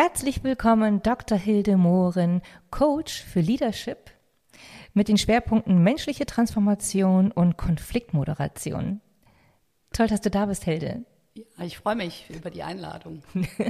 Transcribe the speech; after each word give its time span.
Herzlich 0.00 0.44
willkommen, 0.44 1.02
Dr. 1.02 1.36
Hilde 1.36 1.76
Mohren, 1.76 2.40
Coach 2.70 3.20
für 3.20 3.40
Leadership 3.40 4.12
mit 4.94 5.08
den 5.08 5.18
Schwerpunkten 5.18 5.82
menschliche 5.82 6.24
Transformation 6.24 7.32
und 7.32 7.56
Konfliktmoderation. 7.56 9.00
Toll, 9.92 10.06
dass 10.06 10.20
du 10.20 10.30
da 10.30 10.46
bist, 10.46 10.62
Hilde. 10.62 11.04
Ja, 11.34 11.64
ich 11.64 11.78
freue 11.78 11.96
mich 11.96 12.30
über 12.30 12.50
die 12.50 12.62
Einladung. 12.62 13.24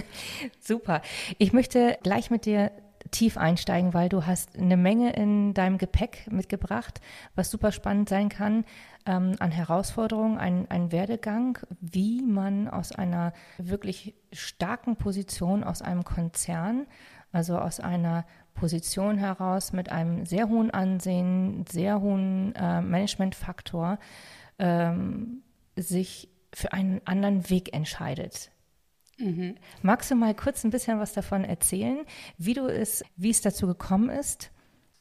Super. 0.61 1.01
Ich 1.39 1.55
möchte 1.55 1.97
gleich 2.03 2.31
mit 2.31 2.45
dir 2.45 2.73
tief 3.11 3.39
einsteigen, 3.39 3.95
weil 3.95 4.11
du 4.11 4.27
hast 4.27 4.55
eine 4.59 4.77
Menge 4.77 5.15
in 5.15 5.55
deinem 5.55 5.79
Gepäck 5.79 6.31
mitgebracht, 6.31 7.01
was 7.37 7.51
super 7.51 7.73
spannend 7.73 8.11
sein 8.11 8.29
kann 8.29 8.67
ähm, 9.09 9.35
an 9.39 9.51
Herausforderungen, 9.51 10.37
ein, 10.39 10.71
ein 10.71 10.93
Werdegang, 10.93 11.59
wie 11.81 12.23
man 12.23 12.69
aus 12.69 12.93
einer 12.93 13.33
wirklich 13.57 14.15
starken 14.33 14.97
Position, 14.97 15.65
aus 15.65 15.81
einem 15.81 16.05
Konzern, 16.05 16.87
also 17.33 17.59
aus 17.59 17.81
einer 17.81 18.27
Position 18.53 19.17
heraus 19.17 19.73
mit 19.73 19.91
einem 19.91 20.27
sehr 20.27 20.49
hohen 20.49 20.71
Ansehen, 20.71 21.65
sehr 21.69 22.01
hohen 22.01 22.55
äh, 22.55 22.83
Managementfaktor, 22.83 23.99
ähm, 24.59 25.43
sich 25.77 26.29
für 26.53 26.73
einen 26.73 27.01
anderen 27.07 27.49
Weg 27.49 27.73
entscheidet. 27.75 28.51
Mhm. 29.17 29.57
Magst 29.83 30.11
du 30.11 30.17
mal 30.17 30.35
kurz 30.35 30.65
ein 30.65 30.71
bisschen 30.71 30.99
was 31.01 31.15
davon 31.15 31.45
erzählen, 31.45 32.05
wie 32.37 32.55
du 32.55 32.67
es, 32.67 33.05
wie 33.17 33.31
es 33.31 33.41
dazu 33.41 33.67
gekommen 33.67 34.11
ist? 34.11 34.51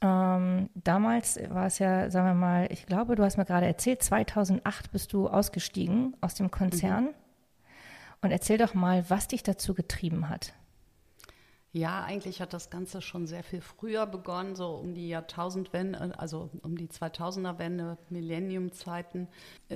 Ähm, 0.01 0.69
damals 0.75 1.39
war 1.49 1.65
es 1.65 1.79
ja, 1.79 2.09
sagen 2.11 2.27
wir 2.27 2.33
mal, 2.35 2.67
ich 2.71 2.85
glaube, 2.85 3.15
du 3.15 3.23
hast 3.23 3.37
mir 3.37 3.45
gerade 3.45 3.65
erzählt, 3.65 4.03
2008 4.03 4.91
bist 4.91 5.11
du 5.13 5.27
ausgestiegen 5.27 6.15
aus 6.21 6.35
dem 6.35 6.51
Konzern. 6.51 7.05
Mhm. 7.05 7.13
Und 8.21 8.31
erzähl 8.31 8.57
doch 8.57 8.73
mal, 8.73 9.09
was 9.09 9.27
dich 9.27 9.43
dazu 9.43 9.73
getrieben 9.73 10.29
hat. 10.29 10.53
Ja, 11.77 12.03
eigentlich 12.03 12.41
hat 12.41 12.53
das 12.53 12.71
Ganze 12.71 13.03
schon 13.03 13.27
sehr 13.27 13.43
viel 13.43 13.61
früher 13.61 14.07
begonnen, 14.07 14.55
so 14.55 14.69
um 14.69 14.95
die 14.95 15.09
Jahrtausendwende, 15.09 16.17
also 16.17 16.49
um 16.63 16.75
die 16.75 16.87
2000er-Wende, 16.87 17.99
Millennium-Zeiten. 18.09 19.27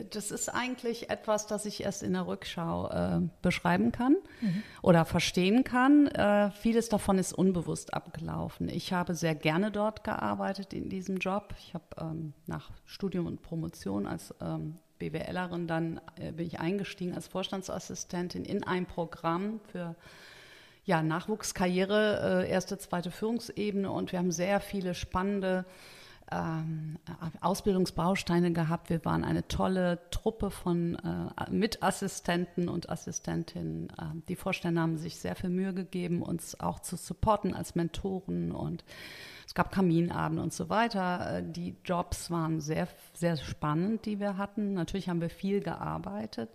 Das 0.10 0.32
ist 0.32 0.50
eigentlich 0.50 1.12
etwas, 1.12 1.46
das 1.46 1.68
ich 1.68 1.84
erst 1.84 2.02
in 2.02 2.14
der 2.14 2.26
Rückschau 2.26 2.90
äh, 2.90 3.22
beschreiben 3.44 3.92
kann 3.92 4.16
mhm. 4.42 4.64
oder 4.82 5.06
verstehen 5.06 5.64
kann. 5.64 6.08
Äh, 6.08 6.50
vieles 6.50 6.90
davon 6.90 7.20
ist 7.20 7.34
unbewusst 7.34 7.94
abgelaufen. 7.94 8.68
Ich 8.68 8.94
habe 8.94 9.14
sehr 9.14 9.36
gerne 9.36 9.70
dort 9.70 10.04
gearbeitet 10.04 10.74
in 10.74 10.90
diesem 10.90 11.18
Job. 11.18 11.54
Ich 11.60 11.76
habe 11.76 11.86
ähm, 12.00 12.34
nach 12.48 12.72
Studium 12.86 13.28
und 13.28 13.44
Promotion 13.44 14.08
als 14.08 14.34
ähm, 14.42 14.80
BWLerin 14.98 15.68
dann 15.68 16.02
äh, 16.16 16.32
bin 16.32 16.48
ich 16.48 16.60
eingestiegen 16.60 17.14
als 17.14 17.28
Vorstandsassistentin 17.28 18.44
in 18.44 18.64
ein 18.64 18.88
Programm 18.88 19.60
für 19.72 19.96
ja, 20.84 21.04
Nachwuchskarriere, 21.04 22.44
äh, 22.46 22.50
erste, 22.50 22.78
zweite 22.78 23.12
Führungsebene 23.12 23.90
und 23.92 24.12
wir 24.12 24.20
haben 24.20 24.32
sehr 24.32 24.60
viele 24.60 24.94
spannende 24.94 25.66
ähm, 26.32 26.98
Ausbildungsbausteine 27.42 28.54
gehabt. 28.54 28.90
Wir 28.90 29.04
waren 29.04 29.24
eine 29.24 29.48
tolle 29.48 30.00
Truppe 30.12 30.50
von 30.50 30.96
äh, 30.96 31.52
Mitassistenten 31.52 32.70
und 32.70 32.90
Assistentinnen. 32.90 33.90
Äh, 33.90 34.22
die 34.30 34.36
Vorstände 34.36 34.82
haben 34.82 34.98
sich 34.98 35.18
sehr 35.18 35.36
viel 35.36 35.50
Mühe 35.50 35.74
gegeben, 35.74 36.22
uns 36.22 36.60
auch 36.60 36.80
zu 36.80 36.96
supporten 36.96 37.54
als 37.54 37.76
Mentoren 37.76 38.52
und 38.52 38.84
es 39.46 39.54
gab 39.54 39.72
Kaminabende 39.72 40.42
und 40.42 40.54
so 40.54 40.70
weiter. 40.70 41.40
Äh, 41.40 41.44
die 41.44 41.76
Jobs 41.84 42.32
waren 42.32 42.62
sehr, 42.62 42.88
sehr 43.14 43.36
spannend, 43.36 44.06
die 44.06 44.20
wir 44.20 44.38
hatten. 44.38 44.74
Natürlich 44.74 45.10
haben 45.10 45.22
wir 45.22 45.30
viel 45.30 45.60
gearbeitet. 45.60 46.50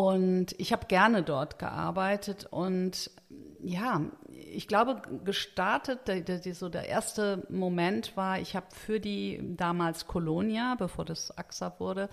Und 0.00 0.54
ich 0.56 0.72
habe 0.72 0.86
gerne 0.86 1.22
dort 1.22 1.58
gearbeitet 1.58 2.46
und 2.50 3.10
ja, 3.62 4.00
ich 4.30 4.66
glaube, 4.66 5.02
gestartet, 5.26 6.08
der, 6.08 6.54
so 6.54 6.70
der 6.70 6.88
erste 6.88 7.46
Moment 7.50 8.16
war, 8.16 8.40
ich 8.40 8.56
habe 8.56 8.64
für 8.70 8.98
die 8.98 9.42
damals 9.58 10.06
Colonia, 10.06 10.74
bevor 10.78 11.04
das 11.04 11.36
AXA 11.36 11.78
wurde, 11.78 12.08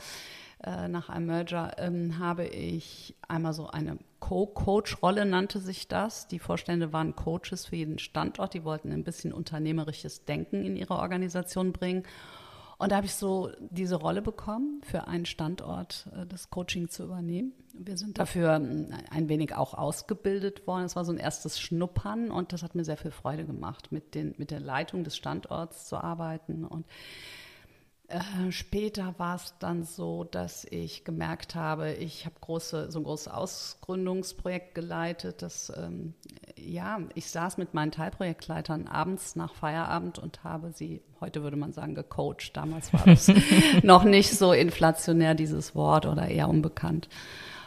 äh, 0.65 0.89
nach 0.89 1.07
einem 1.07 1.27
Merger, 1.27 1.75
ähm, 1.77 2.19
habe 2.19 2.45
ich 2.47 3.15
einmal 3.25 3.53
so 3.53 3.67
eine 3.67 3.97
Co-Coach-Rolle 4.19 5.25
nannte 5.25 5.59
sich 5.59 5.87
das. 5.87 6.27
Die 6.27 6.39
Vorstände 6.39 6.91
waren 6.91 7.15
Coaches 7.15 7.67
für 7.67 7.77
jeden 7.77 7.99
Standort, 7.99 8.53
die 8.53 8.65
wollten 8.65 8.91
ein 8.91 9.05
bisschen 9.05 9.31
unternehmerisches 9.31 10.25
Denken 10.25 10.65
in 10.65 10.75
ihre 10.75 10.95
Organisation 10.95 11.71
bringen. 11.71 12.03
Und 12.79 12.91
da 12.91 12.97
habe 12.97 13.07
ich 13.07 13.15
so 13.15 13.51
diese 13.71 13.95
Rolle 13.95 14.21
bekommen, 14.21 14.81
für 14.83 15.07
einen 15.07 15.25
Standort 15.25 16.07
äh, 16.15 16.27
das 16.27 16.49
Coaching 16.51 16.89
zu 16.89 17.03
übernehmen. 17.03 17.53
Wir 17.73 17.97
sind 17.97 18.19
dafür 18.19 18.55
ähm, 18.55 18.93
ein 19.09 19.29
wenig 19.29 19.55
auch 19.55 19.73
ausgebildet 19.73 20.67
worden. 20.67 20.85
Es 20.85 20.95
war 20.95 21.03
so 21.03 21.11
ein 21.11 21.17
erstes 21.17 21.59
Schnuppern 21.59 22.29
und 22.29 22.53
das 22.53 22.61
hat 22.61 22.75
mir 22.75 22.83
sehr 22.83 22.97
viel 22.97 23.11
Freude 23.11 23.45
gemacht, 23.45 23.91
mit, 23.91 24.13
den, 24.13 24.35
mit 24.37 24.51
der 24.51 24.59
Leitung 24.59 25.03
des 25.03 25.15
Standorts 25.15 25.87
zu 25.87 25.97
arbeiten. 25.97 26.65
Und 26.65 26.85
äh, 28.09 28.51
später 28.51 29.15
war 29.17 29.35
es 29.35 29.53
dann 29.59 29.83
so, 29.83 30.23
dass 30.23 30.65
ich 30.69 31.03
gemerkt 31.03 31.55
habe, 31.55 31.91
ich 31.91 32.25
habe 32.25 32.35
große, 32.39 32.89
so 32.89 32.99
ein 32.99 33.03
großes 33.03 33.27
Ausgründungsprojekt 33.27 34.75
geleitet. 34.75 35.41
Das, 35.41 35.73
ähm, 35.75 36.13
ja, 36.57 36.99
ich 37.15 37.29
saß 37.29 37.57
mit 37.57 37.73
meinen 37.73 37.91
Teilprojektleitern 37.91 38.87
abends 38.87 39.35
nach 39.35 39.53
Feierabend 39.53 40.19
und 40.19 40.45
habe 40.45 40.71
sie, 40.71 41.01
heute 41.19 41.43
würde 41.43 41.57
man 41.57 41.73
sagen, 41.73 41.95
gecoacht. 41.95 42.55
Damals 42.55 42.93
war 42.93 43.03
das 43.05 43.29
noch 43.83 44.05
nicht 44.05 44.31
so 44.31 44.53
inflationär, 44.53 45.35
dieses 45.35 45.75
Wort, 45.75 46.05
oder 46.05 46.29
eher 46.29 46.47
unbekannt. 46.47 47.09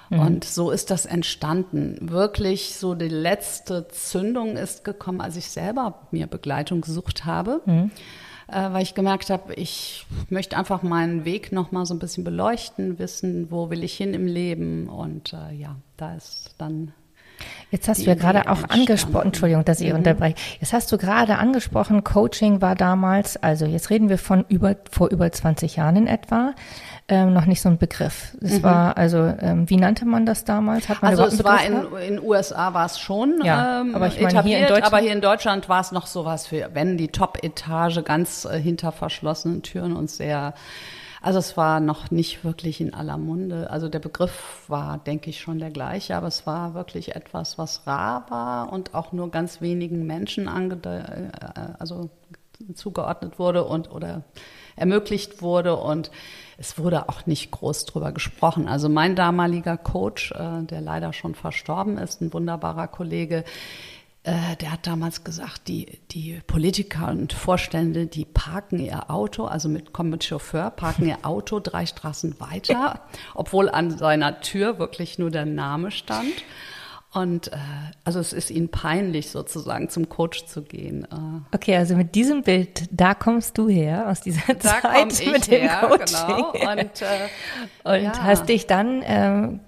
Mhm. 0.09 0.21
Und 0.21 0.45
so 0.45 0.71
ist 0.71 0.91
das 0.91 1.05
entstanden. 1.05 1.99
Wirklich 2.11 2.77
so 2.77 2.95
die 2.95 3.09
letzte 3.09 3.89
Zündung 3.89 4.57
ist 4.57 4.85
gekommen, 4.85 5.21
als 5.21 5.37
ich 5.37 5.51
selber 5.51 6.07
mir 6.13 6.27
Begleitung 6.27 6.81
gesucht 6.81 7.27
habe. 7.27 7.61
Mhm 7.67 7.91
weil 8.53 8.83
ich 8.83 8.95
gemerkt 8.95 9.31
habe, 9.31 9.55
ich 9.55 10.07
möchte 10.29 10.57
einfach 10.57 10.83
meinen 10.83 11.25
Weg 11.25 11.53
noch 11.53 11.73
mal 11.73 11.87
so 11.87 11.95
ein 11.95 11.99
bisschen 11.99 12.25
beleuchten, 12.25 12.99
wissen, 12.99 13.51
wo 13.51 13.71
will 13.71 13.85
ich 13.85 13.95
hin 13.95 14.15
im 14.15 14.27
Leben 14.27 14.89
und 14.89 15.33
äh, 15.33 15.55
ja, 15.55 15.77
da 15.97 16.15
ist 16.15 16.55
dann 16.59 16.93
Jetzt 17.71 17.89
hast 17.89 18.01
du 18.01 18.05
ja 18.05 18.15
gerade 18.15 18.51
auch 18.51 18.65
angesprochen, 18.69 19.29
Entschuldigung, 19.29 19.65
dass 19.65 19.81
ich 19.81 19.91
mhm. 19.91 19.99
unterbreche. 19.99 20.35
Jetzt 20.61 20.73
hast 20.73 20.91
du 20.93 20.99
gerade 20.99 21.39
angesprochen, 21.39 22.05
Coaching 22.05 22.61
war 22.61 22.75
damals, 22.75 23.37
also 23.37 23.65
jetzt 23.65 23.91
reden 23.91 24.09
wir 24.09 24.19
von 24.19 24.45
über, 24.49 24.77
vor 24.91 25.09
über 25.11 25.31
20 25.31 25.77
Jahren 25.77 25.97
in 25.97 26.07
etwa 26.07 26.55
ähm, 27.11 27.33
noch 27.33 27.47
nicht 27.47 27.61
so 27.61 27.69
ein 27.69 27.77
Begriff. 27.77 28.37
Es 28.41 28.59
mhm. 28.59 28.63
war 28.63 28.97
also, 28.97 29.19
ähm, 29.19 29.69
wie 29.69 29.77
nannte 29.77 30.07
man 30.07 30.25
das 30.25 30.45
damals? 30.45 30.89
Hat 30.89 31.03
man 31.03 31.11
also 31.11 31.25
es 31.25 31.45
war 31.45 31.65
in 31.65 32.17
den 32.17 32.23
USA 32.23 32.73
war 32.73 32.87
es 32.87 32.99
schon 32.99 33.41
ja, 33.45 33.81
ähm, 33.81 33.95
aber 33.95 34.07
ich 34.07 34.21
meine, 34.21 34.43
hier 34.43 34.59
in 34.59 34.69
Deutschland, 34.69 34.87
aber 34.87 34.99
hier 34.99 35.13
in 35.13 35.21
Deutschland 35.21 35.69
war 35.69 35.81
es 35.81 35.93
noch 35.93 36.07
sowas 36.07 36.47
für, 36.47 36.71
wenn 36.73 36.97
die 36.97 37.09
Top-Etage 37.09 38.05
ganz 38.05 38.45
äh, 38.45 38.59
hinter 38.59 38.93
verschlossenen 38.93 39.63
Türen 39.63 39.95
und 39.95 40.11
sehr 40.11 40.55
also 41.23 41.39
es 41.39 41.57
war 41.57 41.81
noch 41.81 42.11
nicht 42.11 42.45
wirklich 42.45 42.81
in 42.81 42.95
aller 42.95 43.19
Munde. 43.19 43.69
Also 43.71 43.91
der 43.91 43.99
Begriff 43.99 44.63
war, 44.69 44.97
denke 44.97 45.29
ich, 45.29 45.41
schon 45.41 45.59
der 45.59 45.71
gleiche, 45.71 46.17
aber 46.17 46.29
es 46.29 46.47
war 46.47 46.73
wirklich 46.73 47.15
etwas, 47.15 47.59
was 47.59 47.87
rar 47.87 48.25
war 48.31 48.73
und 48.73 48.95
auch 48.95 49.13
nur 49.13 49.31
ganz 49.31 49.61
wenigen 49.61 50.07
Menschen 50.07 50.49
ange 50.49 50.77
äh, 50.83 51.61
also 51.79 52.09
zugeordnet 52.75 53.39
wurde 53.39 53.65
und 53.65 53.91
oder 53.91 54.25
ermöglicht 54.77 55.43
wurde 55.43 55.77
und 55.77 56.11
es 56.59 56.79
wurde 56.79 57.09
auch 57.09 57.27
nicht 57.27 57.51
groß 57.51 57.87
drüber 57.87 58.13
gesprochen. 58.13 58.69
Also 58.69 58.89
mein 58.89 59.17
damaliger 59.17 59.77
Coach, 59.77 60.33
äh, 60.33 60.63
der 60.65 60.81
leider 60.81 61.13
schon 61.13 61.35
verstorben 61.35 61.99
ist, 61.99 62.21
ein 62.21 62.33
wunderbarer 62.33 62.89
Kollege, 62.89 63.45
äh, 64.23 64.57
der 64.61 64.73
hat 64.73 64.87
damals 64.87 65.25
gesagt, 65.25 65.69
die, 65.69 65.99
die 66.11 66.41
Politiker 66.47 67.09
und 67.09 67.33
Vorstände, 67.33 68.07
die 68.07 68.27
parken 68.27 68.79
ihr 68.79 69.11
Auto, 69.11 69.47
also 69.47 69.71
mit, 69.71 69.95
kommen 69.95 70.11
mit 70.11 70.25
Chauffeur, 70.25 70.71
parken 70.71 71.07
ihr 71.07 71.19
Auto 71.23 71.59
drei 71.59 71.87
Straßen 71.87 72.39
weiter, 72.39 73.01
obwohl 73.35 73.71
an 73.71 73.97
seiner 73.97 74.43
Tür 74.43 74.79
wirklich 74.79 75.19
nur 75.19 75.31
der 75.31 75.47
Name 75.47 75.91
stand. 75.91 76.45
Und 77.13 77.53
äh, 77.53 77.57
also 78.05 78.21
es 78.21 78.33
ist 78.33 78.51
ihnen 78.51 78.69
peinlich, 78.69 79.31
sozusagen 79.31 79.89
zum 79.89 80.09
Coach 80.09 80.47
zu 80.47 80.63
gehen. 80.63 81.05
Äh. 81.05 81.55
Okay, 81.57 81.77
also 81.77 81.97
mit 81.97 82.15
diesem 82.15 82.43
Bild, 82.43 82.89
da 82.93 83.15
kommst 83.15 83.59
du 83.59 83.69
her, 83.69 84.09
aus 84.09 84.21
dieser 84.21 84.55
da 84.55 84.59
Zeit 84.61 85.27
mit 85.27 85.51
dem 85.51 85.69
her, 85.69 85.81
Coaching. 85.89 86.45
Genau. 86.53 86.71
Und, 86.71 87.03
äh, 87.03 87.29
und 87.85 88.03
ja. 88.05 88.23
hast 88.23 88.49
dich 88.49 88.69
dann 88.69 89.03
ähm, 89.05 89.61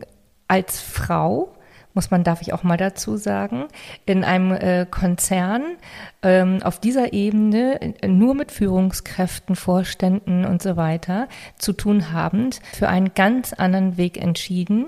als 0.46 0.80
Frau 0.80 1.52
muss 1.94 2.10
man, 2.10 2.24
darf 2.24 2.42
ich 2.42 2.52
auch 2.52 2.62
mal 2.62 2.76
dazu 2.76 3.16
sagen, 3.16 3.66
in 4.06 4.24
einem 4.24 4.52
äh, 4.52 4.86
Konzern 4.90 5.76
ähm, 6.22 6.60
auf 6.62 6.80
dieser 6.80 7.12
Ebene 7.12 7.80
äh, 7.80 8.08
nur 8.08 8.34
mit 8.34 8.50
Führungskräften, 8.50 9.56
Vorständen 9.56 10.44
und 10.44 10.62
so 10.62 10.76
weiter 10.76 11.28
zu 11.58 11.72
tun 11.72 12.12
habend, 12.12 12.60
für 12.72 12.88
einen 12.88 13.12
ganz 13.14 13.52
anderen 13.52 13.96
Weg 13.96 14.20
entschieden. 14.20 14.86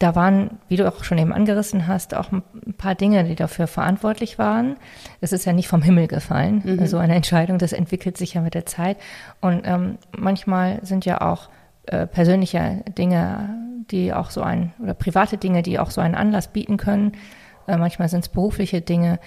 Da 0.00 0.14
waren, 0.14 0.58
wie 0.68 0.76
du 0.76 0.88
auch 0.88 1.04
schon 1.04 1.18
eben 1.18 1.32
angerissen 1.32 1.86
hast, 1.86 2.14
auch 2.14 2.32
ein 2.32 2.42
paar 2.76 2.94
Dinge, 2.94 3.22
die 3.22 3.34
dafür 3.36 3.66
verantwortlich 3.66 4.38
waren. 4.38 4.76
Es 5.20 5.32
ist 5.32 5.44
ja 5.44 5.52
nicht 5.52 5.68
vom 5.68 5.82
Himmel 5.82 6.08
gefallen, 6.08 6.62
mhm. 6.64 6.86
so 6.86 6.96
eine 6.96 7.14
Entscheidung. 7.14 7.58
Das 7.58 7.72
entwickelt 7.72 8.16
sich 8.16 8.34
ja 8.34 8.40
mit 8.40 8.54
der 8.54 8.64
Zeit. 8.66 8.96
Und 9.40 9.62
ähm, 9.66 9.98
manchmal 10.16 10.80
sind 10.82 11.04
ja 11.04 11.20
auch 11.20 11.50
äh, 11.86 12.06
persönliche 12.06 12.82
Dinge, 12.96 13.50
die 13.90 14.12
auch 14.12 14.30
so 14.30 14.40
ein, 14.42 14.72
oder 14.82 14.94
private 14.94 15.36
Dinge, 15.36 15.62
die 15.62 15.78
auch 15.78 15.90
so 15.90 16.00
einen 16.00 16.14
Anlass 16.14 16.48
bieten 16.48 16.78
können. 16.78 17.12
Äh, 17.66 17.76
manchmal 17.76 18.08
sind 18.08 18.20
es 18.20 18.28
berufliche 18.30 18.80
Dinge. 18.80 19.20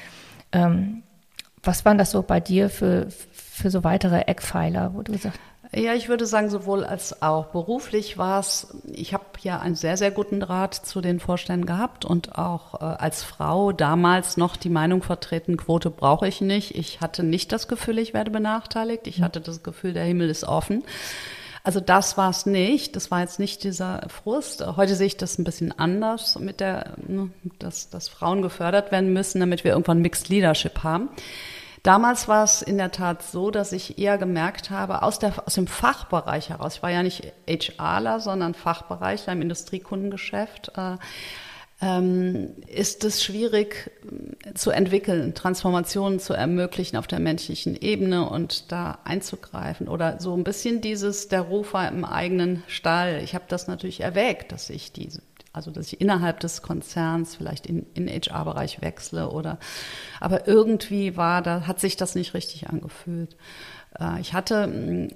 Ähm, 0.51 1.03
was 1.61 1.85
waren 1.85 1.97
das 1.97 2.11
so 2.11 2.23
bei 2.23 2.39
dir 2.39 2.69
für, 2.69 3.07
für 3.09 3.69
so 3.69 3.83
weitere 3.83 4.21
Eckpfeiler, 4.21 4.93
wo 4.95 5.01
du 5.01 5.13
sagst, 5.17 5.39
ja, 5.75 5.93
ich 5.93 6.09
würde 6.09 6.25
sagen, 6.25 6.49
sowohl 6.49 6.83
als 6.83 7.21
auch. 7.21 7.47
Beruflich 7.47 8.17
war 8.17 8.39
es, 8.39 8.67
ich 8.91 9.13
habe 9.13 9.25
ja 9.41 9.59
einen 9.59 9.75
sehr, 9.75 9.97
sehr 9.97 10.11
guten 10.11 10.39
Draht 10.39 10.73
zu 10.73 11.01
den 11.01 11.19
Vorständen 11.19 11.65
gehabt 11.65 12.05
und 12.05 12.37
auch 12.37 12.75
äh, 12.75 12.83
als 12.83 13.23
Frau 13.23 13.71
damals 13.71 14.37
noch 14.37 14.55
die 14.55 14.69
Meinung 14.69 15.01
vertreten, 15.01 15.57
Quote 15.57 15.89
brauche 15.89 16.27
ich 16.27 16.41
nicht. 16.41 16.75
Ich 16.75 17.01
hatte 17.01 17.23
nicht 17.23 17.51
das 17.51 17.67
Gefühl, 17.67 17.97
ich 17.97 18.13
werde 18.13 18.31
benachteiligt. 18.31 19.07
Ich 19.07 19.21
hatte 19.21 19.41
das 19.41 19.63
Gefühl, 19.63 19.93
der 19.93 20.03
Himmel 20.03 20.29
ist 20.29 20.43
offen. 20.43 20.83
Also 21.63 21.79
das 21.79 22.17
war 22.17 22.29
es 22.29 22.45
nicht. 22.45 22.95
Das 22.95 23.09
war 23.09 23.21
jetzt 23.21 23.39
nicht 23.39 23.63
dieser 23.63 24.07
Frust. 24.09 24.65
Heute 24.75 24.95
sehe 24.95 25.07
ich 25.07 25.17
das 25.17 25.37
ein 25.37 25.45
bisschen 25.45 25.77
anders 25.77 26.37
mit 26.37 26.59
der, 26.59 26.93
ne, 27.07 27.29
dass, 27.59 27.89
dass 27.89 28.09
Frauen 28.09 28.41
gefördert 28.41 28.91
werden 28.91 29.13
müssen, 29.13 29.39
damit 29.39 29.63
wir 29.63 29.71
irgendwann 29.71 30.01
Mixed 30.01 30.29
Leadership 30.29 30.83
haben. 30.83 31.09
Damals 31.83 32.29
war 32.29 32.45
es 32.45 32.61
in 32.61 32.77
der 32.77 32.91
Tat 32.91 33.23
so, 33.23 33.51
dass 33.51 33.73
ich 33.73 33.99
eher 33.99 34.17
gemerkt 34.17 34.69
habe, 34.69 35.03
aus, 35.03 35.19
der, 35.19 35.45
aus 35.45 35.55
dem 35.55 35.67
Fachbereich 35.67 36.49
heraus, 36.49 36.77
ich 36.77 36.83
war 36.83 36.91
ja 36.91 37.03
nicht 37.03 37.33
HRler, 37.45 38.21
sondern 38.21 38.53
Fachbereichler 38.53 39.33
im 39.33 39.41
Industriekundengeschäft, 39.41 40.71
äh, 40.77 40.95
ähm, 41.81 42.53
ist 42.67 43.03
es 43.03 43.21
schwierig 43.21 43.91
äh, 44.45 44.53
zu 44.53 44.71
entwickeln, 44.71 45.33
Transformationen 45.33 46.19
zu 46.19 46.33
ermöglichen 46.33 46.95
auf 46.95 47.07
der 47.07 47.19
menschlichen 47.19 47.75
Ebene 47.75 48.29
und 48.29 48.71
da 48.71 48.99
einzugreifen. 49.03 49.89
Oder 49.89 50.21
so 50.21 50.33
ein 50.33 50.45
bisschen 50.45 50.79
dieses, 50.79 51.27
der 51.27 51.41
Rufer 51.41 51.85
im 51.89 52.05
eigenen 52.05 52.63
Stall. 52.67 53.21
Ich 53.21 53.35
habe 53.35 53.45
das 53.49 53.67
natürlich 53.67 53.99
erwägt, 53.99 54.53
dass 54.53 54.69
ich 54.69 54.93
diese, 54.93 55.21
also 55.53 55.69
dass 55.69 55.87
ich 55.87 56.01
innerhalb 56.01 56.39
des 56.39 56.63
Konzerns 56.63 57.35
vielleicht 57.35 57.67
in, 57.67 57.85
in 57.93 58.07
HR-Bereich 58.09 58.81
wechsle 58.81 59.29
oder, 59.29 59.59
aber 60.19 60.47
irgendwie 60.47 61.15
war 61.15 61.43
da, 61.43 61.67
hat 61.67 61.79
sich 61.79 61.95
das 61.95 62.15
nicht 62.15 62.33
richtig 62.33 62.69
angefühlt. 62.69 63.37
Äh, 63.99 64.19
ich 64.19 64.33
hatte 64.33 64.67
mm, 64.67 65.07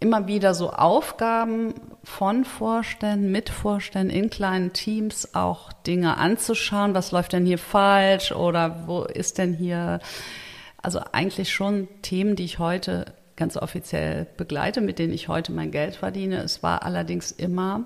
immer 0.00 0.26
wieder 0.26 0.54
so 0.54 0.70
Aufgaben 0.70 1.74
von 2.02 2.46
Vorständen, 2.46 3.30
mit 3.30 3.50
Vorständen 3.50 4.10
in 4.10 4.30
kleinen 4.30 4.72
Teams 4.72 5.34
auch 5.34 5.72
Dinge 5.72 6.16
anzuschauen. 6.16 6.94
Was 6.94 7.12
läuft 7.12 7.34
denn 7.34 7.44
hier 7.44 7.58
falsch 7.58 8.32
oder 8.32 8.86
wo 8.86 9.02
ist 9.02 9.36
denn 9.36 9.52
hier, 9.52 10.00
also 10.82 11.00
eigentlich 11.12 11.52
schon 11.52 11.88
Themen, 12.00 12.34
die 12.34 12.44
ich 12.44 12.58
heute 12.58 13.12
ganz 13.36 13.58
offiziell 13.58 14.26
begleite, 14.38 14.80
mit 14.80 14.98
denen 14.98 15.12
ich 15.12 15.28
heute 15.28 15.52
mein 15.52 15.70
Geld 15.70 15.96
verdiene. 15.96 16.38
Es 16.38 16.62
war 16.62 16.82
allerdings 16.82 17.30
immer, 17.30 17.84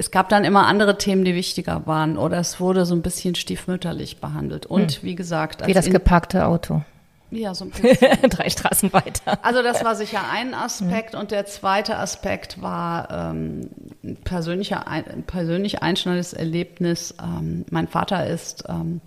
es 0.00 0.10
gab 0.10 0.30
dann 0.30 0.44
immer 0.44 0.66
andere 0.66 0.96
Themen, 0.96 1.24
die 1.26 1.34
wichtiger 1.34 1.86
waren 1.86 2.16
oder 2.16 2.38
es 2.38 2.58
wurde 2.58 2.86
so 2.86 2.94
ein 2.94 3.02
bisschen 3.02 3.34
stiefmütterlich 3.34 4.18
behandelt. 4.18 4.64
Und 4.64 4.92
hm. 4.92 5.02
wie 5.02 5.14
gesagt, 5.14 5.66
wie 5.66 5.74
das 5.74 5.90
geparkte 5.90 6.46
Auto. 6.46 6.82
Ja, 7.30 7.54
so 7.54 7.66
ein 7.66 7.70
bisschen. 7.82 8.30
Drei 8.30 8.48
Straßen 8.48 8.92
weiter. 8.94 9.38
Also 9.42 9.62
das 9.62 9.84
war 9.84 9.94
sicher 9.94 10.22
ein 10.32 10.54
Aspekt. 10.54 11.14
Und 11.14 11.30
der 11.30 11.44
zweite 11.44 11.98
Aspekt 11.98 12.62
war 12.62 13.10
ähm, 13.10 13.70
ein 14.02 14.16
persönlicher, 14.16 14.88
ein 14.88 15.22
persönlich 15.24 15.82
einschneidendes 15.82 16.32
Erlebnis. 16.32 17.14
Ähm, 17.22 17.66
mein 17.70 17.86
Vater 17.86 18.26
ist 18.26 18.64
ähm, 18.68 19.02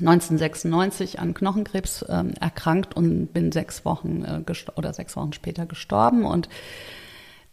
1996 0.00 1.20
an 1.20 1.34
Knochenkrebs 1.34 2.04
ähm, 2.08 2.34
erkrankt 2.40 2.96
und 2.96 3.28
bin 3.32 3.52
sechs 3.52 3.84
Wochen 3.84 4.24
äh, 4.24 4.42
oder 4.74 4.92
sechs 4.92 5.16
Wochen 5.16 5.32
später 5.32 5.66
gestorben. 5.66 6.24
Und 6.24 6.48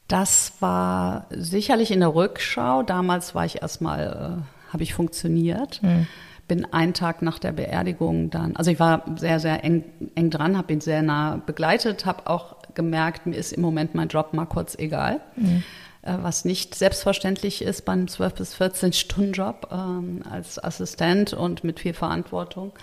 das 0.07 0.53
war 0.59 1.27
sicherlich 1.29 1.91
in 1.91 2.01
der 2.01 2.13
Rückschau. 2.13 2.83
Damals 2.83 3.35
war 3.35 3.45
ich 3.45 3.61
erstmal, 3.61 4.43
äh, 4.69 4.71
habe 4.73 4.83
ich 4.83 4.93
funktioniert. 4.93 5.81
Mhm 5.81 6.07
bin 6.47 6.71
einen 6.73 6.93
Tag 6.93 7.21
nach 7.21 7.39
der 7.39 7.51
Beerdigung 7.51 8.29
dann, 8.29 8.55
also 8.55 8.69
ich 8.69 8.79
war 8.79 9.05
sehr, 9.15 9.39
sehr 9.39 9.63
eng, 9.63 9.83
eng 10.15 10.29
dran, 10.29 10.57
habe 10.57 10.73
ihn 10.73 10.81
sehr 10.81 11.01
nah 11.01 11.37
begleitet, 11.37 12.05
habe 12.05 12.27
auch 12.27 12.57
gemerkt, 12.73 13.25
mir 13.25 13.35
ist 13.35 13.53
im 13.53 13.61
Moment 13.61 13.95
mein 13.95 14.09
Job 14.09 14.33
mal 14.33 14.45
kurz 14.45 14.75
egal. 14.77 15.21
Mhm. 15.35 15.63
Was 16.05 16.43
nicht 16.43 16.75
selbstverständlich 16.75 17.61
ist 17.61 17.85
beim 17.85 18.09
12 18.09 18.33
bis 18.33 18.55
14 18.55 18.91
Stunden 18.91 19.31
Job 19.31 19.69
ähm, 19.71 20.21
als 20.29 20.61
Assistent 20.61 21.31
und 21.31 21.63
mit 21.63 21.79
viel 21.79 21.93
Verantwortung. 21.93 22.73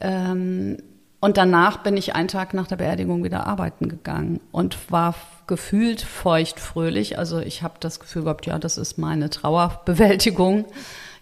Ähm, 0.00 0.78
und 1.20 1.36
danach 1.36 1.82
bin 1.82 1.98
ich 1.98 2.14
einen 2.14 2.28
Tag 2.28 2.54
nach 2.54 2.66
der 2.66 2.76
Beerdigung 2.76 3.24
wieder 3.24 3.46
arbeiten 3.46 3.90
gegangen 3.90 4.40
und 4.52 4.90
war 4.90 5.14
gefühlt 5.46 6.00
feucht 6.02 6.60
fröhlich. 6.60 7.18
Also 7.18 7.38
ich 7.38 7.62
habe 7.62 7.74
das 7.80 8.00
Gefühl 8.00 8.24
gehabt, 8.24 8.46
ja, 8.46 8.58
das 8.58 8.78
ist 8.78 8.98
meine 8.98 9.30
Trauerbewältigung. 9.30 10.66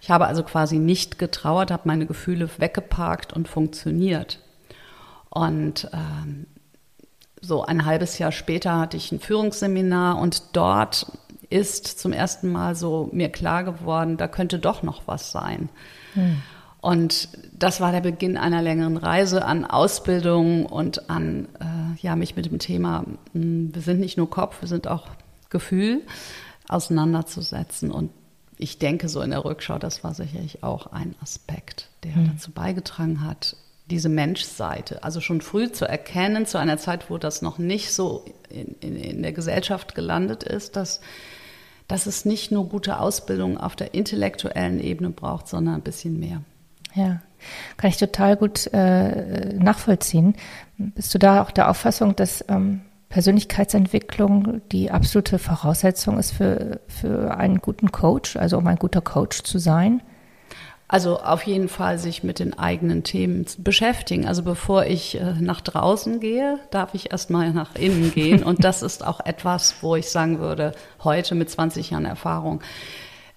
Ich 0.01 0.11
habe 0.11 0.27
also 0.27 0.43
quasi 0.43 0.79
nicht 0.79 1.19
getrauert, 1.19 1.71
habe 1.71 1.83
meine 1.87 2.07
Gefühle 2.07 2.49
weggeparkt 2.59 3.33
und 3.33 3.49
funktioniert. 3.49 4.41
Und 5.31 5.89
ähm, 5.93 6.47
so 7.41 7.65
ein 7.65 7.85
halbes 7.85 8.19
Jahr 8.19 8.33
später 8.33 8.79
hatte 8.79 8.97
ich 8.97 9.13
ein 9.13 9.21
Führungsseminar 9.21 10.19
und 10.19 10.57
dort 10.57 11.07
ist 11.51 11.87
zum 11.87 12.13
ersten 12.13 12.51
Mal 12.51 12.75
so 12.75 13.09
mir 13.13 13.29
klar 13.29 13.65
geworden, 13.65 14.17
da 14.17 14.29
könnte 14.29 14.59
doch 14.59 14.83
noch 14.83 15.03
was 15.07 15.31
sein. 15.31 15.69
Hm. 16.15 16.43
Und 16.85 17.31
das 17.55 17.81
war 17.81 17.93
der 17.93 18.03
Beginn 18.03 18.37
einer 18.37 18.61
längeren 18.61 18.99
Reise 18.99 19.47
an 19.47 19.65
Ausbildung 19.65 20.67
und 20.67 21.09
an, 21.09 21.49
äh, 21.59 21.99
ja, 22.03 22.15
mich 22.15 22.37
mit 22.37 22.45
dem 22.45 22.59
Thema, 22.59 23.07
hm, 23.33 23.75
wir 23.75 23.81
sind 23.81 24.01
nicht 24.01 24.19
nur 24.19 24.29
Kopf, 24.29 24.61
wir 24.61 24.69
sind 24.69 24.87
auch 24.87 25.07
Gefühl, 25.49 26.03
auseinanderzusetzen. 26.69 27.91
Und 27.91 28.11
ich 28.59 28.79
denke 28.79 29.09
so 29.09 29.23
in 29.23 29.31
der 29.31 29.47
Rückschau, 29.47 29.79
das 29.79 30.05
war 30.05 30.13
sicherlich 30.13 30.63
auch 30.63 30.89
ein 30.89 31.15
Aspekt, 31.23 31.89
der 32.03 32.15
mhm. 32.17 32.33
dazu 32.35 32.51
beigetragen 32.51 33.27
hat, 33.27 33.57
diese 33.89 34.11
Menschseite, 34.11 35.03
also 35.05 35.23
schon 35.23 35.41
früh 35.41 35.73
zu 35.73 35.89
erkennen, 35.89 36.45
zu 36.45 36.59
einer 36.59 36.77
Zeit, 36.77 37.09
wo 37.09 37.17
das 37.17 37.41
noch 37.41 37.57
nicht 37.57 37.95
so 37.95 38.27
in, 38.51 38.77
in, 38.83 38.97
in 38.97 39.23
der 39.23 39.33
Gesellschaft 39.33 39.95
gelandet 39.95 40.43
ist, 40.43 40.77
dass, 40.77 41.01
dass 41.89 42.05
es 42.05 42.27
nicht 42.27 42.53
nur 42.53 42.69
gute 42.69 42.99
Ausbildung 42.99 43.57
auf 43.57 43.75
der 43.75 43.95
intellektuellen 43.95 44.81
Ebene 44.81 45.09
braucht, 45.09 45.49
sondern 45.49 45.77
ein 45.77 45.83
bisschen 45.83 46.21
mehr. 46.21 46.43
Ja, 46.95 47.21
kann 47.77 47.91
ich 47.91 47.97
total 47.97 48.37
gut 48.37 48.73
äh, 48.73 49.55
nachvollziehen. 49.55 50.35
Bist 50.79 51.13
du 51.15 51.19
da 51.19 51.43
auch 51.43 51.51
der 51.51 51.69
Auffassung, 51.69 52.17
dass 52.17 52.45
ähm, 52.49 52.83
Persönlichkeitsentwicklung 53.09 54.61
die 54.73 54.91
absolute 54.91 55.39
Voraussetzung 55.39 56.19
ist 56.19 56.33
für, 56.33 56.81
für 56.89 57.37
einen 57.37 57.59
guten 57.59 57.93
Coach, 57.93 58.37
also 58.37 58.59
um 58.59 58.67
ein 58.67 58.77
guter 58.77 59.01
Coach 59.01 59.43
zu 59.43 59.59
sein? 59.59 60.03
Also 60.87 61.19
auf 61.19 61.43
jeden 61.45 61.69
Fall 61.69 61.99
sich 61.99 62.23
mit 62.25 62.39
den 62.39 62.59
eigenen 62.59 63.05
Themen 63.05 63.47
beschäftigen. 63.59 64.27
Also 64.27 64.43
bevor 64.43 64.85
ich 64.85 65.19
äh, 65.19 65.35
nach 65.41 65.61
draußen 65.61 66.21
gehe, 66.21 66.59
darf 66.71 66.95
ich 66.95 67.11
erstmal 67.11 67.53
nach 67.53 67.75
innen 67.75 68.13
gehen. 68.13 68.43
Und 68.45 68.65
das 68.65 68.83
ist 68.83 69.05
auch 69.07 69.21
etwas, 69.25 69.77
wo 69.81 69.97
ich 69.97 70.11
sagen 70.11 70.39
würde, 70.39 70.73
heute 71.03 71.35
mit 71.35 71.49
20 71.51 71.91
Jahren 71.91 72.05
Erfahrung, 72.05 72.61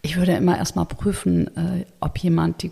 ich 0.01 0.17
würde 0.17 0.33
immer 0.33 0.57
erstmal 0.57 0.85
prüfen, 0.85 1.47
äh, 1.55 1.85
ob 1.99 2.17
jemand 2.19 2.63
die 2.63 2.69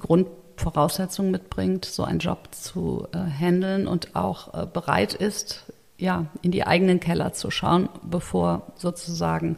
Grundvoraussetzungen 0.56 1.32
mitbringt, 1.32 1.86
so 1.86 2.04
einen 2.04 2.20
Job 2.20 2.50
zu 2.52 3.08
äh, 3.14 3.18
handeln 3.18 3.88
und 3.88 4.16
auch 4.16 4.54
äh, 4.54 4.66
bereit 4.66 5.14
ist, 5.14 5.66
ja, 5.98 6.26
in 6.42 6.52
die 6.52 6.66
eigenen 6.66 7.00
Keller 7.00 7.34
zu 7.34 7.52
schauen, 7.52 7.90
bevor 8.04 8.64
sozusagen 8.76 9.58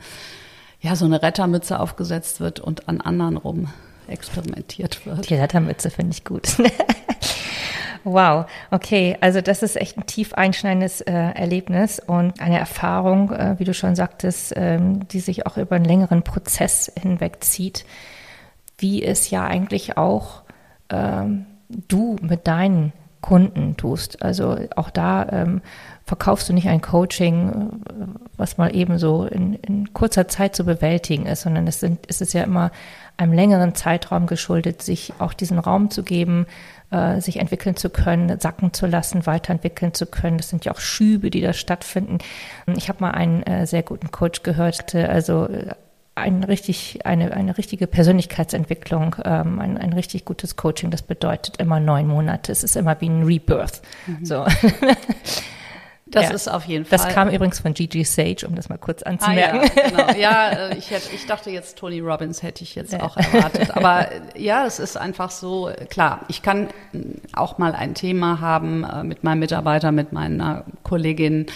ja, 0.82 0.96
so 0.96 1.06
eine 1.06 1.22
Rettermütze 1.22 1.80
aufgesetzt 1.80 2.40
wird 2.40 2.60
und 2.60 2.88
an 2.88 3.02
anderen 3.02 3.38
rum 3.38 3.68
experimentiert 4.08 5.06
wird. 5.06 5.30
Die 5.30 5.36
Rettermütze 5.36 5.90
finde 5.90 6.14
ich 6.14 6.24
gut. 6.24 6.58
wow, 8.04 8.46
okay, 8.72 9.18
also 9.22 9.42
das 9.42 9.64
ist 9.64 9.76
echt 9.76 9.98
ein 9.98 10.06
tief 10.06 10.34
einschneidendes 10.34 11.02
äh, 11.02 11.14
Erlebnis 11.14 12.00
und 12.00 12.40
eine 12.40 12.60
Erfahrung, 12.60 13.32
äh, 13.32 13.56
wie 13.58 13.66
du 13.66 13.74
schon 13.74 13.96
sagtest, 13.96 14.54
ähm, 14.56 15.08
die 15.08 15.20
sich 15.20 15.46
auch 15.46 15.58
über 15.58 15.76
einen 15.76 15.86
längeren 15.86 16.24
Prozess 16.24 16.92
hinweg 17.00 17.44
zieht, 17.44 17.86
wie 18.78 19.04
es 19.04 19.30
ja 19.30 19.46
eigentlich 19.46 19.98
auch 19.98 20.44
ähm, 20.90 21.46
du 21.70 22.16
mit 22.22 22.48
deinen 22.48 22.94
Kunden 23.22 23.76
tust. 23.78 24.22
Also 24.22 24.58
auch 24.76 24.90
da 24.90 25.28
ähm, 25.30 25.62
verkaufst 26.06 26.48
du 26.48 26.54
nicht 26.54 26.70
ein 26.70 26.82
Coaching, 26.82 27.82
was 28.38 28.58
mal 28.58 28.74
eben 28.74 28.98
so 29.00 29.26
in, 29.26 29.56
in 29.56 29.94
kurzer 29.94 30.28
Zeit 30.28 30.56
zu 30.56 30.64
bewältigen 30.64 31.26
ist, 31.26 31.42
sondern 31.42 31.68
es, 31.68 31.80
sind, 31.80 32.00
es 32.08 32.22
ist 32.22 32.34
ja 32.34 32.44
immer 32.44 32.72
einem 33.18 33.34
längeren 33.34 33.76
Zeitraum 33.76 34.28
geschuldet, 34.28 34.82
sich 34.82 35.14
auch 35.20 35.34
diesen 35.34 35.60
Raum 35.60 35.90
zu 35.90 36.04
geben, 36.04 36.46
äh, 36.92 37.20
sich 37.20 37.38
entwickeln 37.38 37.76
zu 37.76 37.90
können, 37.90 38.40
sacken 38.40 38.72
zu 38.72 38.86
lassen, 38.86 39.26
weiterentwickeln 39.26 39.94
zu 39.94 40.06
können. 40.06 40.38
Das 40.38 40.50
sind 40.50 40.64
ja 40.64 40.72
auch 40.72 40.80
Schübe, 40.80 41.30
die 41.30 41.42
da 41.42 41.52
stattfinden. 41.52 42.20
Ich 42.78 42.88
habe 42.88 43.02
mal 43.02 43.12
einen 43.12 43.44
äh, 43.44 43.66
sehr 43.66 43.84
guten 43.84 44.12
Coach 44.12 44.44
gehört, 44.44 44.96
also 44.96 45.48
äh, 45.48 45.74
ein 46.18 46.44
richtig, 46.44 47.06
eine, 47.06 47.32
eine 47.32 47.58
richtige 47.58 47.88
Persönlichkeitsentwicklung, 47.88 49.16
ähm, 49.24 49.60
ein, 49.60 49.78
ein 49.78 49.94
richtig 49.94 50.26
gutes 50.26 50.56
Coaching, 50.56 50.92
das 50.92 51.02
bedeutet 51.02 51.58
immer 51.58 51.80
neun 51.80 52.08
Monate. 52.08 52.52
Es 52.52 52.64
ist 52.64 52.76
immer 52.76 53.00
wie 53.02 53.10
ein 53.10 53.24
Rebirth. 53.24 53.82
Mhm. 54.08 54.26
So. 54.26 54.46
Das 56.10 56.30
ja. 56.30 56.36
ist 56.36 56.48
auf 56.48 56.64
jeden 56.64 56.86
Fall. 56.86 56.98
Das 56.98 57.14
kam 57.14 57.30
übrigens 57.30 57.60
von 57.60 57.74
Gigi 57.74 58.06
Sage, 58.06 58.48
um 58.48 58.56
das 58.56 58.70
mal 58.70 58.78
kurz 58.78 59.04
anzumerken. 59.04 59.60
Ah, 59.60 59.72
ja, 59.76 59.90
genau. 59.90 60.20
ja 60.20 60.50
äh, 60.70 60.78
ich, 60.78 60.90
hätte, 60.90 61.14
ich 61.14 61.26
dachte 61.26 61.50
jetzt, 61.50 61.78
Tony 61.78 62.00
Robbins 62.00 62.44
hätte 62.44 62.64
ich 62.64 62.76
jetzt 62.76 62.94
ja. 62.94 63.04
auch 63.04 63.18
erwartet. 63.18 63.76
Aber 63.76 64.10
äh, 64.10 64.22
ja, 64.36 64.66
es 64.66 64.80
ist 64.80 64.96
einfach 64.96 65.32
so, 65.32 65.70
klar, 65.90 66.22
ich 66.30 66.42
kann 66.42 66.68
äh, 66.94 67.00
auch 67.34 67.58
mal 67.58 67.74
ein 67.74 67.94
Thema 67.94 68.40
haben 68.40 68.86
mit 69.04 69.26
meinem 69.26 69.40
Mitarbeiter, 69.40 69.92
mit 69.92 70.14
meiner 70.14 70.64
Kollegin. 70.84 71.48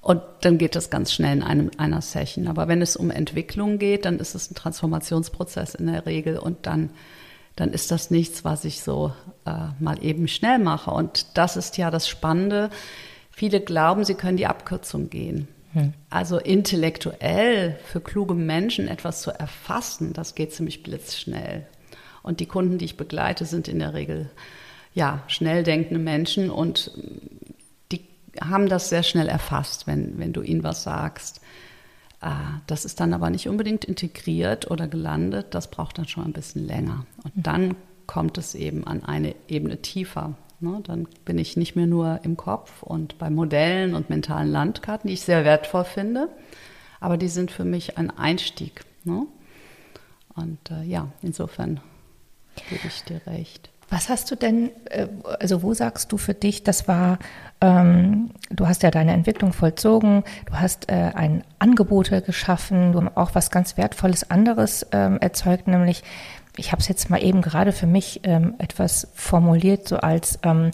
Und 0.00 0.22
dann 0.40 0.56
geht 0.56 0.76
das 0.76 0.88
ganz 0.90 1.12
schnell 1.12 1.36
in 1.36 1.42
einem, 1.42 1.70
einer 1.76 2.00
Session. 2.00 2.48
Aber 2.48 2.68
wenn 2.68 2.80
es 2.80 2.96
um 2.96 3.10
Entwicklung 3.10 3.78
geht, 3.78 4.06
dann 4.06 4.18
ist 4.18 4.34
es 4.34 4.50
ein 4.50 4.54
Transformationsprozess 4.54 5.74
in 5.74 5.86
der 5.86 6.06
Regel. 6.06 6.38
Und 6.38 6.66
dann, 6.66 6.90
dann 7.56 7.72
ist 7.72 7.90
das 7.90 8.10
nichts, 8.10 8.44
was 8.44 8.64
ich 8.64 8.82
so 8.82 9.12
äh, 9.44 9.68
mal 9.78 10.02
eben 10.02 10.26
schnell 10.26 10.58
mache. 10.58 10.90
Und 10.90 11.36
das 11.36 11.56
ist 11.56 11.76
ja 11.76 11.90
das 11.90 12.08
Spannende 12.08 12.70
Viele 13.40 13.62
glauben, 13.62 14.04
sie 14.04 14.16
können 14.16 14.36
die 14.36 14.46
Abkürzung 14.46 15.08
gehen. 15.08 15.48
Hm. 15.72 15.94
Also 16.10 16.36
intellektuell 16.36 17.78
für 17.86 18.02
kluge 18.02 18.34
Menschen 18.34 18.86
etwas 18.86 19.22
zu 19.22 19.30
erfassen, 19.30 20.12
das 20.12 20.34
geht 20.34 20.52
ziemlich 20.52 20.82
blitzschnell. 20.82 21.66
Und 22.22 22.40
die 22.40 22.46
Kunden, 22.46 22.76
die 22.76 22.84
ich 22.84 22.98
begleite, 22.98 23.46
sind 23.46 23.66
in 23.66 23.78
der 23.78 23.94
Regel 23.94 24.30
ja 24.92 25.22
schnell 25.26 25.62
denkende 25.62 25.98
Menschen 25.98 26.50
und 26.50 26.90
haben 28.40 28.68
das 28.68 28.88
sehr 28.88 29.02
schnell 29.02 29.28
erfasst, 29.28 29.86
wenn, 29.86 30.18
wenn 30.18 30.32
du 30.32 30.42
ihnen 30.42 30.62
was 30.62 30.82
sagst. 30.82 31.40
Ah, 32.20 32.60
das 32.66 32.84
ist 32.84 33.00
dann 33.00 33.14
aber 33.14 33.30
nicht 33.30 33.48
unbedingt 33.48 33.84
integriert 33.84 34.70
oder 34.70 34.86
gelandet, 34.88 35.54
das 35.54 35.70
braucht 35.70 35.96
dann 35.96 36.06
schon 36.06 36.24
ein 36.24 36.32
bisschen 36.32 36.66
länger. 36.66 37.06
Und 37.24 37.34
hm. 37.34 37.42
dann 37.42 37.76
kommt 38.06 38.36
es 38.38 38.54
eben 38.54 38.86
an 38.86 39.04
eine 39.04 39.34
Ebene 39.48 39.80
tiefer. 39.80 40.34
Ne? 40.60 40.80
Dann 40.84 41.08
bin 41.24 41.38
ich 41.38 41.56
nicht 41.56 41.76
mehr 41.76 41.86
nur 41.86 42.20
im 42.22 42.36
Kopf 42.36 42.82
und 42.82 43.16
bei 43.18 43.30
Modellen 43.30 43.94
und 43.94 44.10
mentalen 44.10 44.50
Landkarten, 44.50 45.08
die 45.08 45.14
ich 45.14 45.22
sehr 45.22 45.44
wertvoll 45.44 45.84
finde, 45.84 46.28
aber 47.00 47.16
die 47.16 47.28
sind 47.28 47.50
für 47.50 47.64
mich 47.64 47.96
ein 47.96 48.10
Einstieg. 48.10 48.84
Ne? 49.04 49.26
Und 50.34 50.70
äh, 50.70 50.82
ja, 50.82 51.08
insofern 51.22 51.80
gebe 52.68 52.86
ich 52.86 53.02
dir 53.04 53.22
recht. 53.26 53.70
Was 53.90 54.08
hast 54.08 54.30
du 54.30 54.36
denn, 54.36 54.70
äh, 54.84 55.08
also 55.40 55.62
wo 55.62 55.74
sagst 55.74 56.12
du 56.12 56.16
für 56.16 56.32
dich, 56.32 56.62
das 56.62 56.86
war, 56.86 57.18
ähm, 57.60 58.30
du 58.48 58.68
hast 58.68 58.84
ja 58.84 58.90
deine 58.92 59.12
Entwicklung 59.12 59.52
vollzogen, 59.52 60.22
du 60.46 60.54
hast 60.54 60.88
äh, 60.88 61.10
ein 61.14 61.42
Angebote 61.58 62.22
geschaffen, 62.22 62.92
du 62.92 63.02
hast 63.02 63.16
auch 63.16 63.34
was 63.34 63.50
ganz 63.50 63.76
Wertvolles 63.76 64.30
anderes 64.30 64.86
ähm, 64.92 65.18
erzeugt, 65.20 65.66
nämlich 65.66 66.04
ich 66.56 66.72
habe 66.72 66.80
es 66.80 66.88
jetzt 66.88 67.10
mal 67.10 67.22
eben 67.22 67.42
gerade 67.42 67.72
für 67.72 67.86
mich 67.86 68.20
ähm, 68.24 68.54
etwas 68.58 69.08
formuliert, 69.14 69.88
so 69.88 69.96
als 69.96 70.38
ähm, 70.44 70.70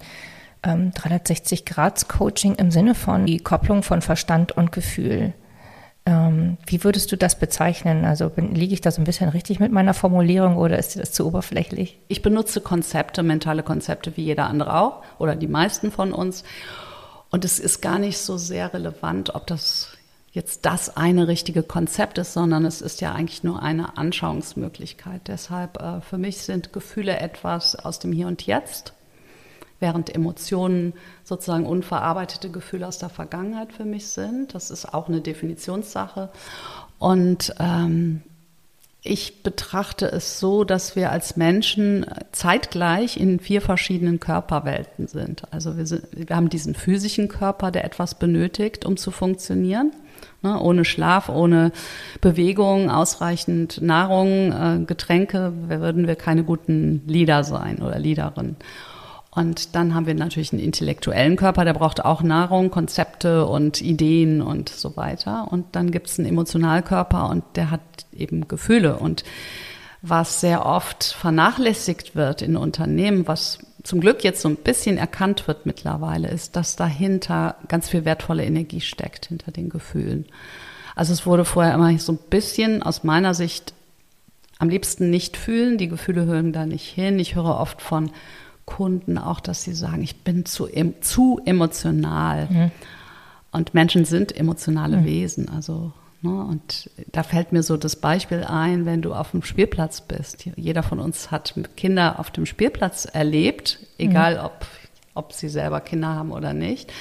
ähm, 0.62 0.90
360-Grad-Coaching 0.92 2.56
im 2.56 2.70
Sinne 2.70 2.94
von 2.94 3.25
die 3.25 3.38
Kopplung 3.38 3.82
von 3.82 4.02
Verstand 4.02 4.52
und 4.52 4.73
Gefühl. 4.73 5.32
Ähm, 6.07 6.57
wie 6.67 6.85
würdest 6.85 7.11
du 7.11 7.17
das 7.17 7.37
bezeichnen? 7.39 8.05
Also 8.05 8.31
bin, 8.31 8.55
liege 8.55 8.73
ich 8.73 8.81
da 8.81 8.93
so 8.93 9.03
ein 9.03 9.05
bisschen 9.05 9.29
richtig 9.29 9.59
mit 9.59 9.73
meiner 9.73 9.93
Formulierung 9.93 10.57
oder 10.57 10.79
ist 10.79 10.97
das 10.97 11.11
zu 11.11 11.27
oberflächlich? 11.27 11.99
Ich 12.07 12.23
benutze 12.23 12.61
Konzepte, 12.61 13.25
mentale 13.25 13.65
Konzepte 13.65 14.17
wie 14.17 14.23
jeder 14.23 14.47
andere 14.47 14.79
auch 14.79 15.03
oder 15.19 15.35
die 15.35 15.49
meisten 15.49 15.91
von 15.91 16.13
uns. 16.13 16.45
Und 17.31 17.45
es 17.45 17.59
ist 17.59 17.81
gar 17.81 17.99
nicht 17.99 18.19
so 18.19 18.39
sehr 18.39 18.73
relevant, 18.73 19.35
ob 19.35 19.49
das 19.49 19.97
jetzt 20.31 20.65
das 20.65 20.97
eine 20.97 21.27
richtige 21.27 21.65
Konzept 21.65 22.19
ist, 22.19 22.35
sondern 22.35 22.65
es 22.67 22.83
ist 22.83 23.01
ja 23.01 23.13
eigentlich 23.13 23.43
nur 23.43 23.63
eine 23.63 23.99
Anschauungsmöglichkeit. 23.99 25.23
Deshalb 25.27 25.81
äh, 25.81 26.01
für 26.03 26.19
mich 26.19 26.39
sind 26.39 26.73
Gefühle 26.73 27.19
etwas 27.19 27.75
aus 27.75 27.99
dem 27.99 28.13
Hier 28.13 28.29
und 28.29 28.47
Jetzt, 28.47 28.93
während 29.80 30.14
Emotionen 30.14 30.95
sozusagen 31.25 31.66
unverarbeitete 31.66 32.50
Gefühle 32.50 32.87
aus 32.87 32.99
der 32.99 33.09
Vergangenheit 33.09 33.73
für 33.73 33.85
mich 33.85 34.09
sind. 34.09 34.54
Das 34.54 34.71
ist 34.71 34.92
auch 34.92 35.09
eine 35.09 35.21
Definitionssache. 35.21 36.30
Und 36.99 37.54
ähm, 37.59 38.23
ich 39.02 39.42
betrachte 39.42 40.06
es 40.06 40.40
so, 40.40 40.64
dass 40.64 40.97
wir 40.97 41.12
als 41.12 41.37
Menschen 41.37 42.06
zeitgleich 42.33 43.18
in 43.18 43.38
vier 43.38 43.61
verschiedenen 43.61 44.18
Körperwelten 44.18 45.06
sind. 45.06 45.42
Also 45.52 45.76
wir, 45.76 45.87
sind, 45.87 46.04
wir 46.11 46.35
haben 46.35 46.49
diesen 46.49 46.75
physischen 46.75 47.28
Körper, 47.28 47.71
der 47.71 47.85
etwas 47.85 48.18
benötigt, 48.18 48.85
um 48.85 48.97
zu 48.97 49.11
funktionieren. 49.12 49.92
Ne? 50.42 50.61
Ohne 50.61 50.85
Schlaf, 50.85 51.28
ohne 51.28 51.73
Bewegung, 52.21 52.90
ausreichend 52.90 53.80
Nahrung, 53.80 54.52
äh, 54.52 54.85
Getränke 54.85 55.52
würden 55.68 56.09
wir 56.09 56.16
keine 56.16 56.42
guten 56.42 57.02
Leader 57.06 57.45
sein 57.45 57.83
oder 57.83 57.99
Leaderin. 57.99 58.56
Und 59.37 59.75
dann 59.75 59.95
haben 59.95 60.07
wir 60.07 60.14
natürlich 60.14 60.55
einen 60.55 60.62
intellektuellen 60.62 61.37
Körper, 61.37 61.66
der 61.66 61.75
braucht 61.75 62.02
auch 62.02 62.23
Nahrung, 62.23 62.71
Konzepte 62.71 63.45
und 63.45 63.83
Ideen 63.83 64.40
und 64.40 64.71
so 64.71 64.97
weiter. 64.97 65.49
Und 65.52 65.66
dann 65.76 65.90
gibt 65.90 66.09
es 66.09 66.19
einen 66.19 66.26
Emotionalkörper 66.26 67.28
und 67.28 67.45
der 67.55 67.71
hat 67.71 67.83
eben 68.14 68.49
Gefühle. 68.49 68.97
Und 68.97 69.25
was 70.00 70.40
sehr 70.40 70.64
oft 70.64 71.05
vernachlässigt 71.05 72.16
wird 72.16 72.40
in 72.40 72.57
Unternehmen, 72.57 73.28
was 73.28 73.59
zum 73.83 74.00
Glück 74.00 74.25
jetzt 74.25 74.40
so 74.40 74.49
ein 74.49 74.57
bisschen 74.57 74.97
erkannt 74.97 75.47
wird 75.47 75.66
mittlerweile, 75.66 76.28
ist, 76.28 76.57
dass 76.57 76.76
dahinter 76.76 77.57
ganz 77.69 77.90
viel 77.90 78.07
wertvolle 78.07 78.43
Energie 78.43 78.81
steckt, 78.81 79.26
hinter 79.26 79.52
den 79.52 79.69
Gefühlen. 79.69 80.25
Also 80.95 81.12
es 81.12 81.26
wurde 81.26 81.45
vorher 81.45 81.75
immer 81.75 81.99
so 81.99 82.12
ein 82.12 82.19
bisschen 82.31 82.83
aus 82.83 83.05
meiner 83.05 83.35
Sicht 83.35 83.75
am 84.59 84.71
liebsten 84.71 85.11
nicht 85.11 85.37
fühlen, 85.37 85.76
die 85.76 85.88
Gefühle 85.88 86.25
hören 86.25 86.55
da 86.55 86.64
nicht 86.64 86.87
hin. 86.87 87.19
Ich 87.19 87.35
höre 87.35 87.61
oft 87.61 87.83
von 87.83 88.11
Kunden 88.66 89.16
auch, 89.16 89.40
dass 89.40 89.62
sie 89.62 89.73
sagen, 89.73 90.02
ich 90.02 90.23
bin 90.23 90.44
zu, 90.44 90.68
zu 91.00 91.40
emotional. 91.44 92.49
Mhm. 92.50 92.70
Und 93.52 93.73
Menschen 93.73 94.04
sind 94.04 94.37
emotionale 94.37 94.99
mhm. 94.99 95.04
Wesen. 95.06 95.49
Also 95.49 95.92
Ne? 96.26 96.44
Und 96.44 96.90
da 97.12 97.23
fällt 97.23 97.52
mir 97.52 97.62
so 97.62 97.76
das 97.76 97.96
Beispiel 97.96 98.44
ein, 98.44 98.87
wenn 98.87 99.02
du 99.02 99.14
auf 99.14 99.30
dem 99.30 99.42
Spielplatz 99.42 100.00
bist. 100.00 100.49
Jeder 100.56 100.82
von 100.82 100.99
uns 100.99 101.30
hat 101.30 101.54
Kinder 101.76 102.18
auf 102.18 102.30
dem 102.30 102.46
Spielplatz 102.46 103.04
erlebt, 103.04 103.78
egal 103.99 104.35
mhm. 104.35 104.44
ob, 104.44 104.66
ob 105.14 105.32
sie 105.32 105.49
selber 105.49 105.80
Kinder 105.80 106.08
haben 106.08 106.32
oder 106.32 106.52
nicht. 106.52 106.92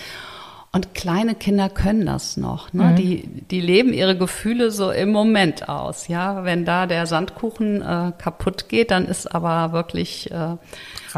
Und 0.76 0.94
kleine 0.94 1.36
Kinder 1.36 1.70
können 1.70 2.06
das 2.06 2.36
noch. 2.36 2.74
Ne? 2.74 2.84
Mhm. 2.84 2.96
Die, 2.98 3.28
die 3.50 3.62
leben 3.62 3.94
ihre 3.94 4.18
Gefühle 4.18 4.72
so 4.72 4.92
im 4.92 5.10
Moment 5.10 5.70
aus. 5.70 6.10
Ja, 6.10 6.44
wenn 6.44 6.66
da 6.66 6.86
der 6.86 7.06
Sandkuchen 7.06 7.82
äh, 7.82 8.12
kaputt 8.18 8.68
geht, 8.68 8.92
dann 8.92 9.06
ist 9.06 9.34
aber 9.34 9.72
wirklich 9.72 10.30
äh, 10.32 10.58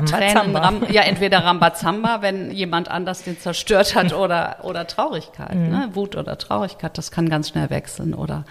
Tränen, 0.05 0.55
Ram, 0.55 0.83
ja 0.91 1.01
entweder 1.01 1.39
Rambazamba, 1.43 2.21
wenn 2.21 2.51
jemand 2.51 2.91
anders 2.91 3.23
den 3.23 3.39
zerstört 3.39 3.95
hat, 3.95 4.13
oder 4.13 4.57
oder 4.61 4.85
Traurigkeit, 4.85 5.55
mhm. 5.55 5.69
ne? 5.69 5.89
Wut 5.93 6.15
oder 6.15 6.37
Traurigkeit. 6.37 6.95
Das 6.95 7.09
kann 7.09 7.27
ganz 7.27 7.49
schnell 7.49 7.71
wechseln. 7.71 8.13
Oder 8.13 8.45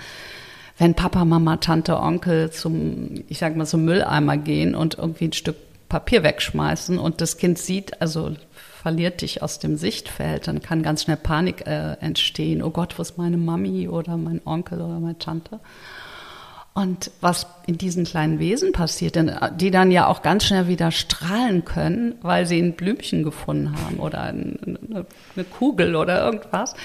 wenn 0.76 0.94
Papa, 0.94 1.25
Mama, 1.25 1.58
Tante, 1.58 2.00
Onkel 2.00 2.50
zum, 2.50 3.22
ich 3.28 3.38
sag 3.38 3.54
mal, 3.54 3.64
zum 3.64 3.84
Mülleimer 3.84 4.38
gehen 4.38 4.75
und 4.75 4.98
irgendwie 4.98 5.28
ein 5.28 5.32
Stück 5.32 5.54
Papier 5.88 6.25
wegschmeißen 6.25 6.98
und 6.98 7.20
das 7.20 7.38
Kind 7.38 7.58
sieht, 7.58 8.00
also 8.00 8.32
verliert 8.87 9.21
dich 9.21 9.43
aus 9.43 9.59
dem 9.59 9.76
Sichtfeld, 9.76 10.47
dann 10.47 10.62
kann 10.62 10.85
ganz 10.85 11.02
schnell 11.02 11.16
Panik 11.16 11.66
äh, 11.66 11.95
entstehen. 11.95 12.62
Oh 12.62 12.71
Gott, 12.71 12.97
wo 12.97 13.02
ist 13.02 13.19
meine 13.19 13.37
Mami 13.37 13.88
oder 13.88 14.16
mein 14.16 14.40
Onkel 14.45 14.81
oder 14.81 15.00
meine 15.00 15.19
Tante? 15.19 15.59
Und 16.73 17.11
was 17.21 17.49
in 17.66 17.78
diesen 17.78 18.05
kleinen 18.05 18.38
Wesen 18.38 18.71
passiert, 18.71 19.16
denn 19.16 19.28
äh, 19.28 19.50
die 19.57 19.73
dann 19.73 19.90
ja 19.90 20.07
auch 20.07 20.23
ganz 20.23 20.45
schnell 20.45 20.69
wieder 20.69 20.93
strahlen 20.93 21.64
können, 21.64 22.14
weil 22.23 22.47
sie 22.47 22.61
ein 22.61 22.76
Blümchen 22.76 23.25
gefunden 23.25 23.75
haben 23.76 23.97
oder 23.97 24.21
eine, 24.21 24.57
eine 25.35 25.45
Kugel 25.45 25.97
oder 25.97 26.25
irgendwas. 26.25 26.76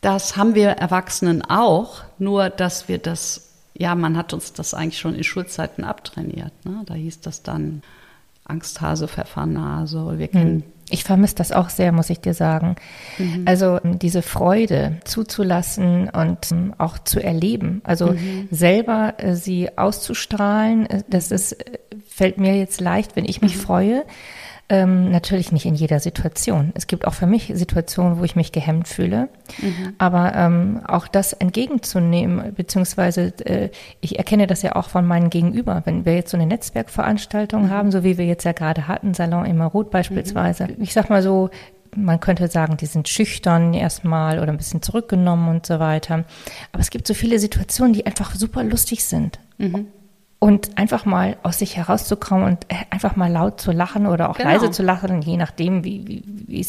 Das 0.00 0.36
haben 0.36 0.56
wir 0.56 0.70
Erwachsenen 0.70 1.42
auch, 1.42 2.02
nur 2.18 2.50
dass 2.50 2.88
wir 2.88 2.98
das, 2.98 3.52
ja, 3.74 3.94
man 3.94 4.16
hat 4.16 4.32
uns 4.32 4.52
das 4.52 4.74
eigentlich 4.74 4.98
schon 4.98 5.14
in 5.14 5.22
Schulzeiten 5.22 5.84
abtrainiert. 5.84 6.52
Ne? 6.64 6.82
Da 6.86 6.94
hieß 6.94 7.20
das 7.20 7.44
dann 7.44 7.82
Angsthase, 8.50 9.06
Pfeffernase. 9.06 10.18
Wir 10.18 10.26
kennen 10.26 10.64
hm. 10.64 10.79
Ich 10.90 11.04
vermisse 11.04 11.36
das 11.36 11.52
auch 11.52 11.68
sehr, 11.68 11.92
muss 11.92 12.10
ich 12.10 12.20
dir 12.20 12.34
sagen. 12.34 12.76
Mhm. 13.18 13.44
Also 13.46 13.78
diese 13.84 14.22
Freude 14.22 14.96
zuzulassen 15.04 16.08
und 16.10 16.50
ähm, 16.52 16.74
auch 16.78 16.98
zu 16.98 17.20
erleben. 17.20 17.80
Also 17.84 18.12
mhm. 18.12 18.48
selber 18.50 19.14
äh, 19.18 19.34
sie 19.34 19.76
auszustrahlen, 19.78 20.86
äh, 20.86 21.02
das 21.08 21.30
ist, 21.30 21.52
äh, 21.52 21.78
fällt 22.08 22.38
mir 22.38 22.56
jetzt 22.56 22.80
leicht, 22.80 23.16
wenn 23.16 23.24
ich 23.24 23.40
mich 23.40 23.56
mhm. 23.56 23.60
freue. 23.60 24.04
Ähm, 24.70 25.10
natürlich 25.10 25.50
nicht 25.50 25.66
in 25.66 25.74
jeder 25.74 25.98
Situation. 25.98 26.70
Es 26.76 26.86
gibt 26.86 27.04
auch 27.04 27.14
für 27.14 27.26
mich 27.26 27.50
Situationen, 27.52 28.20
wo 28.20 28.24
ich 28.24 28.36
mich 28.36 28.52
gehemmt 28.52 28.86
fühle. 28.86 29.28
Mhm. 29.60 29.94
Aber 29.98 30.32
ähm, 30.36 30.80
auch 30.86 31.08
das 31.08 31.32
entgegenzunehmen, 31.32 32.54
beziehungsweise 32.54 33.32
äh, 33.44 33.70
ich 34.00 34.18
erkenne 34.18 34.46
das 34.46 34.62
ja 34.62 34.76
auch 34.76 34.88
von 34.88 35.04
meinen 35.04 35.28
Gegenüber. 35.28 35.82
Wenn 35.86 36.04
wir 36.04 36.14
jetzt 36.14 36.30
so 36.30 36.36
eine 36.36 36.46
Netzwerkveranstaltung 36.46 37.64
mhm. 37.64 37.70
haben, 37.70 37.90
so 37.90 38.04
wie 38.04 38.16
wir 38.16 38.26
jetzt 38.26 38.44
ja 38.44 38.52
gerade 38.52 38.86
hatten, 38.86 39.12
Salon 39.12 39.44
Immerut 39.44 39.90
beispielsweise. 39.90 40.68
Mhm. 40.68 40.76
Ich 40.78 40.92
sag 40.92 41.10
mal 41.10 41.24
so, 41.24 41.50
man 41.96 42.20
könnte 42.20 42.46
sagen, 42.46 42.76
die 42.76 42.86
sind 42.86 43.08
schüchtern 43.08 43.74
erstmal 43.74 44.38
oder 44.38 44.52
ein 44.52 44.56
bisschen 44.56 44.82
zurückgenommen 44.82 45.48
und 45.48 45.66
so 45.66 45.80
weiter. 45.80 46.24
Aber 46.70 46.80
es 46.80 46.90
gibt 46.90 47.08
so 47.08 47.14
viele 47.14 47.40
Situationen, 47.40 47.92
die 47.92 48.06
einfach 48.06 48.36
super 48.36 48.62
lustig 48.62 49.02
sind. 49.02 49.40
Mhm 49.58 49.88
und 50.40 50.78
einfach 50.78 51.04
mal 51.04 51.36
aus 51.42 51.58
sich 51.58 51.76
herauszukommen 51.76 52.44
und 52.46 52.64
äh, 52.68 52.76
einfach 52.88 53.14
mal 53.14 53.30
laut 53.30 53.60
zu 53.60 53.72
lachen 53.72 54.06
oder 54.06 54.30
auch 54.30 54.38
genau. 54.38 54.50
leise 54.50 54.70
zu 54.70 54.82
lachen, 54.82 55.20
je 55.20 55.36
nachdem, 55.36 55.84
wie, 55.84 56.24
wie, 56.46 56.66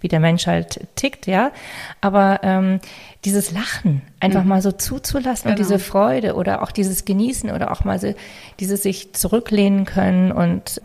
wie 0.00 0.08
der 0.08 0.20
Mensch 0.20 0.46
halt 0.46 0.80
tickt, 0.96 1.26
ja. 1.26 1.52
Aber 2.00 2.40
ähm, 2.42 2.80
dieses 3.26 3.52
Lachen 3.52 4.00
einfach 4.20 4.42
mhm. 4.42 4.48
mal 4.48 4.62
so 4.62 4.72
zuzulassen 4.72 5.44
genau. 5.44 5.52
und 5.52 5.58
diese 5.58 5.78
Freude 5.78 6.34
oder 6.34 6.62
auch 6.62 6.72
dieses 6.72 7.04
Genießen 7.04 7.50
oder 7.50 7.70
auch 7.72 7.84
mal 7.84 7.98
so 7.98 8.14
dieses 8.58 8.82
sich 8.82 9.12
zurücklehnen 9.12 9.84
können 9.84 10.32
und 10.32 10.80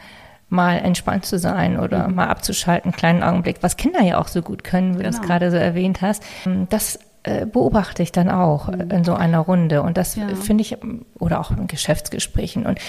mal 0.50 0.76
entspannt 0.78 1.26
zu 1.26 1.40
sein 1.40 1.80
oder 1.80 2.10
mhm. 2.10 2.16
mal 2.16 2.28
abzuschalten, 2.28 2.92
einen 2.92 2.98
kleinen 2.98 3.24
Augenblick, 3.24 3.58
was 3.62 3.78
Kinder 3.78 4.02
ja 4.02 4.18
auch 4.18 4.28
so 4.28 4.42
gut 4.42 4.66
können, 4.66 4.96
wie 4.96 4.98
genau. 4.98 5.04
du 5.04 5.10
es 5.10 5.16
genau. 5.22 5.28
gerade 5.28 5.52
so 5.52 5.58
erwähnt 5.58 6.02
hast. 6.02 6.22
Das 6.70 7.00
äh, 7.26 7.46
beobachte 7.48 8.04
ich 8.04 8.12
dann 8.12 8.30
auch 8.30 8.68
mhm. 8.68 8.92
in 8.92 9.04
so 9.04 9.16
einer 9.16 9.40
Runde. 9.40 9.82
Und 9.82 9.98
das 9.98 10.16
ja. 10.16 10.28
finde 10.36 10.62
ich, 10.62 10.78
oder 11.20 11.40
auch 11.40 11.52
in 11.52 11.66
Geschäftsgesprächen. 11.66 12.66
Und 12.66 12.80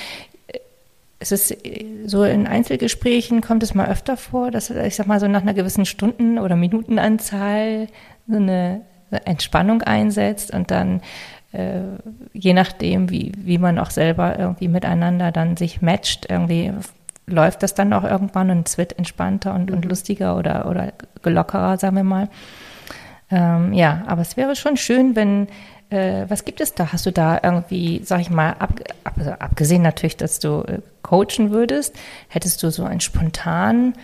äh, 0.48 0.58
es 1.18 1.32
ist 1.32 1.52
äh, 1.64 1.86
so 2.04 2.22
in 2.24 2.46
Einzelgesprächen 2.46 3.40
kommt 3.40 3.62
es 3.62 3.74
mal 3.74 3.88
öfter 3.88 4.16
vor, 4.16 4.50
dass 4.50 4.68
ich 4.68 4.96
sag 4.96 5.06
mal 5.06 5.20
so 5.20 5.26
nach 5.26 5.42
einer 5.42 5.54
gewissen 5.54 5.86
Stunden- 5.86 6.38
oder 6.38 6.54
Minutenanzahl 6.54 7.88
so 8.28 8.36
eine 8.36 8.82
Entspannung 9.24 9.82
einsetzt 9.82 10.52
und 10.52 10.70
dann 10.70 11.00
äh, 11.52 11.80
je 12.34 12.52
nachdem, 12.52 13.08
wie, 13.08 13.32
wie 13.38 13.56
man 13.56 13.78
auch 13.78 13.90
selber 13.90 14.38
irgendwie 14.38 14.68
miteinander 14.68 15.32
dann 15.32 15.56
sich 15.56 15.80
matcht, 15.80 16.26
irgendwie 16.28 16.72
läuft 17.26 17.62
das 17.62 17.72
dann 17.72 17.92
auch 17.94 18.04
irgendwann 18.04 18.50
und 18.50 18.68
es 18.68 18.76
wird 18.76 18.98
entspannter 18.98 19.54
und, 19.54 19.70
und 19.70 19.84
mhm. 19.84 19.88
lustiger 19.88 20.36
oder, 20.36 20.68
oder 20.68 20.92
gelockerer, 21.22 21.78
sagen 21.78 21.96
wir 21.96 22.04
mal. 22.04 22.28
Ähm, 23.30 23.72
ja, 23.72 24.04
aber 24.06 24.22
es 24.22 24.36
wäre 24.36 24.54
schon 24.56 24.76
schön, 24.76 25.16
wenn, 25.16 25.48
äh, 25.90 26.24
was 26.28 26.44
gibt 26.44 26.60
es 26.60 26.74
da? 26.74 26.92
Hast 26.92 27.06
du 27.06 27.12
da 27.12 27.40
irgendwie, 27.42 28.00
sag 28.04 28.20
ich 28.20 28.30
mal, 28.30 28.50
ab, 28.50 28.80
ab, 29.04 29.14
also 29.16 29.30
abgesehen 29.32 29.82
natürlich, 29.82 30.16
dass 30.16 30.38
du 30.38 30.62
äh, 30.62 30.80
coachen 31.02 31.50
würdest, 31.50 31.94
hättest 32.28 32.62
du 32.62 32.70
so 32.70 32.84
einen 32.84 33.00
spontanen 33.00 33.94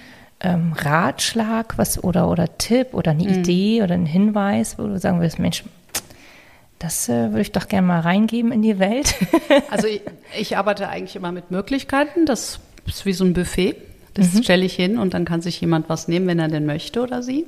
ähm, 0.41 0.73
Ratschlag 0.73 1.79
was, 1.79 2.03
oder, 2.03 2.29
oder 2.29 2.59
Tipp 2.59 2.89
oder 2.93 3.13
eine 3.13 3.25
mhm. 3.25 3.41
Idee 3.41 3.83
oder 3.83 3.95
einen 3.95 4.07
Hinweis, 4.07 4.79
wo 4.79 4.87
du 4.87 4.99
sagen 4.99 5.21
würdest, 5.21 5.39
Mensch, 5.39 5.63
das 6.79 7.09
äh, 7.09 7.31
würde 7.31 7.43
ich 7.43 7.53
doch 7.53 7.69
gerne 7.69 7.87
mal 7.87 8.01
reingeben 8.01 8.51
in 8.51 8.61
die 8.61 8.81
Welt. 8.81 9.15
also 9.71 9.87
ich, 9.87 10.03
ich, 10.37 10.57
arbeite 10.57 10.89
eigentlich 10.89 11.15
immer 11.15 11.31
mit 11.31 11.53
Möglichkeiten. 11.53 12.27
Das 12.27 12.59
ist 12.87 13.07
wie 13.07 13.13
so 13.13 13.25
ein 13.25 13.35
Buffet. 13.35 13.77
Das 14.15 14.35
mhm. 14.35 14.43
stelle 14.43 14.65
ich 14.65 14.75
hin 14.75 14.99
und 14.99 15.15
dann 15.15 15.25
kann 15.25 15.41
sich 15.41 15.61
jemand 15.61 15.89
was 15.89 16.09
nehmen, 16.09 16.27
wenn 16.27 16.41
er 16.41 16.49
denn 16.49 16.67
möchte 16.67 17.03
oder 17.03 17.23
sie. 17.23 17.47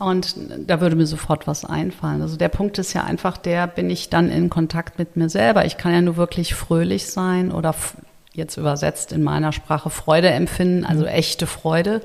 Und 0.00 0.34
da 0.66 0.80
würde 0.80 0.96
mir 0.96 1.06
sofort 1.06 1.46
was 1.46 1.66
einfallen. 1.66 2.22
Also 2.22 2.38
der 2.38 2.48
Punkt 2.48 2.78
ist 2.78 2.94
ja 2.94 3.04
einfach 3.04 3.36
der, 3.36 3.66
bin 3.66 3.90
ich 3.90 4.08
dann 4.08 4.30
in 4.30 4.48
Kontakt 4.48 4.98
mit 4.98 5.16
mir 5.16 5.28
selber. 5.28 5.66
Ich 5.66 5.76
kann 5.76 5.92
ja 5.92 6.00
nur 6.00 6.16
wirklich 6.16 6.54
fröhlich 6.54 7.06
sein 7.06 7.52
oder 7.52 7.74
jetzt 8.32 8.56
übersetzt 8.56 9.12
in 9.12 9.22
meiner 9.22 9.52
Sprache 9.52 9.90
Freude 9.90 10.30
empfinden, 10.30 10.86
also 10.86 11.02
mhm. 11.02 11.08
echte 11.08 11.46
Freude, 11.46 12.00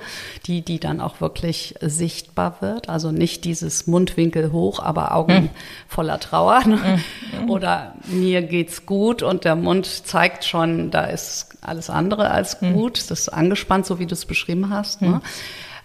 die, 0.45 0.61
die 0.61 0.79
dann 0.79 0.99
auch 0.99 1.21
wirklich 1.21 1.75
sichtbar 1.79 2.57
wird. 2.59 2.89
Also 2.89 3.11
nicht 3.11 3.45
dieses 3.45 3.87
Mundwinkel 3.87 4.51
hoch, 4.51 4.79
aber 4.79 5.15
Augen 5.15 5.43
mhm. 5.43 5.49
voller 5.87 6.19
Trauer. 6.19 6.61
Mhm. 6.65 7.49
Oder 7.49 7.93
mir 8.07 8.41
geht's 8.41 8.85
gut 8.85 9.23
und 9.23 9.45
der 9.45 9.55
Mund 9.55 9.85
zeigt 9.85 10.43
schon, 10.43 10.91
da 10.91 11.05
ist 11.05 11.57
alles 11.61 11.89
andere 11.89 12.29
als 12.29 12.59
mhm. 12.59 12.73
gut. 12.73 12.97
Das 13.09 13.21
ist 13.21 13.29
angespannt, 13.29 13.85
so 13.85 13.99
wie 13.99 14.05
du 14.05 14.13
es 14.13 14.25
beschrieben 14.25 14.69
hast. 14.69 15.01
Ne? 15.01 15.21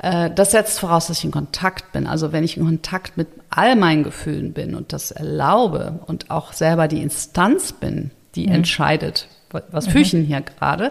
Äh, 0.02 0.30
das 0.30 0.50
setzt 0.50 0.80
voraus, 0.80 1.06
dass 1.06 1.18
ich 1.18 1.24
in 1.24 1.30
Kontakt 1.30 1.92
bin. 1.92 2.06
Also 2.06 2.32
wenn 2.32 2.44
ich 2.44 2.56
in 2.56 2.64
Kontakt 2.64 3.16
mit 3.16 3.28
all 3.50 3.76
meinen 3.76 4.02
Gefühlen 4.02 4.52
bin 4.52 4.74
und 4.74 4.92
das 4.92 5.10
erlaube 5.10 6.00
und 6.06 6.30
auch 6.30 6.52
selber 6.52 6.88
die 6.88 7.02
Instanz 7.02 7.72
bin, 7.72 8.10
die 8.34 8.46
mhm. 8.46 8.54
entscheidet, 8.54 9.28
was 9.70 9.86
mhm. 9.86 9.90
fühle 9.90 10.04
ich 10.04 10.10
denn 10.10 10.24
hier 10.24 10.40
gerade, 10.40 10.90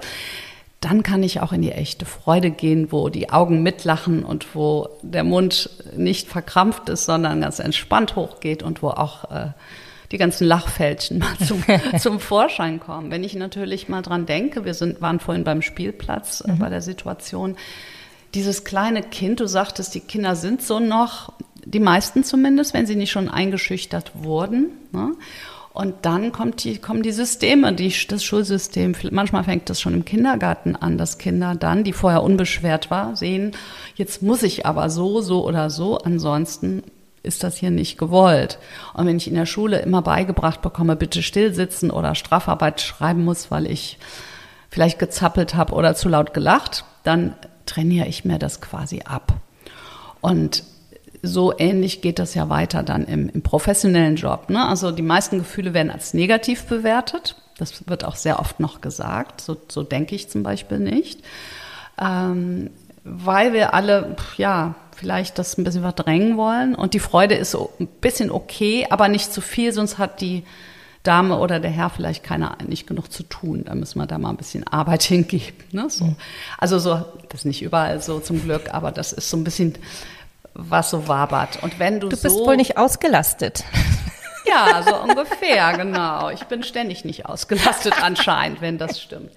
dann 0.82 1.04
kann 1.04 1.24
ich 1.24 1.42
auch 1.42 1.52
in 1.52 1.62
die 1.62 1.74
echte 1.74 2.06
Freude 2.06 2.52
gehen, 2.52 2.92
wo 2.92 3.10
die 3.10 3.32
Augen 3.32 3.64
mitlachen 3.64 4.24
und 4.24 4.56
wo 4.56 4.88
der 5.02 5.26
Mund 5.26 5.70
nicht 5.96 6.30
verkrampft 6.30 6.88
ist, 6.88 7.06
sondern 7.06 7.42
ganz 7.42 7.60
entspannt 7.60 8.16
hochgeht 8.16 8.64
und 8.64 8.82
wo 8.82 8.90
auch 8.90 9.30
äh, 9.30 9.48
die 10.12 10.18
ganzen 10.18 10.48
Lachfältchen 10.48 11.20
mal 11.20 11.38
zum, 11.46 11.64
zum 12.00 12.20
Vorschein 12.22 12.80
kommen. 12.80 13.12
Wenn 13.12 13.26
ich 13.26 13.36
natürlich 13.36 13.90
mal 13.90 14.02
dran 14.02 14.26
denke, 14.26 14.64
wir 14.64 14.74
sind, 14.74 15.02
waren 15.02 15.20
vorhin 15.20 15.44
beim 15.44 15.62
Spielplatz 15.62 16.42
äh, 16.48 16.52
mhm. 16.52 16.60
bei 16.60 16.70
der 16.70 16.82
Situation, 16.82 17.58
dieses 18.34 18.64
kleine 18.64 19.02
Kind, 19.02 19.40
du 19.40 19.48
sagtest, 19.48 19.96
die 19.96 20.02
Kinder 20.02 20.36
sind 20.36 20.62
so 20.62 20.80
noch, 20.80 21.34
die 21.66 21.80
meisten 21.80 22.24
zumindest, 22.24 22.74
wenn 22.74 22.86
sie 22.86 22.96
nicht 22.96 23.12
schon 23.12 23.30
eingeschüchtert 23.30 24.12
wurden. 24.24 24.70
Ne? 24.92 25.14
Und 25.74 25.96
dann 26.02 26.32
die, 26.58 26.78
kommen 26.80 27.04
die 27.04 27.12
Systeme, 27.12 27.74
die, 27.74 27.94
das 28.08 28.24
Schulsystem. 28.24 28.96
Manchmal 29.12 29.44
fängt 29.44 29.70
das 29.70 29.80
schon 29.80 29.94
im 29.94 30.06
Kindergarten 30.06 30.76
an, 30.76 30.98
dass 30.98 31.18
Kinder 31.18 31.56
dann, 31.56 31.84
die 31.84 31.94
vorher 31.94 32.24
unbeschwert 32.24 32.92
war, 32.92 33.16
sehen, 33.16 33.52
jetzt 33.96 34.22
muss 34.22 34.44
ich 34.44 34.66
aber 34.66 34.90
so, 34.90 35.22
so 35.22 35.46
oder 35.46 35.70
so, 35.70 35.98
ansonsten 35.98 36.84
ist 37.22 37.44
das 37.44 37.58
hier 37.58 37.72
nicht 37.72 37.98
gewollt. 37.98 38.60
Und 38.94 39.06
wenn 39.06 39.18
ich 39.18 39.28
in 39.28 39.36
der 39.36 39.46
Schule 39.46 39.80
immer 39.80 40.02
beigebracht 40.02 40.62
bekomme, 40.62 40.96
bitte 40.96 41.22
still 41.22 41.54
sitzen 41.54 41.92
oder 41.92 42.16
Strafarbeit 42.16 42.82
schreiben 42.82 43.24
muss, 43.24 43.52
weil 43.52 43.66
ich 43.66 44.00
vielleicht 44.70 45.00
gezappelt 45.00 45.56
habe 45.56 45.74
oder 45.74 45.96
zu 45.96 46.10
laut 46.10 46.34
gelacht, 46.34 46.86
dann 47.04 47.36
trainiere 47.70 48.08
ich 48.08 48.26
mir 48.26 48.40
das 48.40 48.62
quasi 48.62 49.02
ab. 49.06 49.34
Und 50.22 50.64
so 51.22 51.54
ähnlich 51.58 52.02
geht 52.02 52.20
das 52.20 52.34
ja 52.34 52.50
weiter 52.50 52.84
dann 52.84 53.06
im, 53.06 53.30
im 53.30 53.42
professionellen 53.42 54.16
Job. 54.16 54.50
Ne? 54.50 54.66
Also 54.66 54.92
die 54.92 55.02
meisten 55.02 55.40
Gefühle 55.40 55.74
werden 55.74 55.92
als 55.92 56.14
negativ 56.14 56.66
bewertet. 56.66 57.36
Das 57.58 57.88
wird 57.88 58.06
auch 58.06 58.16
sehr 58.16 58.40
oft 58.40 58.60
noch 58.60 58.82
gesagt. 58.82 59.42
So, 59.42 59.58
so 59.68 59.84
denke 59.84 60.16
ich 60.16 60.30
zum 60.30 60.44
Beispiel 60.44 60.80
nicht. 60.80 61.22
Ähm, 62.02 62.70
weil 63.04 63.54
wir 63.54 63.74
alle, 63.74 64.16
ja, 64.38 64.76
vielleicht 64.96 65.40
das 65.40 65.58
ein 65.58 65.64
bisschen 65.64 65.82
verdrängen 65.82 66.38
wollen. 66.38 66.76
Und 66.76 66.94
die 66.94 67.00
Freude 67.00 67.36
ist 67.36 67.52
so 67.52 67.72
ein 67.80 67.88
bisschen 67.88 68.32
okay, 68.32 68.88
aber 68.90 69.08
nicht 69.08 69.34
zu 69.34 69.42
viel, 69.42 69.74
sonst 69.74 69.98
hat 69.98 70.22
die 70.22 70.44
Dame 71.04 71.38
oder 71.38 71.60
der 71.60 71.72
Herr 71.72 71.90
vielleicht 71.90 72.24
keine, 72.24 72.56
nicht 72.68 72.88
genug 72.88 73.12
zu 73.12 73.24
tun. 73.24 73.64
Da 73.66 73.76
müssen 73.76 74.00
wir 74.00 74.06
da 74.06 74.18
mal 74.18 74.30
ein 74.30 74.38
bisschen 74.38 74.68
Arbeit 74.68 75.04
hingeben. 75.04 75.64
Ne? 75.72 75.90
So. 75.90 76.16
Also 76.58 76.80
so, 76.80 77.06
das 77.30 77.42
ist 77.42 77.46
nicht 77.46 77.62
überall 77.62 78.02
so 78.02 78.20
zum 78.20 78.42
Glück, 78.42 78.74
aber 78.74 78.92
das 78.92 79.14
ist 79.14 79.30
so 79.30 79.38
ein 79.38 79.44
bisschen, 79.44 79.76
was 80.54 80.90
so 80.90 81.08
wabert. 81.08 81.64
Und 81.64 81.80
wenn 81.80 82.00
du 82.00 82.10
Du 82.10 82.18
bist 82.22 82.36
so, 82.36 82.46
wohl 82.46 82.58
nicht 82.58 82.78
ausgelastet. 82.78 83.64
Ja, 84.46 84.82
so 84.84 84.96
ungefähr, 84.96 85.78
genau. 85.78 86.30
Ich 86.30 86.44
bin 86.46 86.64
ständig 86.64 87.06
nicht 87.06 87.26
ausgelastet 87.26 88.02
anscheinend, 88.02 88.62
wenn 88.62 88.78
das 88.78 89.00
stimmt. 89.00 89.32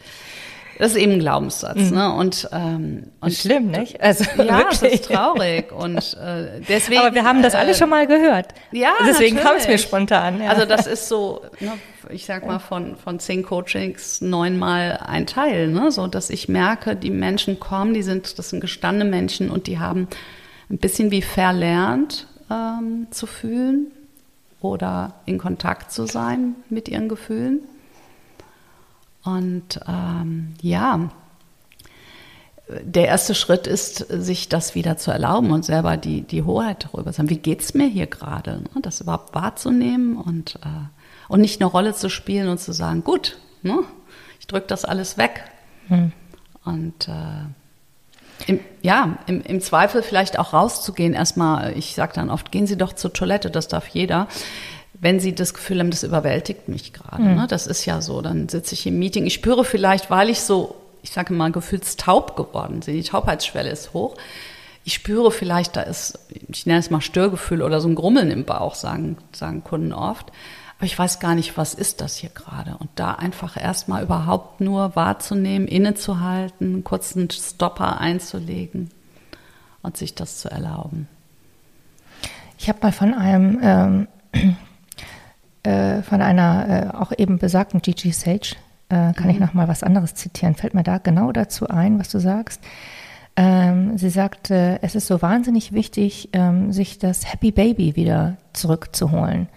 Das 0.79 0.93
ist 0.93 0.97
eben 0.97 1.13
ein 1.13 1.19
Glaubenssatz. 1.21 1.91
Mhm. 1.91 1.97
Ne? 1.97 2.13
Und, 2.15 2.49
ähm, 2.53 3.05
und 3.21 3.33
schlimm, 3.33 3.71
nicht? 3.71 4.01
Also 4.01 4.25
ja, 4.43 4.69
es 4.71 4.83
ist 4.83 5.05
traurig 5.07 5.73
und 5.73 6.17
äh, 6.21 6.61
deswegen. 6.69 7.01
Aber 7.01 7.15
wir 7.15 7.25
haben 7.25 7.43
das 7.43 7.55
alle 7.55 7.71
äh, 7.71 7.75
schon 7.75 7.91
mal 7.91 8.07
gehört. 8.07 8.49
Ja, 8.73 8.93
deswegen 9.07 9.37
kam 9.37 9.57
es 9.57 9.69
mir 9.69 9.79
spontan. 9.79 10.43
Ja. 10.43 10.51
Also 10.51 10.65
das 10.65 10.87
ist 10.87 11.09
so, 11.09 11.43
ne, 11.61 11.73
ich 12.11 12.27
sag 12.27 12.47
mal 12.47 12.59
von 12.59 12.97
von 12.97 13.19
zehn 13.19 13.43
Coachings 13.43 14.21
neunmal 14.21 14.99
ein 15.05 15.27
Teil, 15.27 15.69
ne? 15.69 15.91
so 15.91 16.07
dass 16.07 16.31
ich 16.31 16.49
merke, 16.49 16.97
die 16.97 17.11
Menschen 17.11 17.61
kommen, 17.61 17.95
die 17.95 18.03
sind, 18.03 18.39
das 18.39 18.51
sind 18.51 18.61
gestandene 18.61 19.09
Menschen 19.09 19.51
und 19.51 19.67
die 19.67 19.79
haben 19.79 20.09
ein 20.71 20.79
bisschen 20.79 21.11
wie 21.11 21.23
verlernt 21.23 22.27
ähm, 22.51 23.09
zu 23.11 23.27
fühlen 23.27 23.91
oder 24.61 25.15
in 25.27 25.39
Kontakt 25.39 25.93
zu 25.93 26.07
sein 26.07 26.55
mit 26.69 26.89
ihren 26.89 27.09
Gefühlen. 27.09 27.61
Und 29.25 29.81
ähm, 29.87 30.55
ja, 30.61 31.11
der 32.69 33.07
erste 33.07 33.35
Schritt 33.35 33.67
ist, 33.67 33.99
sich 34.09 34.49
das 34.49 34.75
wieder 34.75 34.97
zu 34.97 35.11
erlauben 35.11 35.51
und 35.51 35.65
selber 35.65 35.97
die, 35.97 36.23
die 36.23 36.43
Hoheit 36.43 36.85
darüber 36.85 37.13
zu 37.13 37.19
haben. 37.19 37.31
Wie 37.31 37.39
geht 37.39 37.61
es 37.61 37.75
mir 37.75 37.87
hier 37.87 38.07
gerade? 38.07 38.63
Ne? 38.63 38.83
Das 38.83 39.01
überhaupt 39.01 39.35
wahrzunehmen 39.35 40.17
und, 40.17 40.57
äh, 40.57 40.89
und 41.29 41.41
nicht 41.41 41.61
eine 41.61 41.71
Rolle 41.71 41.95
zu 41.95 42.09
spielen 42.09 42.49
und 42.49 42.59
zu 42.59 42.73
sagen, 42.73 43.05
gut, 43.05 43.39
ne? 43.63 43.81
ich 44.41 44.47
drücke 44.47 44.67
das 44.67 44.85
alles 44.85 45.19
weg. 45.19 45.45
Hm. 45.89 46.13
Und 46.65 47.09
äh, 47.09 47.45
im, 48.47 48.61
ja, 48.83 49.19
im, 49.27 49.43
im 49.43 49.61
Zweifel 49.61 50.03
vielleicht 50.03 50.39
auch 50.39 50.53
rauszugehen. 50.53 51.15
Erstmal, 51.15 51.77
ich 51.77 51.95
sage 51.95 52.13
dann 52.15 52.31
oft, 52.31 52.53
gehen 52.53 52.67
Sie 52.67 52.77
doch 52.77 52.93
zur 52.93 53.13
Toilette, 53.13 53.51
das 53.51 53.69
darf 53.69 53.89
jeder 53.89 54.29
wenn 55.03 55.21
sie 55.21 55.35
das 55.35 55.53
Gefühl 55.53 55.81
haben, 55.81 55.91
das 55.91 56.05
überwältigt 56.05 56.69
mich 56.69 56.95
gerade. 56.95 57.23
Mhm. 57.23 57.35
Ne? 57.35 57.47
Das 57.47 57.67
ist 57.67 57.85
ja 57.85 58.01
so. 58.01 58.23
Dann 58.23 58.49
sitze 58.49 58.75
ich 58.75 58.87
im 58.87 58.99
Meeting. 58.99 59.27
Ich 59.27 59.35
spüre 59.35 59.65
vielleicht, 59.65 60.11
weil 60.11 60.31
ich 60.31 60.41
so 60.41 60.77
ich 61.03 61.11
sage 61.11 61.35
mal, 61.35 61.53
gefühlstaub 61.53 62.37
geworden 62.37 62.81
sind. 62.81 62.95
Die 62.95 63.03
Taubheitsschwelle 63.03 63.71
ist 63.71 63.93
hoch. 63.93 64.17
Ich 64.85 64.95
spüre 64.95 65.31
vielleicht, 65.31 65.77
da 65.77 65.83
ist, 65.83 66.19
ich 66.49 66.67
nenne 66.67 66.81
es 66.81 66.91
mal 66.91 67.01
Störgefühl 67.01 67.63
oder 67.63 67.81
so 67.81 67.89
ein 67.89 67.95
Grummeln 67.95 68.31
im 68.31 68.45
Bauch, 68.45 68.75
sagen, 68.75 69.17
sagen 69.33 69.63
Kunden 69.63 69.93
oft. 69.93 70.33
Aber 70.79 70.87
ich 70.87 70.99
weiß 70.99 71.21
gar 71.21 71.35
nicht, 71.35 71.57
was 71.57 71.75
ist 71.75 72.01
das 72.01 72.17
hier 72.17 72.31
gerade? 72.31 72.77
Und 72.79 72.91
da 72.97 73.13
einfach 73.13 73.57
erstmal 73.57 74.03
überhaupt 74.03 74.61
nur 74.61 74.97
wahrzunehmen, 74.97 75.69
innezuhalten, 75.69 76.75
einen 76.75 76.85
kurzen 76.85 77.31
Stopper 77.31 78.01
einzulegen 78.01 78.91
und 79.83 79.97
sich 79.97 80.15
das 80.15 80.39
zu 80.39 80.51
erlauben. 80.51 81.09
Ich 82.59 82.69
habe 82.69 82.79
mal 82.83 82.93
von 82.93 83.15
einem 83.15 83.59
ähm, 83.63 84.09
äh, 85.63 86.03
von 86.03 86.21
einer 86.21 86.93
äh, 86.93 86.97
auch 86.97 87.13
eben 87.17 87.39
besagten 87.39 87.83
Gigi 87.83 88.13
Sage, 88.13 88.57
äh, 88.89 89.13
kann 89.13 89.25
mhm. 89.25 89.31
ich 89.31 89.41
noch 89.41 89.55
mal 89.55 89.69
was 89.69 89.83
anderes 89.83 90.15
zitieren, 90.15 90.55
fällt 90.55 90.75
mir 90.75 90.83
da 90.83 90.99
genau 90.99 91.33
dazu 91.33 91.69
ein, 91.69 91.99
was 91.99 92.09
du 92.09 92.19
sagst. 92.19 92.61
Ähm, 93.35 93.97
sie 93.97 94.11
sagte, 94.11 94.79
es 94.83 94.95
ist 94.95 95.07
so 95.07 95.23
wahnsinnig 95.23 95.73
wichtig, 95.73 96.29
ähm, 96.35 96.73
sich 96.73 96.99
das 96.99 97.33
Happy 97.33 97.51
Baby 97.51 97.97
wieder 97.97 98.37
zurückzuholen. 98.53 99.49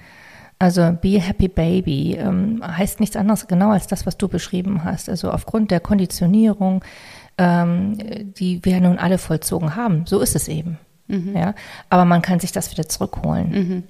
Also 0.58 0.98
Be 1.02 1.18
a 1.18 1.20
Happy 1.20 1.50
Baby 1.50 2.15
ähm, 2.15 2.62
heißt 2.65 3.02
nichts 3.02 3.18
anderes 3.18 3.48
genau 3.48 3.72
als 3.72 3.88
das, 3.88 4.06
was 4.06 4.18
du 4.18 4.30
beschrieben 4.30 4.86
hast. 4.86 5.10
Also 5.10 5.30
aufgrund 5.32 5.72
der 5.72 5.82
Konditionierung, 5.82 6.84
ähm, 7.38 7.98
die 8.38 8.63
wir 8.63 8.80
nun 8.80 8.98
alle 8.98 9.18
vollzogen 9.18 9.76
haben, 9.76 10.06
so 10.06 10.22
ist 10.22 10.36
es 10.36 10.48
eben. 10.48 10.78
Mhm. 11.08 11.36
Ja, 11.36 11.54
aber 11.89 12.06
man 12.06 12.22
kann 12.22 12.39
sich 12.39 12.54
das 12.54 12.72
wieder 12.72 12.88
zurückholen. 12.88 13.52
Mhm. 13.52 13.84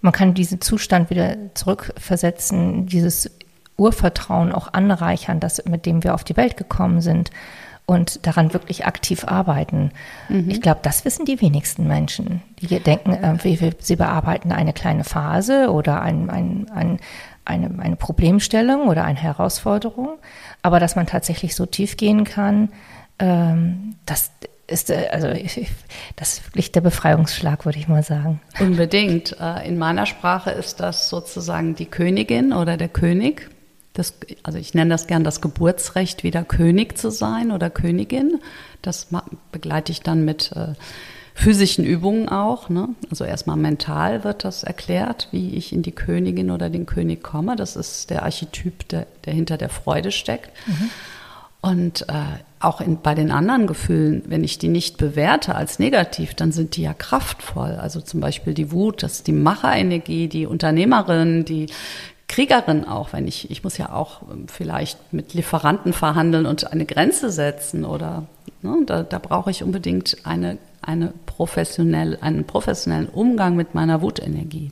Man 0.00 0.12
kann 0.12 0.34
diesen 0.34 0.60
Zustand 0.60 1.10
wieder 1.10 1.36
zurückversetzen, 1.54 2.86
dieses 2.86 3.30
Urvertrauen 3.76 4.52
auch 4.52 4.72
anreichern, 4.72 5.40
das, 5.40 5.64
mit 5.64 5.86
dem 5.86 6.04
wir 6.04 6.14
auf 6.14 6.24
die 6.24 6.36
Welt 6.36 6.56
gekommen 6.56 7.00
sind 7.00 7.30
und 7.90 8.24
daran 8.24 8.52
wirklich 8.52 8.86
aktiv 8.86 9.24
arbeiten. 9.24 9.90
Mhm. 10.28 10.48
Ich 10.48 10.60
glaube, 10.60 10.78
das 10.82 11.04
wissen 11.04 11.24
die 11.24 11.40
wenigsten 11.40 11.88
Menschen. 11.88 12.40
Die 12.60 12.78
denken, 12.78 13.12
äh, 13.14 13.72
sie 13.80 13.96
bearbeiten 13.96 14.52
eine 14.52 14.72
kleine 14.72 15.02
Phase 15.02 15.72
oder 15.72 16.00
ein, 16.00 16.30
ein, 16.30 16.70
ein, 16.72 17.00
eine, 17.44 17.82
eine 17.82 17.96
Problemstellung 17.96 18.86
oder 18.86 19.04
eine 19.04 19.18
Herausforderung. 19.18 20.18
Aber 20.62 20.78
dass 20.78 20.94
man 20.94 21.06
tatsächlich 21.06 21.56
so 21.56 21.66
tief 21.66 21.96
gehen 21.96 22.22
kann, 22.22 22.68
ähm, 23.18 23.96
das 24.06 24.30
ist, 24.70 24.90
also 24.90 25.28
ich, 25.28 25.68
das 26.16 26.34
ist 26.34 26.46
wirklich 26.46 26.72
der 26.72 26.80
Befreiungsschlag, 26.80 27.64
würde 27.64 27.78
ich 27.78 27.88
mal 27.88 28.02
sagen. 28.02 28.40
Unbedingt. 28.58 29.36
Äh, 29.40 29.66
in 29.66 29.78
meiner 29.78 30.06
Sprache 30.06 30.50
ist 30.50 30.80
das 30.80 31.08
sozusagen 31.08 31.74
die 31.74 31.86
Königin 31.86 32.52
oder 32.52 32.76
der 32.76 32.88
König 32.88 33.50
das, 33.92 34.14
also 34.42 34.58
ich 34.58 34.74
nenne 34.74 34.90
das 34.90 35.06
gern 35.06 35.24
das 35.24 35.40
Geburtsrecht, 35.40 36.22
wieder 36.22 36.44
König 36.44 36.96
zu 36.96 37.10
sein 37.10 37.50
oder 37.50 37.70
Königin. 37.70 38.38
Das 38.82 39.08
begleite 39.52 39.92
ich 39.92 40.00
dann 40.00 40.24
mit 40.24 40.52
äh, 40.52 40.74
physischen 41.34 41.84
Übungen 41.84 42.28
auch. 42.28 42.68
Ne? 42.68 42.88
Also 43.10 43.24
erstmal 43.24 43.56
mental 43.56 44.24
wird 44.24 44.44
das 44.44 44.62
erklärt, 44.62 45.28
wie 45.32 45.54
ich 45.54 45.72
in 45.72 45.82
die 45.82 45.92
Königin 45.92 46.50
oder 46.50 46.70
den 46.70 46.86
König 46.86 47.22
komme. 47.22 47.56
Das 47.56 47.76
ist 47.76 48.10
der 48.10 48.22
Archetyp, 48.22 48.88
der, 48.88 49.06
der 49.24 49.34
hinter 49.34 49.56
der 49.56 49.68
Freude 49.68 50.12
steckt. 50.12 50.50
Mhm. 50.66 50.90
Und 51.62 52.08
äh, 52.08 52.14
auch 52.58 52.80
in, 52.80 53.00
bei 53.00 53.14
den 53.14 53.30
anderen 53.30 53.66
Gefühlen, 53.66 54.22
wenn 54.26 54.44
ich 54.44 54.58
die 54.58 54.68
nicht 54.68 54.96
bewerte 54.96 55.54
als 55.54 55.78
negativ, 55.78 56.34
dann 56.34 56.52
sind 56.52 56.76
die 56.76 56.82
ja 56.82 56.94
kraftvoll. 56.94 57.72
Also 57.72 58.00
zum 58.00 58.20
Beispiel 58.20 58.54
die 58.54 58.72
Wut, 58.72 59.02
das 59.02 59.14
ist 59.14 59.26
die 59.26 59.32
Macherenergie, 59.32 60.28
die 60.28 60.46
Unternehmerin, 60.46 61.44
die 61.44 61.66
Kriegerin 62.28 62.84
auch, 62.84 63.12
wenn 63.12 63.26
ich, 63.26 63.50
ich 63.50 63.64
muss 63.64 63.76
ja 63.76 63.92
auch 63.92 64.22
ähm, 64.30 64.46
vielleicht 64.46 65.12
mit 65.12 65.34
Lieferanten 65.34 65.92
verhandeln 65.92 66.46
und 66.46 66.72
eine 66.72 66.86
Grenze 66.86 67.30
setzen 67.30 67.84
oder 67.84 68.26
ne, 68.62 68.76
da, 68.86 69.02
da 69.02 69.18
brauche 69.18 69.50
ich 69.50 69.64
unbedingt 69.64 70.18
eine, 70.24 70.58
eine 70.80 71.12
professionell, 71.26 72.18
einen 72.20 72.44
professionellen 72.44 73.08
Umgang 73.08 73.56
mit 73.56 73.74
meiner 73.74 74.00
Wutenergie. 74.00 74.70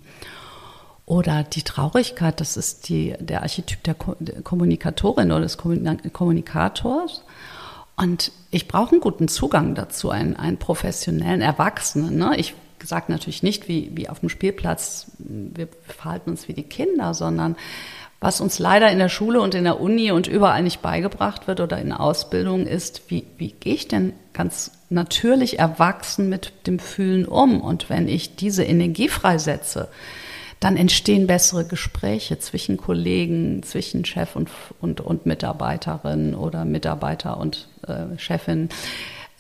Oder 1.09 1.43
die 1.43 1.63
Traurigkeit, 1.63 2.39
das 2.39 2.59
ist 2.59 2.91
die, 2.91 3.15
der 3.19 3.41
Archetyp 3.41 3.83
der, 3.83 3.95
Kommunikatorin 3.95 5.33
oder 5.33 5.41
des 5.41 5.57
Kommunikators. 5.57 7.25
Und 7.97 8.31
ich 8.51 8.69
brauche 8.69 8.93
einen 8.93 9.01
guten 9.01 9.27
Zugang 9.27 9.75
dazu, 9.75 10.11
einen, 10.11 10.37
einen 10.37 10.59
professionellen 10.59 11.41
Erwachsenen. 11.41 12.19
Ne? 12.19 12.37
Ich 12.37 12.55
gesagt 12.79 13.09
natürlich 13.09 13.43
nicht 13.43 13.69
wie, 13.69 13.91
wie 13.95 14.11
auf 14.11 14.21
dem 14.21 14.29
Spielplatz, 14.29 15.11
wir 15.19 15.69
verhalten 15.81 16.29
uns 16.29 16.47
wie 16.47 16.53
die 16.53 16.65
Kinder, 16.65 17.15
sondern 17.15 17.57
was 18.21 18.43
uns 18.43 18.59
leider 18.59 18.91
in 18.93 18.99
der 18.99 19.09
Schule 19.09 19.41
und 19.41 19.55
in 19.55 19.65
der 19.65 19.81
Uni 19.81 20.13
und 20.13 20.27
überall 20.27 20.63
nicht 20.63 20.83
beigebracht 20.83 21.49
wird 21.49 21.61
oder 21.61 21.79
in 21.79 21.91
Ausbildung 21.93 22.67
ist, 22.67 23.05
wie, 23.09 23.25
wie 23.39 23.53
gehe 23.53 23.77
ich 23.77 23.89
denn 23.89 24.13
ganz 24.35 24.73
natürlich 24.91 25.59
erwachsen 25.59 26.29
mit 26.29 26.53
dem 26.67 26.79
Fühlen 26.79 27.25
um? 27.25 27.63
Und 27.63 27.89
wenn 27.89 28.09
ich 28.09 28.37
diese 28.37 28.65
Energie 28.65 29.09
freisetze, 29.09 29.89
dann 30.61 30.77
entstehen 30.77 31.27
bessere 31.27 31.65
Gespräche 31.65 32.39
zwischen 32.39 32.77
Kollegen, 32.77 33.63
zwischen 33.63 34.05
Chef 34.05 34.35
und, 34.35 34.51
und, 34.81 35.01
und 35.01 35.27
Mitarbeiterin 35.27 36.35
oder 36.35 36.65
Mitarbeiter 36.65 37.39
und 37.39 37.69
äh, 37.87 38.19
Chefin. 38.19 38.69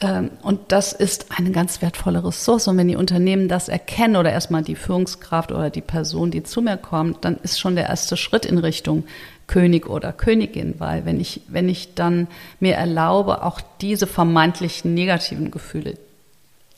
Ähm, 0.00 0.30
und 0.42 0.60
das 0.68 0.92
ist 0.92 1.26
eine 1.36 1.50
ganz 1.50 1.82
wertvolle 1.82 2.24
Ressource. 2.24 2.68
Und 2.68 2.76
wenn 2.76 2.88
die 2.88 2.96
Unternehmen 2.96 3.48
das 3.48 3.68
erkennen 3.68 4.16
oder 4.16 4.30
erstmal 4.30 4.62
die 4.62 4.76
Führungskraft 4.76 5.50
oder 5.50 5.70
die 5.70 5.80
Person, 5.80 6.30
die 6.30 6.44
zu 6.44 6.62
mir 6.62 6.76
kommt, 6.76 7.24
dann 7.24 7.36
ist 7.42 7.58
schon 7.58 7.74
der 7.74 7.88
erste 7.88 8.16
Schritt 8.16 8.46
in 8.46 8.58
Richtung 8.58 9.04
König 9.48 9.88
oder 9.88 10.12
Königin, 10.12 10.74
weil 10.78 11.04
wenn 11.06 11.18
ich, 11.18 11.40
wenn 11.48 11.68
ich 11.68 11.94
dann 11.94 12.28
mir 12.60 12.74
erlaube, 12.74 13.42
auch 13.42 13.60
diese 13.80 14.06
vermeintlichen 14.06 14.94
negativen 14.94 15.50
Gefühle 15.50 15.94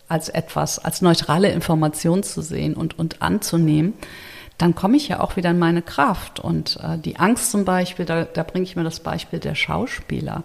als 0.08 0.28
etwas, 0.28 0.78
als 0.78 1.02
neutrale 1.02 1.50
Information 1.50 2.22
zu 2.22 2.42
sehen 2.42 2.74
und, 2.74 2.98
und 2.98 3.22
anzunehmen, 3.22 3.94
dann 4.60 4.74
komme 4.74 4.96
ich 4.96 5.08
ja 5.08 5.20
auch 5.20 5.36
wieder 5.36 5.50
in 5.50 5.58
meine 5.58 5.82
Kraft. 5.82 6.40
Und 6.40 6.78
äh, 6.82 6.98
die 6.98 7.16
Angst 7.16 7.50
zum 7.50 7.64
Beispiel, 7.64 8.04
da, 8.04 8.24
da 8.24 8.42
bringe 8.42 8.64
ich 8.64 8.76
mir 8.76 8.84
das 8.84 9.00
Beispiel 9.00 9.38
der 9.38 9.54
Schauspieler. 9.54 10.42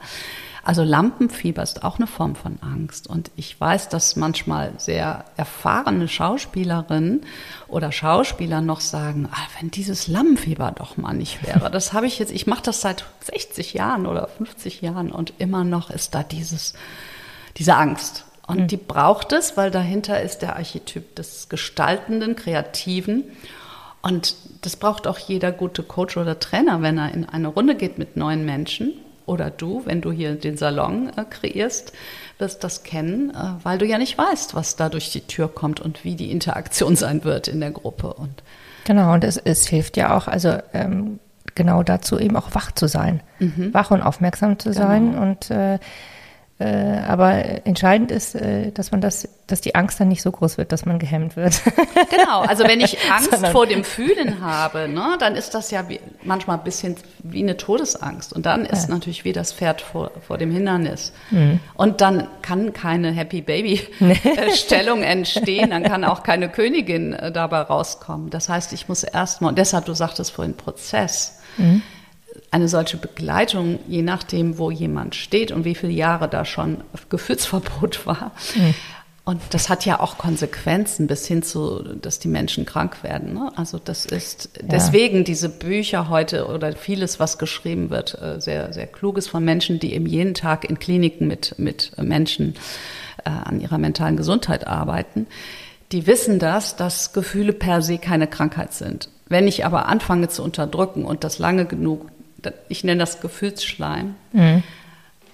Also 0.64 0.84
Lampenfieber 0.84 1.62
ist 1.62 1.84
auch 1.84 1.98
eine 1.98 2.08
Form 2.08 2.36
von 2.36 2.58
Angst. 2.62 3.08
Und 3.08 3.30
ich 3.36 3.60
weiß, 3.60 3.90
dass 3.90 4.16
manchmal 4.16 4.74
sehr 4.78 5.26
erfahrene 5.38 6.08
Schauspielerinnen 6.08 7.22
oder 7.68 7.92
Schauspieler 7.92 8.62
noch 8.62 8.80
sagen, 8.80 9.30
ah, 9.32 9.48
wenn 9.60 9.70
dieses 9.70 10.08
Lampenfieber 10.08 10.74
doch 10.76 10.98
mal 10.98 11.14
nicht 11.14 11.46
wäre. 11.46 11.70
Das 11.70 11.94
habe 11.94 12.08
ich 12.08 12.18
jetzt, 12.18 12.32
ich 12.32 12.48
mache 12.48 12.64
das 12.64 12.82
seit 12.82 13.06
60 13.22 13.76
Jahren 13.76 14.08
oder 14.08 14.28
50 14.28 14.82
Jahren 14.82 15.12
und 15.12 15.34
immer 15.38 15.64
noch 15.64 15.92
ist 15.92 16.16
da 16.16 16.24
dieses, 16.24 16.74
diese 17.58 17.76
Angst. 17.76 18.26
Und 18.48 18.62
mhm. 18.62 18.68
die 18.68 18.78
braucht 18.78 19.34
es, 19.34 19.58
weil 19.58 19.70
dahinter 19.70 20.22
ist 20.22 20.40
der 20.40 20.56
Archetyp 20.56 21.16
des 21.16 21.48
Gestaltenden, 21.50 22.36
Kreativen. 22.36 23.24
Und 24.06 24.36
das 24.62 24.76
braucht 24.76 25.08
auch 25.08 25.18
jeder 25.18 25.52
gute 25.52 25.82
Coach 25.82 26.16
oder 26.16 26.40
Trainer, 26.40 26.84
wenn 26.84 27.00
er 27.00 27.12
in 27.12 27.28
eine 27.28 27.48
Runde 27.48 27.74
geht 27.74 27.98
mit 27.98 28.16
neuen 28.16 28.46
Menschen 28.46 28.94
oder 29.26 29.50
du, 29.50 29.82
wenn 29.86 30.02
du 30.02 30.12
hier 30.12 30.36
den 30.36 30.58
Salon 30.58 31.10
äh, 31.18 31.26
kreierst, 31.28 31.92
wirst 32.38 32.64
das 32.64 32.84
kennen, 32.84 33.32
äh, 33.32 33.64
weil 33.64 33.80
du 33.80 33.86
ja 33.88 33.98
nicht 33.98 34.16
weißt, 34.16 34.54
was 34.54 34.76
da 34.76 34.90
durch 34.90 35.12
die 35.12 35.22
Tür 35.22 35.48
kommt 35.48 35.80
und 35.80 36.04
wie 36.04 36.14
die 36.16 36.30
Interaktion 36.30 36.96
sein 36.96 37.24
wird 37.24 37.48
in 37.48 37.60
der 37.60 37.72
Gruppe. 37.72 38.14
Und 38.14 38.44
genau, 38.84 39.12
und 39.12 39.24
es, 39.24 39.38
es 39.38 39.66
hilft 39.66 39.98
ja 39.98 40.16
auch, 40.16 40.28
also 40.28 40.56
ähm, 40.74 41.20
genau 41.56 41.82
dazu 41.82 42.20
eben 42.20 42.36
auch 42.36 42.54
wach 42.54 42.74
zu 42.74 42.88
sein, 42.88 43.22
mhm. 43.40 43.74
wach 43.74 43.90
und 43.90 44.04
aufmerksam 44.04 44.60
zu 44.60 44.70
genau. 44.70 44.82
sein 44.82 45.18
und 45.18 45.50
äh, 45.50 45.80
äh, 46.58 47.00
aber 47.06 47.66
entscheidend 47.68 48.12
ist, 48.12 48.34
äh, 48.34 48.72
dass 48.72 48.92
man 48.92 49.02
das, 49.02 49.28
dass 49.46 49.60
die 49.60 49.76
Angst 49.76 50.00
dann 50.00 50.08
nicht 50.08 50.22
so 50.22 50.32
groß 50.32 50.58
wird, 50.58 50.72
dass 50.72 50.86
man 50.86 51.00
gehemmt 51.00 51.36
wird. 51.36 51.62
Genau, 52.10 52.42
also 52.42 52.64
wenn 52.64 52.80
ich 52.80 52.98
Angst 53.12 53.46
vor 53.48 53.66
dem 53.66 53.84
Fühlen 53.84 54.40
habe, 54.42 54.88
ne, 54.88 55.18
dann 55.20 55.36
ist 55.36 55.54
das 55.54 55.72
ja 55.72 55.90
wie, 55.90 56.00
manchmal 56.24 56.58
ein 56.58 56.64
bisschen 56.64 56.96
wie 57.24 57.42
eine 57.42 57.58
Todesangst. 57.58 58.32
Und 58.32 58.46
dann 58.46 58.66
ist 58.66 58.88
ja. 58.88 58.94
natürlich 58.94 59.26
wie 59.26 59.34
das 59.34 59.52
Pferd 59.52 59.82
vor, 59.82 60.12
vor 60.26 60.38
dem 60.38 60.52
Hindernis. 60.52 61.12
Mhm. 61.32 61.60
Und 61.74 62.00
dann 62.00 62.28
kann 62.42 62.72
keine 62.72 63.12
Happy 63.12 63.42
Baby-Stellung 63.42 65.04
entstehen, 65.04 65.72
dann 65.72 65.84
kann 65.84 66.06
auch 66.06 66.24
keine 66.24 66.48
Königin 66.48 67.14
äh, 67.14 67.32
dabei 67.32 67.62
rauskommen. 67.62 68.30
Das 68.30 68.48
heißt, 68.48 68.72
ich 68.72 68.88
muss 68.88 69.04
erstmal, 69.04 69.50
und 69.50 69.58
deshalb, 69.58 69.86
du 69.86 69.94
sagtest 69.94 70.32
vorhin 70.32 70.56
Prozess. 70.56 71.40
Mhm 71.58 71.82
eine 72.52 72.68
solche 72.68 72.98
Begleitung, 72.98 73.80
je 73.88 74.02
nachdem, 74.02 74.58
wo 74.58 74.72
jemand 74.72 75.16
steht 75.16 75.52
und 75.52 75.66
wie 75.66 75.76
viele 75.76 75.94
Jahre 75.94 76.28
da 76.28 76.46
schon 76.46 76.84
Gefühlsverbot 77.10 78.06
war. 78.06 78.32
Mhm. 78.56 78.74
Und 79.26 79.42
das 79.50 79.70
hat 79.70 79.86
ja 79.86 80.00
auch 80.00 80.20
Konsequenzen 80.20 81.08
bis 81.08 81.26
hin 81.26 81.42
zu, 81.42 81.82
dass 81.82 82.20
die 82.20 82.28
Menschen 82.28 82.64
krank 82.64 83.02
werden. 83.02 83.34
Ne? 83.34 83.52
Also 83.56 83.80
das 83.84 84.06
ist 84.06 84.52
ja. 84.62 84.68
deswegen 84.68 85.24
diese 85.24 85.50
Bücher 85.50 86.10
heute 86.10 86.46
oder 86.46 86.74
vieles, 86.74 87.20
was 87.20 87.40
geschrieben 87.40 87.90
wird, 87.90 88.22
äh, 88.22 88.40
sehr, 88.40 88.72
sehr 88.72 88.86
kluges 88.86 89.28
von 89.28 89.44
Menschen, 89.44 89.80
die 89.80 89.96
eben 89.96 90.06
jeden 90.06 90.36
Tag 90.36 90.64
in 90.70 90.78
Kliniken 90.78 91.28
mit, 91.28 91.58
mit 91.58 91.92
Menschen 91.98 92.54
äh, 93.26 93.32
an 93.32 93.60
ihrer 93.60 93.80
mentalen 93.80 94.16
Gesundheit 94.16 94.68
arbeiten. 94.68 95.26
Die 95.92 96.06
wissen 96.06 96.38
das, 96.38 96.76
dass 96.76 97.12
Gefühle 97.12 97.54
per 97.54 97.82
se 97.82 97.98
keine 97.98 98.28
Krankheit 98.28 98.74
sind. 98.74 99.10
Wenn 99.28 99.48
ich 99.48 99.66
aber 99.66 99.88
anfange 99.88 100.28
zu 100.28 100.44
unterdrücken 100.44 101.04
und 101.04 101.24
das 101.24 101.40
lange 101.40 101.66
genug 101.66 102.12
ich 102.70 102.84
nenne 102.84 103.00
das 103.00 103.22
Gefühlsschleim, 103.22 104.16
mhm. 104.34 104.64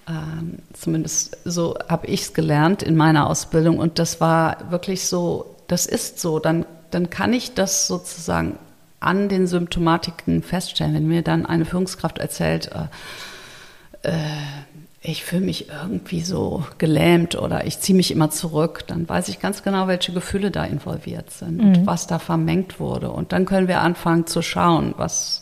Ähm, 0.08 0.58
zumindest 0.72 1.38
so 1.44 1.76
habe 1.88 2.08
ich 2.08 2.22
es 2.22 2.34
gelernt 2.34 2.82
in 2.82 2.96
meiner 2.96 3.28
Ausbildung. 3.28 3.78
Und 3.78 3.98
das 3.98 4.20
war 4.20 4.70
wirklich 4.70 5.06
so, 5.06 5.54
das 5.68 5.86
ist 5.86 6.18
so. 6.18 6.38
Dann, 6.38 6.66
dann 6.90 7.08
kann 7.08 7.32
ich 7.32 7.54
das 7.54 7.86
sozusagen 7.86 8.58
an 8.98 9.28
den 9.28 9.46
Symptomatiken 9.46 10.42
feststellen. 10.42 10.94
Wenn 10.94 11.06
mir 11.06 11.22
dann 11.22 11.46
eine 11.46 11.64
Führungskraft 11.64 12.18
erzählt, 12.18 12.70
äh, 14.02 14.08
äh, 14.08 14.12
ich 15.04 15.24
fühle 15.24 15.42
mich 15.42 15.68
irgendwie 15.68 16.20
so 16.20 16.64
gelähmt 16.78 17.36
oder 17.36 17.66
ich 17.66 17.80
ziehe 17.80 17.96
mich 17.96 18.12
immer 18.12 18.30
zurück, 18.30 18.84
dann 18.86 19.08
weiß 19.08 19.28
ich 19.28 19.40
ganz 19.40 19.62
genau, 19.64 19.88
welche 19.88 20.12
Gefühle 20.12 20.52
da 20.52 20.64
involviert 20.64 21.30
sind 21.30 21.58
mhm. 21.58 21.64
und 21.64 21.86
was 21.86 22.06
da 22.06 22.18
vermengt 22.18 22.78
wurde. 22.78 23.10
Und 23.10 23.32
dann 23.32 23.44
können 23.44 23.66
wir 23.66 23.80
anfangen 23.80 24.26
zu 24.26 24.42
schauen, 24.42 24.94
was 24.96 25.41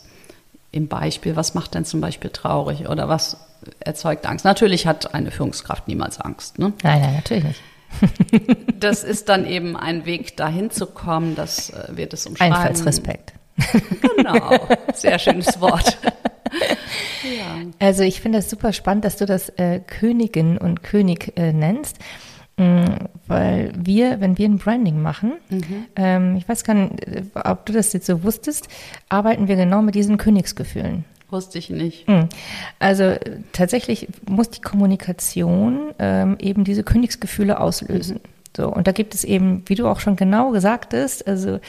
im 0.71 0.87
Beispiel, 0.87 1.35
was 1.35 1.53
macht 1.53 1.73
denn 1.75 1.85
zum 1.85 2.01
Beispiel 2.01 2.29
traurig 2.29 2.87
oder 2.87 3.09
was 3.09 3.37
erzeugt 3.79 4.25
Angst. 4.25 4.45
Natürlich 4.45 4.87
hat 4.87 5.13
eine 5.13 5.31
Führungskraft 5.31 5.87
niemals 5.87 6.19
Angst. 6.19 6.59
Ne? 6.59 6.73
Nein, 6.83 7.01
nein, 7.01 7.15
natürlich 7.15 7.43
nicht. 7.43 7.61
das 8.79 9.03
ist 9.03 9.29
dann 9.29 9.45
eben 9.45 9.75
ein 9.75 10.05
Weg, 10.05 10.37
dahin 10.37 10.71
zu 10.71 10.85
kommen, 10.85 11.35
dass 11.35 11.71
äh, 11.71 11.89
wir 11.91 12.07
das 12.07 12.25
umschreiben. 12.25 12.55
Einfallsrespekt. 12.55 13.33
Genau, 14.17 14.59
sehr 14.93 15.19
schönes 15.19 15.59
Wort. 15.59 15.97
ja. 17.23 17.65
Also 17.79 18.03
ich 18.03 18.21
finde 18.21 18.39
es 18.39 18.49
super 18.49 18.73
spannend, 18.73 19.05
dass 19.05 19.17
du 19.17 19.25
das 19.25 19.49
äh, 19.49 19.81
Königin 19.81 20.57
und 20.57 20.83
König 20.83 21.33
äh, 21.37 21.53
nennst. 21.53 21.97
Mm, 22.61 23.07
weil 23.27 23.71
wir, 23.75 24.21
wenn 24.21 24.37
wir 24.37 24.47
ein 24.47 24.59
Branding 24.59 25.01
machen, 25.01 25.33
mhm. 25.49 25.85
ähm, 25.95 26.35
ich 26.35 26.47
weiß 26.47 26.63
gar 26.63 26.75
nicht, 26.75 27.07
äh, 27.07 27.23
ob 27.33 27.65
du 27.65 27.73
das 27.73 27.91
jetzt 27.93 28.05
so 28.05 28.23
wusstest, 28.23 28.67
arbeiten 29.09 29.47
wir 29.47 29.55
genau 29.55 29.81
mit 29.81 29.95
diesen 29.95 30.17
Königsgefühlen. 30.17 31.05
Wusste 31.31 31.57
ich 31.57 31.69
nicht. 31.69 32.07
Mm. 32.07 32.25
Also 32.77 33.15
tatsächlich 33.51 34.09
muss 34.29 34.49
die 34.49 34.61
Kommunikation 34.61 35.91
ähm, 35.97 36.35
eben 36.39 36.65
diese 36.65 36.83
Königsgefühle 36.83 37.59
auslösen. 37.59 38.17
Mhm. 38.17 38.29
So, 38.55 38.67
und 38.67 38.85
da 38.85 38.91
gibt 38.91 39.15
es 39.15 39.23
eben, 39.23 39.63
wie 39.65 39.75
du 39.75 39.87
auch 39.87 40.01
schon 40.01 40.17
genau 40.17 40.51
gesagt 40.51 40.93
hast, 40.93 41.25
also 41.25 41.59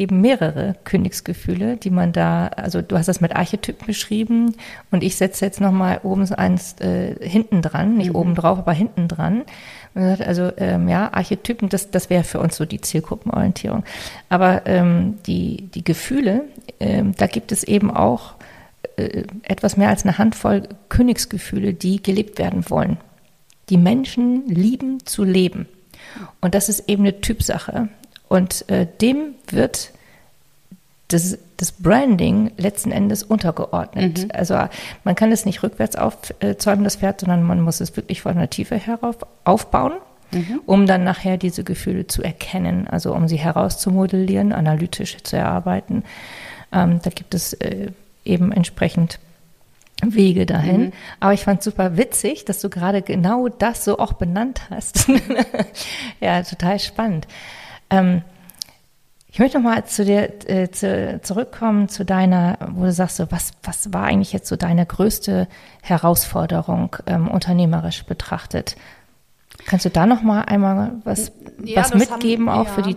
eben 0.00 0.20
mehrere 0.20 0.74
Königsgefühle, 0.84 1.76
die 1.76 1.90
man 1.90 2.12
da, 2.12 2.48
also 2.48 2.82
du 2.82 2.96
hast 2.96 3.06
das 3.06 3.20
mit 3.20 3.36
Archetypen 3.36 3.86
beschrieben 3.86 4.56
und 4.90 5.04
ich 5.04 5.16
setze 5.16 5.44
jetzt 5.44 5.60
nochmal 5.60 6.00
oben 6.02 6.32
eins 6.32 6.80
äh, 6.80 7.14
hinten 7.20 7.62
dran, 7.62 7.96
nicht 7.96 8.10
mhm. 8.10 8.16
oben 8.16 8.34
drauf, 8.34 8.58
aber 8.58 8.72
hinten 8.72 9.06
dran. 9.06 9.42
Also 9.94 10.52
ähm, 10.56 10.88
ja, 10.88 11.12
Archetypen, 11.12 11.68
das, 11.68 11.90
das 11.90 12.10
wäre 12.10 12.24
für 12.24 12.40
uns 12.40 12.56
so 12.56 12.64
die 12.64 12.80
Zielgruppenorientierung. 12.80 13.84
Aber 14.28 14.62
ähm, 14.66 15.18
die, 15.26 15.68
die 15.74 15.84
Gefühle, 15.84 16.44
ähm, 16.78 17.14
da 17.16 17.26
gibt 17.26 17.52
es 17.52 17.64
eben 17.64 17.90
auch 17.90 18.34
äh, 18.96 19.24
etwas 19.42 19.76
mehr 19.76 19.88
als 19.88 20.04
eine 20.04 20.16
Handvoll 20.16 20.68
Königsgefühle, 20.88 21.74
die 21.74 22.02
gelebt 22.02 22.38
werden 22.38 22.70
wollen. 22.70 22.98
Die 23.68 23.76
Menschen 23.76 24.46
lieben 24.48 25.04
zu 25.04 25.24
leben. 25.24 25.66
Und 26.40 26.54
das 26.54 26.68
ist 26.68 26.88
eben 26.88 27.02
eine 27.02 27.20
Typsache. 27.20 27.88
Und 28.30 28.70
äh, 28.70 28.86
dem 29.00 29.34
wird 29.48 29.90
das, 31.08 31.36
das, 31.56 31.72
Branding 31.72 32.52
letzten 32.56 32.92
Endes 32.92 33.24
untergeordnet. 33.24 34.18
Mhm. 34.18 34.30
Also 34.32 34.56
man 35.02 35.16
kann 35.16 35.32
es 35.32 35.44
nicht 35.44 35.64
rückwärts 35.64 35.96
aufzäumen, 35.96 36.84
das 36.84 36.94
Pferd, 36.94 37.20
sondern 37.20 37.42
man 37.42 37.60
muss 37.60 37.80
es 37.80 37.96
wirklich 37.96 38.22
von 38.22 38.36
der 38.36 38.48
Tiefe 38.48 38.76
herauf 38.76 39.16
aufbauen, 39.42 39.94
mhm. 40.30 40.60
um 40.64 40.86
dann 40.86 41.02
nachher 41.02 41.38
diese 41.38 41.64
Gefühle 41.64 42.06
zu 42.06 42.22
erkennen, 42.22 42.86
also 42.86 43.12
um 43.12 43.26
sie 43.26 43.36
herauszumodellieren, 43.36 44.52
analytisch 44.52 45.16
zu 45.24 45.36
erarbeiten. 45.36 46.04
Ähm, 46.72 47.00
da 47.02 47.10
gibt 47.10 47.34
es 47.34 47.54
äh, 47.54 47.88
eben 48.24 48.52
entsprechend 48.52 49.18
Wege 50.02 50.46
dahin. 50.46 50.80
Mhm. 50.80 50.92
Aber 51.18 51.32
ich 51.32 51.42
fand 51.42 51.58
es 51.58 51.64
super 51.64 51.96
witzig, 51.96 52.44
dass 52.44 52.60
du 52.60 52.70
gerade 52.70 53.02
genau 53.02 53.48
das 53.48 53.84
so 53.84 53.98
auch 53.98 54.12
benannt 54.12 54.60
hast. 54.70 55.08
ja, 56.20 56.44
total 56.44 56.78
spannend. 56.78 57.26
Ähm, 57.90 58.22
ich 59.32 59.38
möchte 59.38 59.58
noch 59.58 59.64
mal 59.64 59.84
zu 59.84 60.04
dir 60.04 60.28
äh, 60.48 60.70
zu, 60.70 61.20
zurückkommen, 61.22 61.88
zu 61.88 62.04
deiner, 62.04 62.58
wo 62.72 62.84
du 62.84 62.92
sagst, 62.92 63.16
so, 63.16 63.30
was, 63.30 63.52
was 63.62 63.92
war 63.92 64.04
eigentlich 64.04 64.32
jetzt 64.32 64.48
so 64.48 64.56
deine 64.56 64.84
größte 64.84 65.46
Herausforderung 65.82 66.96
ähm, 67.06 67.28
unternehmerisch 67.28 68.04
betrachtet? 68.04 68.76
Kannst 69.66 69.84
du 69.84 69.90
da 69.90 70.06
noch 70.06 70.22
mal 70.22 70.42
einmal 70.42 70.92
was, 71.04 71.30
ja, 71.62 71.82
was 71.82 71.94
mitgeben, 71.94 72.50
haben, 72.50 72.60
auch 72.60 72.66
ja. 72.66 72.72
für, 72.72 72.82
die, 72.82 72.96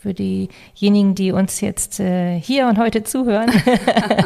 für 0.00 0.14
diejenigen, 0.14 1.14
die 1.14 1.32
uns 1.32 1.60
jetzt 1.60 2.00
äh, 2.00 2.40
hier 2.40 2.66
und 2.66 2.78
heute 2.78 3.04
zuhören? 3.04 3.50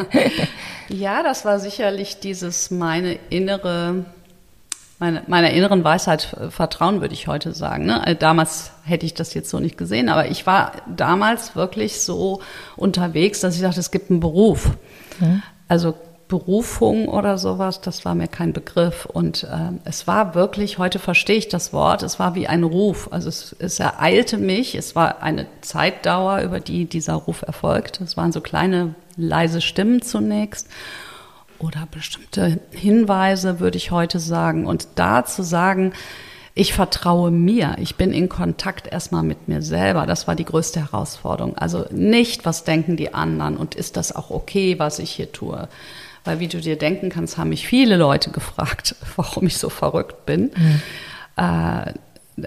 ja, 0.87 1.23
das 1.23 1.43
war 1.43 1.59
sicherlich 1.59 2.19
dieses 2.19 2.71
meine 2.71 3.17
innere 3.29 4.05
meine, 4.99 5.23
meiner 5.27 5.51
inneren 5.51 5.83
Weisheit 5.83 6.35
vertrauen, 6.49 7.01
würde 7.01 7.13
ich 7.13 7.27
heute 7.27 7.53
sagen. 7.53 7.85
Ne? 7.85 8.05
Also 8.05 8.19
damals 8.19 8.71
hätte 8.83 9.05
ich 9.05 9.13
das 9.13 9.33
jetzt 9.33 9.49
so 9.49 9.59
nicht 9.59 9.77
gesehen, 9.77 10.09
aber 10.09 10.29
ich 10.29 10.45
war 10.45 10.73
damals 10.93 11.55
wirklich 11.55 12.01
so 12.01 12.41
unterwegs, 12.75 13.39
dass 13.39 13.55
ich 13.55 13.61
dachte, 13.61 13.79
es 13.79 13.91
gibt 13.91 14.11
einen 14.11 14.19
Beruf. 14.19 14.71
Mhm. 15.19 15.41
Also 15.67 15.95
Berufung 16.27 17.07
oder 17.07 17.39
sowas, 17.39 17.81
das 17.81 18.05
war 18.05 18.13
mir 18.13 18.27
kein 18.27 18.53
Begriff. 18.53 19.05
Und 19.05 19.45
äh, 19.45 19.71
es 19.83 20.05
war 20.05 20.35
wirklich, 20.35 20.77
heute 20.77 20.99
verstehe 20.99 21.37
ich 21.37 21.47
das 21.47 21.73
Wort, 21.73 22.03
es 22.03 22.19
war 22.19 22.35
wie 22.35 22.47
ein 22.47 22.63
Ruf. 22.63 23.07
Also 23.11 23.29
es, 23.29 23.55
es 23.57 23.79
ereilte 23.79 24.37
mich, 24.37 24.75
es 24.75 24.95
war 24.95 25.23
eine 25.23 25.47
Zeitdauer, 25.61 26.41
über 26.41 26.59
die 26.59 26.85
dieser 26.85 27.15
Ruf 27.15 27.41
erfolgt. 27.41 27.99
Es 28.01 28.15
waren 28.15 28.31
so 28.31 28.41
kleine, 28.41 28.93
leise 29.17 29.59
Stimmen 29.59 30.03
zunächst 30.03 30.67
oder 31.59 31.87
bestimmte 31.91 32.59
Hinweise, 32.71 33.59
würde 33.59 33.77
ich 33.77 33.91
heute 33.91 34.19
sagen. 34.19 34.65
Und 34.65 34.87
da 34.95 35.25
zu 35.25 35.43
sagen, 35.43 35.93
ich 36.55 36.73
vertraue 36.73 37.31
mir, 37.31 37.77
ich 37.79 37.95
bin 37.95 38.11
in 38.11 38.27
Kontakt 38.27 38.87
erstmal 38.87 39.23
mit 39.23 39.47
mir 39.47 39.61
selber, 39.61 40.05
das 40.05 40.27
war 40.27 40.35
die 40.35 40.45
größte 40.45 40.81
Herausforderung. 40.81 41.57
Also 41.57 41.85
nicht, 41.91 42.45
was 42.45 42.63
denken 42.63 42.97
die 42.97 43.13
anderen 43.13 43.55
und 43.55 43.75
ist 43.75 43.95
das 43.95 44.13
auch 44.15 44.29
okay, 44.29 44.77
was 44.77 44.99
ich 44.99 45.11
hier 45.11 45.31
tue. 45.31 45.69
Weil 46.25 46.39
wie 46.39 46.47
du 46.47 46.59
dir 46.59 46.77
denken 46.77 47.09
kannst, 47.09 47.37
haben 47.37 47.49
mich 47.49 47.67
viele 47.67 47.95
Leute 47.95 48.31
gefragt, 48.31 48.95
warum 49.15 49.47
ich 49.47 49.57
so 49.57 49.69
verrückt 49.69 50.25
bin. 50.25 50.51
Mhm. 50.55 50.81
Äh, 51.37 51.93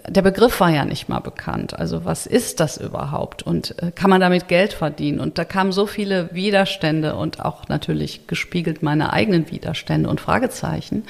der 0.09 0.23
Begriff 0.23 0.61
war 0.61 0.71
ja 0.71 0.85
nicht 0.85 1.09
mal 1.09 1.21
bekannt. 1.21 1.79
Also 1.79 2.05
was 2.05 2.27
ist 2.27 2.61
das 2.61 2.77
überhaupt 2.77 3.43
und 3.43 3.81
äh, 3.83 3.91
kann 3.91 4.11
man 4.11 4.21
damit 4.21 4.49
Geld 4.49 4.73
verdienen? 4.73 5.21
Und 5.21 5.39
da 5.39 5.45
kamen 5.45 5.73
so 5.73 5.87
viele 5.87 6.31
Widerstände 6.33 7.17
und 7.17 7.45
auch 7.45 7.69
natürlich 7.69 8.27
gespiegelt 8.27 8.83
meine 8.83 9.13
eigenen 9.13 9.51
Widerstände 9.51 10.09
und 10.09 10.21
Fragezeichen. 10.21 11.05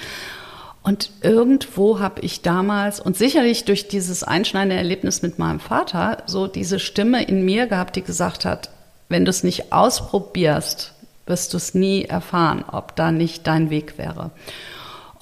Und 0.82 1.10
irgendwo 1.20 2.00
habe 2.00 2.20
ich 2.22 2.42
damals 2.42 2.98
und 2.98 3.16
sicherlich 3.16 3.64
durch 3.64 3.86
dieses 3.86 4.24
einschneidende 4.24 4.76
Erlebnis 4.76 5.22
mit 5.22 5.38
meinem 5.38 5.60
Vater 5.60 6.24
so 6.26 6.48
diese 6.48 6.80
Stimme 6.80 7.22
in 7.22 7.44
mir 7.44 7.66
gehabt, 7.66 7.94
die 7.94 8.02
gesagt 8.02 8.44
hat, 8.44 8.70
wenn 9.08 9.24
du 9.24 9.30
es 9.30 9.44
nicht 9.44 9.72
ausprobierst, 9.72 10.92
wirst 11.26 11.52
du 11.52 11.56
es 11.56 11.74
nie 11.74 12.04
erfahren, 12.04 12.64
ob 12.70 12.96
da 12.96 13.12
nicht 13.12 13.46
dein 13.46 13.70
Weg 13.70 13.96
wäre. 13.96 14.30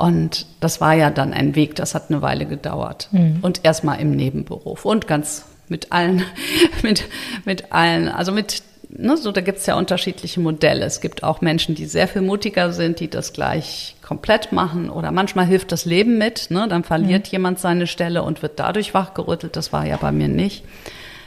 Und 0.00 0.46
das 0.60 0.80
war 0.80 0.94
ja 0.94 1.10
dann 1.10 1.34
ein 1.34 1.54
Weg, 1.54 1.74
das 1.74 1.94
hat 1.94 2.04
eine 2.08 2.22
Weile 2.22 2.46
gedauert. 2.46 3.08
Mhm. 3.12 3.40
Und 3.42 3.66
erstmal 3.66 4.00
im 4.00 4.12
Nebenberuf 4.12 4.86
und 4.86 5.06
ganz 5.06 5.44
mit 5.68 5.92
allen, 5.92 6.24
mit, 6.82 7.04
mit 7.44 7.70
allen, 7.70 8.08
also 8.08 8.32
mit, 8.32 8.62
ne, 8.88 9.18
so 9.18 9.30
da 9.30 9.42
gibt's 9.42 9.66
ja 9.66 9.76
unterschiedliche 9.76 10.40
Modelle. 10.40 10.86
Es 10.86 11.02
gibt 11.02 11.22
auch 11.22 11.42
Menschen, 11.42 11.74
die 11.74 11.84
sehr 11.84 12.08
viel 12.08 12.22
mutiger 12.22 12.72
sind, 12.72 12.98
die 12.98 13.10
das 13.10 13.34
gleich 13.34 13.94
komplett 14.00 14.52
machen. 14.52 14.88
Oder 14.88 15.12
manchmal 15.12 15.44
hilft 15.44 15.70
das 15.70 15.84
Leben 15.84 16.16
mit, 16.16 16.50
ne? 16.50 16.66
Dann 16.66 16.82
verliert 16.82 17.26
mhm. 17.26 17.32
jemand 17.32 17.58
seine 17.58 17.86
Stelle 17.86 18.22
und 18.22 18.40
wird 18.40 18.58
dadurch 18.58 18.94
wachgerüttelt. 18.94 19.54
Das 19.54 19.70
war 19.70 19.84
ja 19.84 19.98
bei 19.98 20.12
mir 20.12 20.28
nicht. 20.28 20.64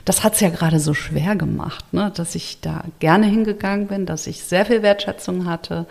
Das 0.04 0.24
hat's 0.24 0.40
ja 0.40 0.50
gerade 0.50 0.80
so 0.80 0.96
schwer 0.96 1.36
gemacht, 1.36 1.94
ne? 1.94 2.12
dass 2.16 2.34
ich 2.34 2.60
da 2.60 2.86
gerne 3.00 3.28
hingegangen 3.28 3.86
bin, 3.86 4.08
dass 4.08 4.26
ich 4.26 4.44
sehr 4.44 4.66
viel 4.66 4.82
Wertschätzung 4.82 5.46
hatte. 5.46 5.86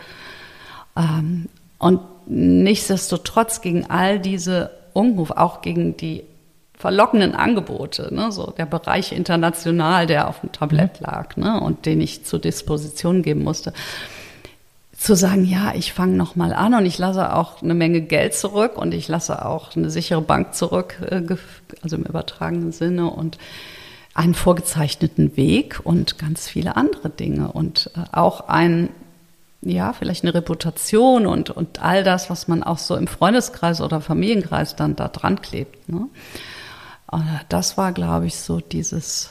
Ähm, 0.96 1.48
und 1.78 2.00
nichtsdestotrotz 2.26 3.60
gegen 3.60 3.90
all 3.90 4.18
diese 4.18 4.70
Unruf, 4.92 5.30
auch 5.30 5.62
gegen 5.62 5.96
die 5.96 6.24
verlockenden 6.74 7.34
Angebote, 7.34 8.12
ne, 8.12 8.32
so 8.32 8.52
der 8.56 8.66
Bereich 8.66 9.12
international, 9.12 10.06
der 10.06 10.28
auf 10.28 10.40
dem 10.40 10.50
Tablett 10.50 11.00
mhm. 11.00 11.06
lag 11.06 11.36
ne, 11.36 11.60
und 11.60 11.86
den 11.86 12.00
ich 12.00 12.24
zur 12.24 12.40
Disposition 12.40 13.22
geben 13.22 13.44
musste, 13.44 13.72
zu 15.02 15.14
sagen, 15.14 15.44
ja, 15.44 15.72
ich 15.74 15.92
fange 15.92 16.16
noch 16.16 16.36
mal 16.36 16.52
an 16.52 16.74
und 16.74 16.86
ich 16.86 16.98
lasse 16.98 17.34
auch 17.34 17.62
eine 17.62 17.74
Menge 17.74 18.02
Geld 18.02 18.34
zurück 18.34 18.76
und 18.78 18.94
ich 18.94 19.08
lasse 19.08 19.44
auch 19.44 19.74
eine 19.76 19.90
sichere 19.90 20.22
Bank 20.22 20.54
zurück, 20.54 20.96
äh, 21.08 21.22
also 21.82 21.96
im 21.96 22.04
übertragenen 22.04 22.72
Sinne 22.72 23.10
und 23.10 23.38
einen 24.14 24.34
vorgezeichneten 24.34 25.36
Weg 25.36 25.80
und 25.84 26.18
ganz 26.18 26.48
viele 26.48 26.76
andere 26.76 27.10
Dinge 27.10 27.52
und 27.52 27.90
äh, 27.96 28.00
auch 28.12 28.48
ein 28.48 28.90
ja, 29.62 29.92
vielleicht 29.92 30.24
eine 30.24 30.34
Reputation 30.34 31.26
und, 31.26 31.50
und 31.50 31.80
all 31.80 32.02
das, 32.02 32.28
was 32.30 32.48
man 32.48 32.62
auch 32.62 32.78
so 32.78 32.96
im 32.96 33.06
Freundeskreis 33.06 33.80
oder 33.80 34.00
Familienkreis 34.00 34.76
dann 34.76 34.96
da 34.96 35.08
dran 35.08 35.40
klebt. 35.40 35.88
Ne? 35.88 36.08
Das 37.48 37.78
war, 37.78 37.92
glaube 37.92 38.26
ich, 38.26 38.36
so 38.36 38.60
dieses, 38.60 39.30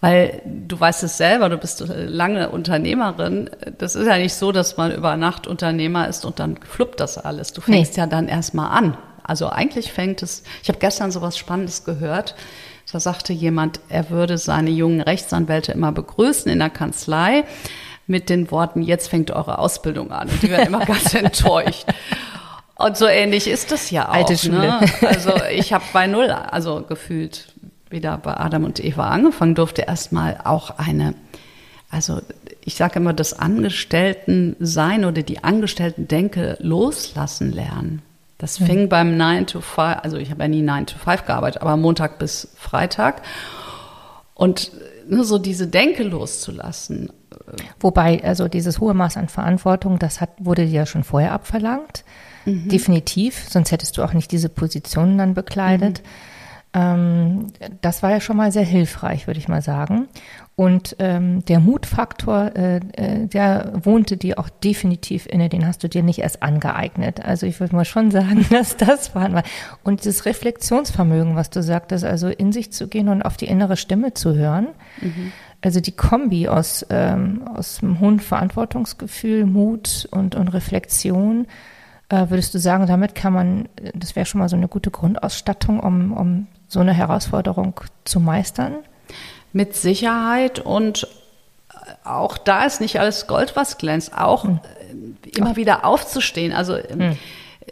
Weil 0.00 0.42
du 0.44 0.78
weißt 0.78 1.02
es 1.02 1.16
selber, 1.16 1.48
du 1.48 1.56
bist 1.56 1.82
lange 1.88 2.50
Unternehmerin. 2.50 3.50
Das 3.78 3.96
ist 3.96 4.06
ja 4.06 4.16
nicht 4.18 4.34
so, 4.34 4.52
dass 4.52 4.76
man 4.76 4.94
über 4.94 5.16
Nacht 5.16 5.46
Unternehmer 5.46 6.06
ist 6.08 6.24
und 6.24 6.38
dann 6.38 6.56
fluppt 6.58 7.00
das 7.00 7.18
alles. 7.18 7.52
Du 7.52 7.60
fängst 7.60 7.94
nee. 7.94 8.00
ja 8.00 8.06
dann 8.06 8.28
erstmal 8.28 8.70
an. 8.70 8.96
Also 9.24 9.48
eigentlich 9.48 9.92
fängt 9.92 10.22
es, 10.22 10.44
ich 10.62 10.68
habe 10.68 10.78
gestern 10.78 11.10
so 11.10 11.20
was 11.20 11.36
Spannendes 11.36 11.84
gehört. 11.84 12.36
Da 12.90 13.00
sagte 13.00 13.32
jemand, 13.32 13.80
er 13.88 14.08
würde 14.08 14.38
seine 14.38 14.70
jungen 14.70 15.00
Rechtsanwälte 15.00 15.72
immer 15.72 15.92
begrüßen 15.92 16.50
in 16.50 16.60
der 16.60 16.70
Kanzlei 16.70 17.44
mit 18.08 18.30
den 18.30 18.50
Worten, 18.50 18.82
jetzt 18.82 19.08
fängt 19.08 19.30
eure 19.30 19.58
Ausbildung 19.58 20.10
an. 20.10 20.28
Und 20.28 20.42
die 20.42 20.50
werden 20.50 20.66
immer 20.66 20.84
ganz 20.84 21.14
enttäuscht. 21.14 21.84
Und 22.74 22.96
so 22.96 23.06
ähnlich 23.06 23.48
ist 23.48 23.70
das 23.70 23.90
ja 23.90 24.08
auch. 24.08 24.14
Alte 24.14 24.32
ne? 24.32 24.38
Schule. 24.38 24.60
Ne? 24.60 24.80
Also 25.06 25.32
ich 25.50 25.72
habe 25.72 25.84
bei 25.92 26.06
null, 26.06 26.30
also 26.30 26.82
gefühlt 26.82 27.52
wieder 27.90 28.18
bei 28.18 28.36
Adam 28.36 28.64
und 28.64 28.82
Eva 28.82 29.08
angefangen, 29.08 29.54
durfte 29.54 29.82
erstmal 29.82 30.38
auch 30.44 30.78
eine, 30.78 31.14
also 31.90 32.20
ich 32.64 32.76
sage 32.76 32.98
immer, 32.98 33.12
das 33.12 33.32
Angestellten-Sein 33.32 35.04
oder 35.04 35.22
die 35.22 35.42
Angestellten-Denke 35.42 36.56
loslassen 36.60 37.52
lernen. 37.52 38.02
Das 38.38 38.58
fing 38.58 38.82
mhm. 38.82 38.88
beim 38.88 39.16
9 39.16 39.46
to 39.48 39.60
5, 39.60 39.98
also 40.02 40.16
ich 40.16 40.30
habe 40.30 40.42
ja 40.42 40.48
nie 40.48 40.62
9 40.62 40.86
to 40.86 40.98
5 40.98 41.26
gearbeitet, 41.26 41.60
aber 41.60 41.76
Montag 41.76 42.18
bis 42.18 42.48
Freitag. 42.56 43.22
Und 44.34 44.70
nur 45.08 45.24
so 45.24 45.38
diese 45.38 45.66
Denke 45.66 46.04
loszulassen. 46.04 47.10
Wobei, 47.80 48.22
also 48.24 48.48
dieses 48.48 48.80
hohe 48.80 48.94
Maß 48.94 49.16
an 49.16 49.28
Verantwortung, 49.28 49.98
das 49.98 50.20
hat, 50.20 50.30
wurde 50.38 50.66
dir 50.66 50.72
ja 50.72 50.86
schon 50.86 51.04
vorher 51.04 51.32
abverlangt. 51.32 52.04
Mhm. 52.44 52.68
Definitiv, 52.68 53.46
sonst 53.48 53.72
hättest 53.72 53.96
du 53.98 54.02
auch 54.02 54.12
nicht 54.12 54.32
diese 54.32 54.48
Positionen 54.48 55.18
dann 55.18 55.34
bekleidet. 55.34 56.02
Mhm. 56.02 56.08
Ähm, 56.74 57.46
das 57.80 58.02
war 58.02 58.10
ja 58.10 58.20
schon 58.20 58.36
mal 58.36 58.52
sehr 58.52 58.64
hilfreich, 58.64 59.26
würde 59.26 59.40
ich 59.40 59.48
mal 59.48 59.62
sagen. 59.62 60.08
Und 60.54 60.96
ähm, 60.98 61.44
der 61.44 61.60
Mutfaktor, 61.60 62.50
äh, 62.56 62.80
äh, 62.92 63.26
der 63.26 63.72
wohnte 63.84 64.16
dir 64.16 64.38
auch 64.38 64.48
definitiv 64.48 65.26
inne, 65.26 65.48
den 65.48 65.66
hast 65.66 65.82
du 65.84 65.88
dir 65.88 66.02
nicht 66.02 66.18
erst 66.18 66.42
angeeignet. 66.42 67.24
Also 67.24 67.46
ich 67.46 67.60
würde 67.60 67.76
mal 67.76 67.84
schon 67.84 68.10
sagen, 68.12 68.44
dass 68.50 68.76
das 68.76 69.14
war. 69.14 69.44
Und 69.82 70.04
dieses 70.04 70.26
Reflexionsvermögen, 70.26 71.36
was 71.36 71.50
du 71.50 71.62
sagtest, 71.62 72.04
also 72.04 72.28
in 72.28 72.52
sich 72.52 72.72
zu 72.72 72.88
gehen 72.88 73.08
und 73.08 73.22
auf 73.22 73.36
die 73.36 73.46
innere 73.46 73.76
Stimme 73.76 74.14
zu 74.14 74.34
hören. 74.34 74.68
Mhm. 75.00 75.32
Also 75.60 75.80
die 75.80 75.92
Kombi 75.92 76.48
aus, 76.48 76.86
ähm, 76.88 77.42
aus 77.48 77.82
einem 77.82 77.98
hohen 78.00 78.20
Verantwortungsgefühl, 78.20 79.44
Mut 79.44 80.08
und, 80.10 80.34
und 80.34 80.48
Reflexion, 80.48 81.46
äh, 82.08 82.26
würdest 82.28 82.54
du 82.54 82.58
sagen, 82.58 82.86
damit 82.86 83.14
kann 83.14 83.32
man, 83.32 83.68
das 83.94 84.14
wäre 84.14 84.24
schon 84.24 84.38
mal 84.38 84.48
so 84.48 84.56
eine 84.56 84.68
gute 84.68 84.90
Grundausstattung, 84.90 85.80
um, 85.80 86.12
um 86.12 86.46
so 86.68 86.80
eine 86.80 86.92
Herausforderung 86.92 87.80
zu 88.04 88.20
meistern? 88.20 88.76
Mit 89.52 89.74
Sicherheit 89.74 90.60
und 90.60 91.08
auch 92.04 92.38
da 92.38 92.64
ist 92.64 92.80
nicht 92.80 93.00
alles 93.00 93.26
Gold, 93.26 93.56
was 93.56 93.78
glänzt. 93.78 94.16
Auch 94.16 94.44
hm. 94.44 94.60
immer 95.34 95.56
wieder 95.56 95.84
aufzustehen. 95.84 96.52
Also 96.52 96.76
hm 96.76 97.16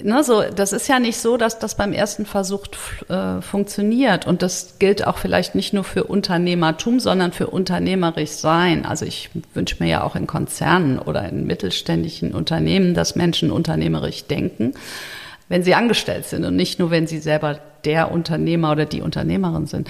ne, 0.03 0.23
so, 0.25 0.43
das 0.43 0.73
ist 0.73 0.89
ja 0.89 0.99
nicht 0.99 1.19
so, 1.19 1.37
dass 1.37 1.59
das 1.59 1.77
beim 1.77 1.93
ersten 1.93 2.27
Versuch 2.27 2.67
äh, 3.09 3.41
funktioniert. 3.41 4.27
Und 4.27 4.43
das 4.43 4.79
gilt 4.79 5.07
auch 5.07 5.19
vielleicht 5.19 5.55
nicht 5.55 5.73
nur 5.73 5.85
für 5.85 6.05
Unternehmertum, 6.05 7.01
sondern 7.01 7.33
für 7.33 7.49
unternehmerisch 7.49 8.31
sein. 8.31 8.85
Also 8.85 9.05
ich 9.05 9.31
wünsche 9.55 9.83
mir 9.83 9.89
ja 9.91 10.03
auch 10.03 10.17
in 10.17 10.27
Konzernen 10.27 10.99
oder 10.99 11.29
in 11.29 11.47
mittelständischen 11.47 12.33
Unternehmen, 12.33 12.95
dass 12.95 13.17
Menschen 13.17 13.51
unternehmerisch 13.51 14.25
denken, 14.25 14.75
wenn 15.49 15.63
sie 15.63 15.75
angestellt 15.75 16.27
sind 16.27 16.45
und 16.45 16.57
nicht 16.57 16.79
nur, 16.79 16.91
wenn 16.91 17.07
sie 17.07 17.19
selber 17.19 17.61
der 17.85 18.11
Unternehmer 18.11 18.73
oder 18.73 18.85
die 18.85 19.01
Unternehmerin 19.01 19.67
sind. 19.67 19.89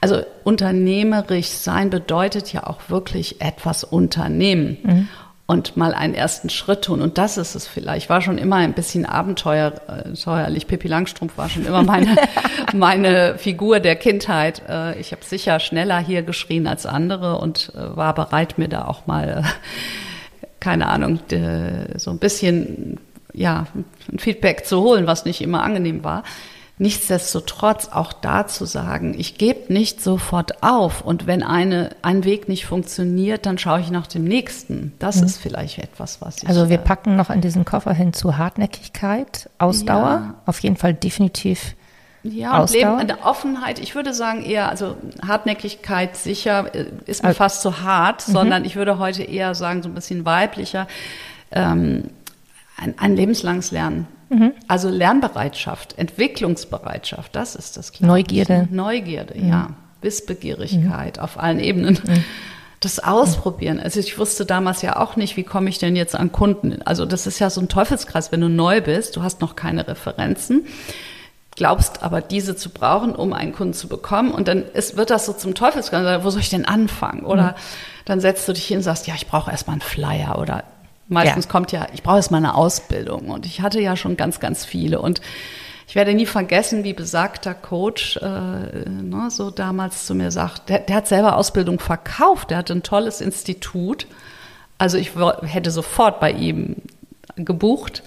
Also 0.00 0.22
unternehmerisch 0.44 1.48
sein 1.48 1.88
bedeutet 1.88 2.52
ja 2.52 2.66
auch 2.66 2.90
wirklich 2.90 3.40
etwas 3.40 3.84
unternehmen. 3.84 4.78
Mhm 4.82 5.08
und 5.50 5.78
mal 5.78 5.94
einen 5.94 6.12
ersten 6.12 6.50
Schritt 6.50 6.82
tun. 6.82 7.00
Und 7.00 7.16
das 7.16 7.38
ist 7.38 7.54
es 7.54 7.66
vielleicht. 7.66 8.04
Ich 8.04 8.10
war 8.10 8.20
schon 8.20 8.36
immer 8.36 8.56
ein 8.56 8.74
bisschen 8.74 9.06
abenteuerlich. 9.06 10.66
Pippi 10.66 10.88
Langstrumpf 10.88 11.38
war 11.38 11.48
schon 11.48 11.64
immer 11.64 11.82
meine, 11.82 12.16
meine 12.74 13.38
Figur 13.38 13.80
der 13.80 13.96
Kindheit. 13.96 14.62
Äh, 14.68 15.00
ich 15.00 15.10
habe 15.10 15.24
sicher 15.24 15.58
schneller 15.58 15.98
hier 16.00 16.22
geschrien 16.22 16.66
als 16.66 16.84
andere 16.84 17.38
und 17.38 17.72
äh, 17.74 17.96
war 17.96 18.14
bereit, 18.14 18.58
mir 18.58 18.68
da 18.68 18.84
auch 18.84 19.06
mal, 19.06 19.42
äh, 19.42 20.46
keine 20.60 20.88
Ahnung, 20.88 21.20
so 21.96 22.10
ein 22.10 22.18
bisschen, 22.18 22.98
ja, 23.32 23.68
ein 24.12 24.18
Feedback 24.18 24.66
zu 24.66 24.82
holen, 24.82 25.06
was 25.06 25.24
nicht 25.24 25.40
immer 25.40 25.62
angenehm 25.62 26.02
war. 26.02 26.24
Nichtsdestotrotz 26.80 27.88
auch 27.88 28.12
da 28.12 28.46
zu 28.46 28.64
sagen, 28.64 29.14
ich 29.18 29.36
gebe 29.36 29.72
nicht 29.72 30.00
sofort 30.00 30.62
auf 30.62 31.00
und 31.00 31.26
wenn 31.26 31.42
eine, 31.42 31.90
ein 32.02 32.22
Weg 32.24 32.48
nicht 32.48 32.66
funktioniert, 32.66 33.46
dann 33.46 33.58
schaue 33.58 33.80
ich 33.80 33.90
nach 33.90 34.06
dem 34.06 34.22
nächsten. 34.22 34.92
Das 35.00 35.16
mhm. 35.16 35.24
ist 35.24 35.38
vielleicht 35.38 35.78
etwas, 35.78 36.20
was 36.20 36.42
ich. 36.42 36.48
Also 36.48 36.68
wir 36.68 36.78
packen 36.78 37.16
noch 37.16 37.30
in 37.30 37.40
diesen 37.40 37.64
Koffer 37.64 37.92
hin 37.92 38.12
zu 38.12 38.38
Hartnäckigkeit, 38.38 39.50
Ausdauer, 39.58 40.02
ja. 40.02 40.34
auf 40.46 40.60
jeden 40.60 40.76
Fall 40.76 40.94
definitiv. 40.94 41.74
Ja, 42.22 42.60
und 42.60 42.70
Leben, 42.70 42.96
eine 42.96 43.22
Offenheit, 43.22 43.78
ich 43.78 43.94
würde 43.94 44.12
sagen 44.12 44.42
eher, 44.42 44.68
also 44.68 44.96
Hartnäckigkeit 45.26 46.16
sicher 46.16 46.74
äh, 46.74 46.86
ist 47.06 47.22
mir 47.22 47.28
also, 47.28 47.38
fast 47.38 47.62
zu 47.62 47.82
hart, 47.82 48.26
mhm. 48.28 48.32
sondern 48.32 48.64
ich 48.64 48.76
würde 48.76 48.98
heute 48.98 49.22
eher 49.22 49.54
sagen, 49.54 49.82
so 49.82 49.88
ein 49.88 49.94
bisschen 49.94 50.24
weiblicher, 50.24 50.86
ähm, 51.50 52.04
ein, 52.76 52.94
ein 52.98 53.16
lebenslanges 53.16 53.70
Lernen. 53.72 54.06
Mhm. 54.28 54.52
Also 54.66 54.88
Lernbereitschaft, 54.88 55.98
Entwicklungsbereitschaft, 55.98 57.34
das 57.34 57.54
ist 57.54 57.76
das. 57.76 58.00
Neugierde. 58.00 58.68
Neugierde, 58.70 59.38
mhm. 59.38 59.48
ja. 59.48 59.70
Wissbegierigkeit 60.00 61.16
mhm. 61.16 61.22
auf 61.22 61.38
allen 61.38 61.58
Ebenen. 61.60 61.98
Mhm. 62.04 62.24
Das 62.80 63.00
Ausprobieren. 63.00 63.80
Also 63.80 63.98
ich 63.98 64.18
wusste 64.18 64.46
damals 64.46 64.82
ja 64.82 64.96
auch 64.96 65.16
nicht, 65.16 65.36
wie 65.36 65.42
komme 65.42 65.68
ich 65.68 65.78
denn 65.78 65.96
jetzt 65.96 66.14
an 66.14 66.30
Kunden. 66.30 66.80
Also 66.82 67.06
das 67.06 67.26
ist 67.26 67.40
ja 67.40 67.50
so 67.50 67.60
ein 67.60 67.68
Teufelskreis, 67.68 68.30
wenn 68.30 68.40
du 68.40 68.48
neu 68.48 68.80
bist, 68.80 69.16
du 69.16 69.22
hast 69.24 69.40
noch 69.40 69.56
keine 69.56 69.88
Referenzen, 69.88 70.64
glaubst 71.56 72.04
aber 72.04 72.20
diese 72.20 72.54
zu 72.54 72.70
brauchen, 72.70 73.16
um 73.16 73.32
einen 73.32 73.52
Kunden 73.52 73.74
zu 73.74 73.88
bekommen. 73.88 74.30
Und 74.30 74.46
dann 74.46 74.62
ist, 74.62 74.96
wird 74.96 75.10
das 75.10 75.26
so 75.26 75.32
zum 75.32 75.56
Teufelskreis. 75.56 76.22
Wo 76.22 76.30
soll 76.30 76.40
ich 76.40 76.50
denn 76.50 76.66
anfangen? 76.66 77.24
Oder 77.24 77.42
mhm. 77.42 77.54
dann 78.04 78.20
setzt 78.20 78.46
du 78.48 78.52
dich 78.52 78.66
hin 78.68 78.76
und 78.76 78.84
sagst, 78.84 79.08
ja, 79.08 79.14
ich 79.16 79.26
brauche 79.26 79.50
erstmal 79.50 79.74
einen 79.74 79.80
Flyer 79.80 80.38
oder 80.38 80.62
Meistens 81.08 81.46
ja. 81.46 81.50
kommt 81.50 81.72
ja, 81.72 81.86
ich 81.94 82.02
brauche 82.02 82.16
jetzt 82.16 82.30
mal 82.30 82.38
eine 82.38 82.54
Ausbildung 82.54 83.30
und 83.30 83.46
ich 83.46 83.60
hatte 83.62 83.80
ja 83.80 83.96
schon 83.96 84.16
ganz, 84.16 84.40
ganz 84.40 84.64
viele 84.64 85.00
und 85.00 85.20
ich 85.86 85.94
werde 85.94 86.12
nie 86.12 86.26
vergessen, 86.26 86.84
wie 86.84 86.92
besagter 86.92 87.54
Coach 87.54 88.18
äh, 88.18 88.20
ne, 88.26 89.28
so 89.30 89.50
damals 89.50 90.04
zu 90.04 90.14
mir 90.14 90.30
sagt, 90.30 90.68
der, 90.68 90.80
der 90.80 90.96
hat 90.96 91.08
selber 91.08 91.36
Ausbildung 91.36 91.80
verkauft, 91.80 92.50
der 92.50 92.58
hatte 92.58 92.74
ein 92.74 92.82
tolles 92.82 93.22
Institut. 93.22 94.06
Also 94.76 94.98
ich 94.98 95.12
hätte 95.42 95.70
sofort 95.70 96.20
bei 96.20 96.30
ihm 96.30 96.76
gebucht. 97.36 98.02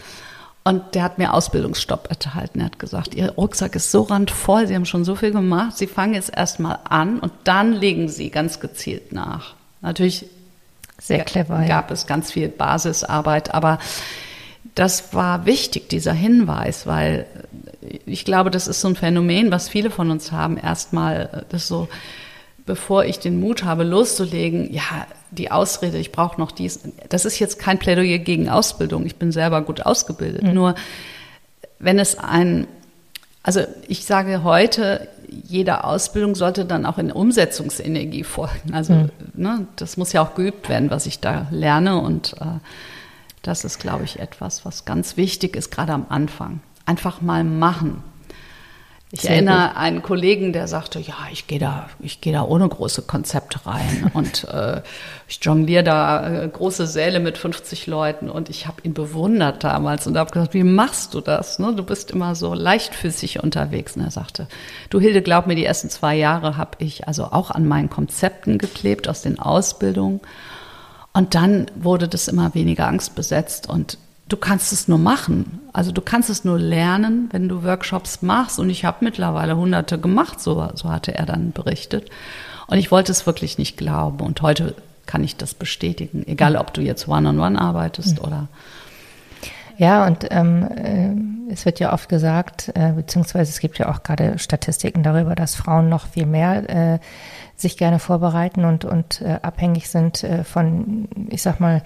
Und 0.63 0.93
der 0.93 1.01
hat 1.01 1.17
mir 1.17 1.33
Ausbildungsstopp 1.33 2.07
erhalten. 2.23 2.59
Er 2.59 2.67
hat 2.67 2.77
gesagt, 2.77 3.15
Ihr 3.15 3.31
Rucksack 3.31 3.75
ist 3.75 3.89
so 3.89 4.03
randvoll, 4.03 4.67
Sie 4.67 4.75
haben 4.75 4.85
schon 4.85 5.03
so 5.03 5.15
viel 5.15 5.31
gemacht, 5.31 5.75
Sie 5.75 5.87
fangen 5.87 6.13
jetzt 6.13 6.31
erstmal 6.37 6.77
an 6.83 7.19
und 7.19 7.31
dann 7.45 7.73
legen 7.73 8.09
Sie 8.09 8.29
ganz 8.29 8.59
gezielt 8.59 9.11
nach. 9.11 9.55
Natürlich 9.81 10.27
sehr 11.01 11.23
clever. 11.25 11.65
Gab 11.67 11.89
ja. 11.89 11.93
es 11.93 12.05
ganz 12.05 12.31
viel 12.31 12.47
Basisarbeit, 12.47 13.53
aber 13.53 13.79
das 14.75 15.13
war 15.13 15.45
wichtig, 15.45 15.89
dieser 15.89 16.13
Hinweis, 16.13 16.85
weil 16.85 17.25
ich 18.05 18.23
glaube, 18.23 18.51
das 18.51 18.67
ist 18.67 18.81
so 18.81 18.87
ein 18.87 18.95
Phänomen, 18.95 19.51
was 19.51 19.67
viele 19.67 19.89
von 19.89 20.11
uns 20.11 20.31
haben. 20.31 20.57
Erstmal, 20.57 21.45
das 21.49 21.67
so, 21.67 21.89
bevor 22.65 23.05
ich 23.05 23.19
den 23.19 23.39
Mut 23.39 23.63
habe, 23.63 23.83
loszulegen, 23.83 24.71
ja, 24.71 25.07
die 25.31 25.49
Ausrede, 25.49 25.97
ich 25.97 26.11
brauche 26.11 26.39
noch 26.39 26.51
dies. 26.51 26.81
Das 27.09 27.25
ist 27.25 27.39
jetzt 27.39 27.57
kein 27.57 27.79
Plädoyer 27.79 28.19
gegen 28.19 28.49
Ausbildung. 28.49 29.05
Ich 29.05 29.15
bin 29.15 29.31
selber 29.31 29.61
gut 29.61 29.85
ausgebildet. 29.85 30.43
Mhm. 30.43 30.53
Nur, 30.53 30.75
wenn 31.79 31.97
es 31.97 32.17
ein, 32.17 32.67
also 33.41 33.61
ich 33.87 34.05
sage 34.05 34.43
heute, 34.43 35.07
jede 35.31 35.83
Ausbildung 35.83 36.35
sollte 36.35 36.65
dann 36.65 36.85
auch 36.85 36.97
in 36.97 37.11
Umsetzungsenergie 37.11 38.23
folgen. 38.23 38.73
Also 38.73 38.93
mhm. 38.93 39.09
ne, 39.33 39.67
das 39.77 39.97
muss 39.97 40.13
ja 40.13 40.21
auch 40.21 40.35
geübt 40.35 40.69
werden, 40.69 40.89
was 40.89 41.05
ich 41.05 41.19
da 41.19 41.47
lerne. 41.51 41.99
Und 41.99 42.35
äh, 42.41 42.59
das 43.41 43.63
ist, 43.63 43.79
glaube 43.79 44.03
ich, 44.03 44.19
etwas, 44.19 44.65
was 44.65 44.85
ganz 44.85 45.17
wichtig 45.17 45.55
ist, 45.55 45.71
gerade 45.71 45.93
am 45.93 46.05
Anfang. 46.09 46.59
Einfach 46.85 47.21
mal 47.21 47.43
machen. 47.43 48.03
Ich 49.13 49.21
Sehr 49.21 49.31
erinnere 49.31 49.67
gut. 49.67 49.77
einen 49.77 50.01
Kollegen, 50.01 50.53
der 50.53 50.69
sagte, 50.69 50.97
ja, 50.99 51.15
ich 51.33 51.45
gehe 51.47 51.59
da, 51.59 51.89
ich 51.99 52.21
gehe 52.21 52.31
da 52.31 52.43
ohne 52.43 52.67
große 52.67 53.01
Konzepte 53.01 53.59
rein 53.65 54.09
und 54.13 54.45
äh, 54.45 54.81
ich 55.27 55.39
jongliere 55.41 55.83
da 55.83 56.43
äh, 56.43 56.47
große 56.47 56.87
Säle 56.87 57.19
mit 57.19 57.37
50 57.37 57.87
Leuten 57.87 58.29
und 58.29 58.49
ich 58.49 58.67
habe 58.67 58.81
ihn 58.83 58.93
bewundert 58.93 59.65
damals 59.65 60.07
und 60.07 60.17
habe 60.17 60.31
gesagt, 60.31 60.53
wie 60.53 60.63
machst 60.63 61.13
du 61.13 61.19
das? 61.19 61.59
Ne? 61.59 61.73
Du 61.75 61.83
bist 61.83 62.11
immer 62.11 62.35
so 62.35 62.53
leichtfüßig 62.53 63.43
unterwegs. 63.43 63.97
Und 63.97 64.03
er 64.03 64.11
sagte, 64.11 64.47
du 64.89 65.01
Hilde, 65.01 65.21
glaub 65.21 65.45
mir, 65.45 65.55
die 65.55 65.65
ersten 65.65 65.89
zwei 65.89 66.15
Jahre 66.15 66.55
habe 66.55 66.77
ich 66.79 67.07
also 67.09 67.25
auch 67.25 67.51
an 67.51 67.67
meinen 67.67 67.89
Konzepten 67.89 68.57
geklebt 68.57 69.09
aus 69.09 69.21
den 69.21 69.39
Ausbildungen 69.39 70.21
und 71.13 71.35
dann 71.35 71.69
wurde 71.75 72.07
das 72.07 72.27
immer 72.27 72.53
weniger 72.55 72.87
angstbesetzt 72.87 73.67
und 73.67 73.97
du 74.31 74.37
kannst 74.37 74.71
es 74.71 74.87
nur 74.87 74.97
machen. 74.97 75.59
Also 75.73 75.91
du 75.91 76.01
kannst 76.01 76.29
es 76.29 76.45
nur 76.45 76.57
lernen, 76.57 77.29
wenn 77.31 77.49
du 77.49 77.63
Workshops 77.63 78.21
machst. 78.21 78.59
Und 78.59 78.69
ich 78.69 78.85
habe 78.85 78.97
mittlerweile 79.01 79.57
hunderte 79.57 79.99
gemacht, 79.99 80.39
so, 80.39 80.69
so 80.75 80.89
hatte 80.89 81.13
er 81.13 81.25
dann 81.25 81.51
berichtet. 81.51 82.09
Und 82.67 82.77
ich 82.77 82.91
wollte 82.91 83.11
es 83.11 83.25
wirklich 83.25 83.57
nicht 83.57 83.77
glauben. 83.77 84.21
Und 84.21 84.41
heute 84.41 84.75
kann 85.05 85.23
ich 85.23 85.35
das 85.35 85.53
bestätigen, 85.53 86.25
egal 86.25 86.55
ob 86.55 86.73
du 86.73 86.81
jetzt 86.81 87.07
One-on-One 87.07 87.57
-on 87.57 87.57
-one 87.57 87.59
arbeitest 87.59 88.19
mhm. 88.19 88.25
oder. 88.25 88.47
Ja, 89.77 90.05
und 90.05 90.27
ähm, 90.29 91.47
äh, 91.49 91.51
es 91.51 91.65
wird 91.65 91.79
ja 91.79 91.91
oft 91.91 92.07
gesagt, 92.07 92.71
äh, 92.75 92.91
beziehungsweise 92.93 93.49
es 93.49 93.59
gibt 93.59 93.79
ja 93.79 93.89
auch 93.89 94.03
gerade 94.03 94.37
Statistiken 94.37 95.01
darüber, 95.03 95.33
dass 95.35 95.55
Frauen 95.55 95.89
noch 95.89 96.07
viel 96.07 96.25
mehr 96.25 96.69
äh, 96.69 96.99
sich 97.55 97.77
gerne 97.77 97.99
vorbereiten 97.99 98.63
und, 98.63 98.85
und 98.85 99.21
äh, 99.21 99.39
abhängig 99.41 99.89
sind 99.89 100.23
äh, 100.23 100.43
von, 100.43 101.07
ich 101.29 101.41
sag 101.41 101.59
mal, 101.59 101.81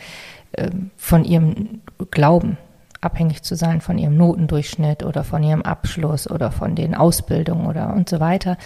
von 0.97 1.26
ihrem 1.26 1.82
Glauben 2.12 2.58
abhängig 3.06 3.43
zu 3.43 3.56
sein 3.56 3.82
von 3.82 3.97
ihrem 3.97 4.18
Notendurchschnitt 4.18 5.03
oder 5.03 5.24
von 5.24 5.43
ihrem 5.43 5.62
Abschluss 5.62 6.30
oder 6.30 6.51
von 6.51 6.76
den 6.76 6.95
Ausbildungen 6.95 7.68
oder 7.68 7.93
und 7.93 8.10
so 8.10 8.20
weiter. 8.20 8.58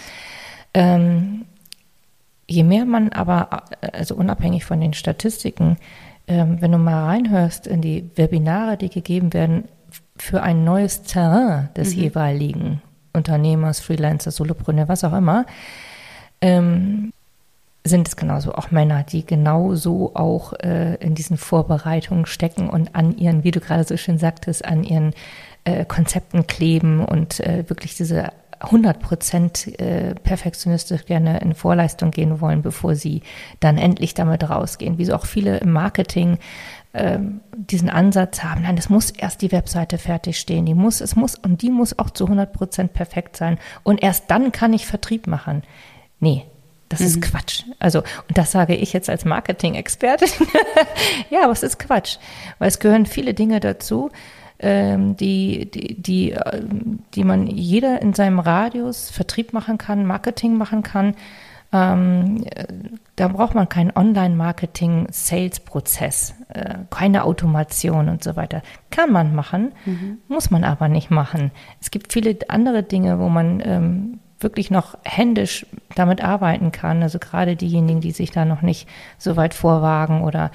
Ähm, 0.73 1.45
je 2.47 2.63
mehr 2.63 2.85
man 2.85 3.09
aber, 3.09 3.63
also 3.93 4.15
unabhängig 4.15 4.65
von 4.65 4.79
den 4.79 4.93
Statistiken, 4.93 5.77
ähm, 6.27 6.61
wenn 6.61 6.71
du 6.71 6.77
mal 6.77 7.03
reinhörst 7.05 7.67
in 7.67 7.81
die 7.81 8.09
Webinare, 8.15 8.77
die 8.77 8.89
gegeben 8.89 9.33
werden 9.33 9.65
für 10.17 10.41
ein 10.41 10.63
neues 10.63 11.03
Terrain 11.03 11.69
des 11.75 11.95
mhm. 11.95 12.01
jeweiligen 12.01 12.81
Unternehmers, 13.13 13.79
Freelancers, 13.79 14.37
Solopreneur, 14.37 14.87
was 14.87 15.03
auch 15.03 15.13
immer, 15.13 15.45
ähm, 16.41 17.11
sind 17.83 18.07
es 18.07 18.15
genauso 18.15 18.53
auch 18.53 18.71
Männer, 18.71 19.03
die 19.03 19.25
genauso 19.25 20.15
auch 20.15 20.53
äh, 20.53 20.95
in 20.95 21.15
diesen 21.15 21.37
Vorbereitungen 21.37 22.25
stecken 22.25 22.69
und 22.69 22.95
an 22.95 23.17
ihren, 23.17 23.43
wie 23.43 23.51
du 23.51 23.59
gerade 23.59 23.83
so 23.83 23.95
schön 23.97 24.17
sagtest, 24.17 24.65
an 24.65 24.83
ihren 24.83 25.13
äh, 25.63 25.85
Konzepten 25.85 26.45
kleben 26.45 27.03
und 27.03 27.39
äh, 27.39 27.69
wirklich 27.69 27.95
diese 27.95 28.31
100 28.59 28.99
Prozent 28.99 29.79
äh, 29.79 30.15
perfektionistisch 30.15 31.05
gerne 31.05 31.39
in 31.39 31.53
Vorleistung 31.53 32.11
gehen 32.11 32.41
wollen, 32.41 32.61
bevor 32.61 32.95
sie 32.95 33.21
dann 33.61 33.77
endlich 33.77 34.13
damit 34.13 34.49
rausgehen. 34.49 34.97
Wie 34.97 35.05
so 35.05 35.13
auch 35.15 35.25
viele 35.25 35.57
im 35.59 35.71
Marketing 35.71 36.37
äh, 36.91 37.19
diesen 37.55 37.89
Ansatz 37.89 38.43
haben, 38.43 38.63
nein, 38.63 38.77
es 38.77 38.89
muss 38.89 39.11
erst 39.11 39.41
die 39.41 39.53
Webseite 39.53 39.97
fertig 39.97 40.39
stehen, 40.39 40.65
die 40.65 40.73
muss, 40.73 40.99
es 40.99 41.15
muss, 41.15 41.35
und 41.35 41.61
die 41.61 41.69
muss 41.69 41.97
auch 41.97 42.09
zu 42.09 42.25
100 42.25 42.51
Prozent 42.51 42.93
perfekt 42.93 43.37
sein. 43.37 43.57
Und 43.83 44.03
erst 44.03 44.29
dann 44.29 44.51
kann 44.51 44.73
ich 44.73 44.85
Vertrieb 44.85 45.27
machen. 45.27 45.63
Nee, 46.19 46.45
das 46.89 46.99
mhm. 46.99 47.05
ist 47.05 47.21
Quatsch. 47.21 47.63
Also, 47.77 47.99
und 47.99 48.37
das 48.37 48.51
sage 48.51 48.75
ich 48.75 48.93
jetzt 48.93 49.09
als 49.09 49.25
Marketing-Expertin. 49.25 50.47
ja, 51.29 51.49
es 51.49 51.63
ist 51.63 51.79
Quatsch, 51.79 52.17
weil 52.57 52.67
es 52.67 52.79
gehören 52.79 53.05
viele 53.05 53.33
Dinge 53.33 53.59
dazu, 53.59 54.11
ähm, 54.59 55.15
die, 55.15 55.71
die, 55.71 56.01
die, 56.01 56.31
äh, 56.33 56.63
die 57.13 57.23
man 57.23 57.47
jeder 57.47 58.01
in 58.01 58.13
seinem 58.13 58.39
Radius 58.39 59.09
Vertrieb 59.09 59.53
machen 59.53 59.77
kann, 59.77 60.05
Marketing 60.05 60.57
machen 60.57 60.83
kann. 60.83 61.15
Ähm, 61.71 62.45
da 63.15 63.27
braucht 63.27 63.53
man 63.53 63.69
keinen 63.69 63.95
Online-Marketing-Sales-Prozess, 63.95 66.33
äh, 66.49 66.79
keine 66.89 67.23
Automation 67.23 68.09
und 68.09 68.23
so 68.23 68.35
weiter. 68.35 68.63
Kann 68.89 69.11
man 69.11 69.35
machen, 69.35 69.73
mhm. 69.85 70.17
muss 70.27 70.49
man 70.49 70.63
aber 70.63 70.89
nicht 70.89 71.11
machen. 71.11 71.51
Es 71.79 71.91
gibt 71.91 72.11
viele 72.11 72.35
andere 72.47 72.81
Dinge, 72.81 73.19
wo 73.19 73.29
man 73.29 73.61
ähm, 73.63 74.19
wirklich 74.39 74.71
noch 74.71 74.97
händisch 75.03 75.65
damit 75.95 76.23
arbeiten 76.23 76.71
kann. 76.71 77.03
Also 77.03 77.19
gerade 77.19 77.55
diejenigen, 77.55 78.01
die 78.01 78.11
sich 78.11 78.31
da 78.31 78.45
noch 78.45 78.61
nicht 78.61 78.87
so 79.17 79.35
weit 79.35 79.53
vorwagen 79.53 80.21
oder 80.21 80.51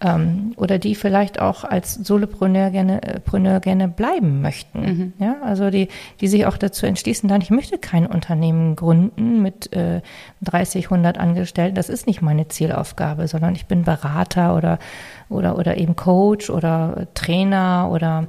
ähm, 0.00 0.52
oder 0.56 0.78
die 0.78 0.94
vielleicht 0.94 1.40
auch 1.40 1.64
als 1.64 1.94
Solopreneur 1.94 2.70
gerne, 2.70 3.02
äh, 3.02 3.20
Preneur 3.20 3.60
gerne 3.60 3.88
bleiben 3.88 4.42
möchten. 4.42 4.80
Mhm. 4.80 5.12
Ja, 5.18 5.36
also 5.42 5.70
die, 5.70 5.88
die 6.20 6.28
sich 6.28 6.44
auch 6.44 6.58
dazu 6.58 6.84
entschließen, 6.84 7.28
dann 7.28 7.40
ich 7.40 7.50
möchte 7.50 7.78
kein 7.78 8.06
Unternehmen 8.06 8.76
gründen 8.76 9.40
mit 9.40 9.72
äh, 9.74 10.02
30, 10.42 10.86
100 10.86 11.18
Angestellten. 11.18 11.76
Das 11.76 11.88
ist 11.88 12.06
nicht 12.06 12.20
meine 12.20 12.48
Zielaufgabe, 12.48 13.26
sondern 13.26 13.54
ich 13.54 13.66
bin 13.66 13.84
Berater 13.84 14.54
oder 14.54 14.78
oder 15.30 15.58
oder 15.58 15.78
eben 15.78 15.96
Coach 15.96 16.50
oder 16.50 17.06
Trainer 17.14 17.88
oder 17.90 18.26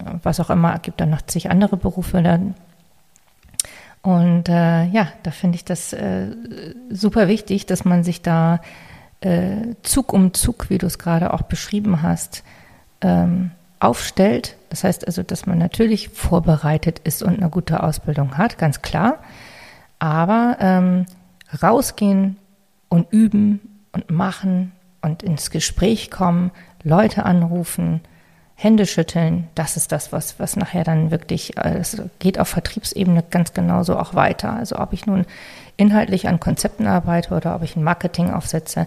äh, 0.00 0.14
was 0.22 0.40
auch 0.40 0.48
immer. 0.48 0.74
Es 0.76 0.82
gibt 0.82 1.00
dann 1.00 1.10
noch 1.10 1.22
zig 1.22 1.50
andere 1.50 1.76
Berufe. 1.76 2.22
Dann 2.22 2.54
und 4.02 4.48
äh, 4.48 4.86
ja, 4.86 5.08
da 5.22 5.30
finde 5.30 5.56
ich 5.56 5.64
das 5.64 5.92
äh, 5.92 6.34
super 6.90 7.28
wichtig, 7.28 7.66
dass 7.66 7.84
man 7.84 8.02
sich 8.02 8.20
da 8.20 8.60
äh, 9.20 9.74
Zug 9.82 10.12
um 10.12 10.34
Zug, 10.34 10.70
wie 10.70 10.78
du 10.78 10.86
es 10.86 10.98
gerade 10.98 11.32
auch 11.32 11.42
beschrieben 11.42 12.02
hast, 12.02 12.42
ähm, 13.00 13.52
aufstellt. 13.78 14.56
Das 14.70 14.82
heißt 14.82 15.06
also, 15.06 15.22
dass 15.22 15.46
man 15.46 15.58
natürlich 15.58 16.08
vorbereitet 16.08 16.98
ist 17.00 17.22
und 17.22 17.38
eine 17.38 17.48
gute 17.48 17.82
Ausbildung 17.82 18.36
hat, 18.38 18.58
ganz 18.58 18.82
klar. 18.82 19.18
Aber 20.00 20.56
ähm, 20.58 21.06
rausgehen 21.62 22.36
und 22.88 23.12
üben 23.12 23.60
und 23.92 24.10
machen 24.10 24.72
und 25.00 25.22
ins 25.22 25.50
Gespräch 25.50 26.10
kommen, 26.10 26.50
Leute 26.82 27.24
anrufen, 27.24 28.00
Hände 28.62 28.86
schütteln, 28.86 29.48
das 29.56 29.76
ist 29.76 29.90
das, 29.90 30.12
was, 30.12 30.38
was 30.38 30.54
nachher 30.54 30.84
dann 30.84 31.10
wirklich, 31.10 31.56
äh, 31.56 31.78
es 31.78 32.00
geht 32.20 32.38
auf 32.38 32.46
Vertriebsebene 32.48 33.24
ganz 33.28 33.54
genauso 33.54 33.98
auch 33.98 34.14
weiter. 34.14 34.52
Also 34.52 34.76
ob 34.76 34.92
ich 34.92 35.04
nun 35.04 35.26
inhaltlich 35.76 36.28
an 36.28 36.38
Konzepten 36.38 36.86
arbeite 36.86 37.34
oder 37.34 37.56
ob 37.56 37.64
ich 37.64 37.74
ein 37.74 37.82
Marketing 37.82 38.30
aufsetze, 38.30 38.86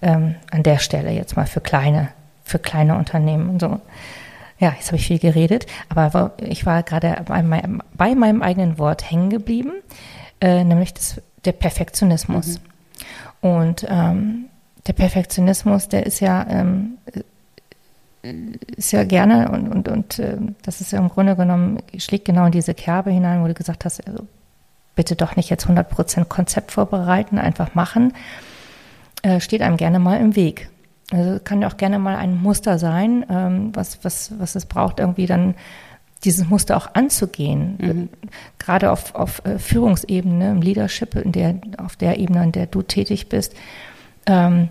ähm, 0.00 0.36
an 0.50 0.62
der 0.62 0.78
Stelle 0.78 1.10
jetzt 1.10 1.36
mal 1.36 1.46
für 1.46 1.60
kleine, 1.60 2.08
für 2.44 2.58
kleine 2.58 2.96
Unternehmen 2.96 3.50
und 3.50 3.60
so. 3.60 3.80
Ja, 4.58 4.72
jetzt 4.76 4.86
habe 4.86 4.96
ich 4.96 5.06
viel 5.06 5.18
geredet, 5.18 5.66
aber 5.90 6.32
ich 6.38 6.64
war 6.64 6.82
gerade 6.82 7.22
bei, 7.26 7.42
meinem, 7.42 7.82
bei 7.92 8.14
meinem 8.14 8.40
eigenen 8.40 8.78
Wort 8.78 9.10
hängen 9.10 9.28
geblieben, 9.28 9.72
äh, 10.40 10.64
nämlich 10.64 10.94
das, 10.94 11.20
der 11.44 11.52
Perfektionismus. 11.52 12.58
Mhm. 13.42 13.50
Und 13.50 13.86
ähm, 13.86 14.46
der 14.86 14.94
Perfektionismus, 14.94 15.88
der 15.88 16.06
ist 16.06 16.20
ja 16.20 16.46
ähm, 16.48 16.96
ist 18.22 18.92
ja 18.92 19.04
gerne 19.04 19.50
und, 19.50 19.68
und, 19.68 19.88
und 19.88 20.18
äh, 20.18 20.36
das 20.62 20.80
ist 20.80 20.92
ja 20.92 20.98
im 20.98 21.08
Grunde 21.08 21.36
genommen, 21.36 21.78
schlägt 21.96 22.26
genau 22.26 22.46
in 22.46 22.52
diese 22.52 22.74
Kerbe 22.74 23.10
hinein, 23.10 23.42
wo 23.42 23.46
du 23.46 23.54
gesagt 23.54 23.84
hast, 23.84 24.06
also 24.06 24.26
bitte 24.94 25.16
doch 25.16 25.36
nicht 25.36 25.48
jetzt 25.48 25.66
100% 25.66 26.24
Konzept 26.26 26.72
vorbereiten, 26.72 27.38
einfach 27.38 27.74
machen, 27.74 28.12
äh, 29.22 29.40
steht 29.40 29.62
einem 29.62 29.76
gerne 29.76 29.98
mal 29.98 30.20
im 30.20 30.36
Weg. 30.36 30.68
Also 31.12 31.40
kann 31.42 31.62
ja 31.62 31.68
auch 31.68 31.76
gerne 31.76 31.98
mal 31.98 32.16
ein 32.16 32.40
Muster 32.40 32.78
sein, 32.78 33.24
ähm, 33.30 33.70
was, 33.74 34.04
was, 34.04 34.38
was 34.38 34.54
es 34.54 34.66
braucht, 34.66 35.00
irgendwie 35.00 35.26
dann 35.26 35.54
dieses 36.24 36.48
Muster 36.48 36.76
auch 36.76 36.94
anzugehen. 36.94 37.78
Mhm. 37.78 38.08
Gerade 38.58 38.92
auf, 38.92 39.14
auf 39.14 39.42
äh, 39.44 39.58
Führungsebene, 39.58 40.50
im 40.50 40.60
Leadership, 40.60 41.14
in 41.14 41.32
der, 41.32 41.54
auf 41.78 41.96
der 41.96 42.18
Ebene, 42.18 42.44
in 42.44 42.52
der 42.52 42.66
du 42.66 42.82
tätig 42.82 43.28
bist. 43.28 43.54
Ähm, 44.26 44.68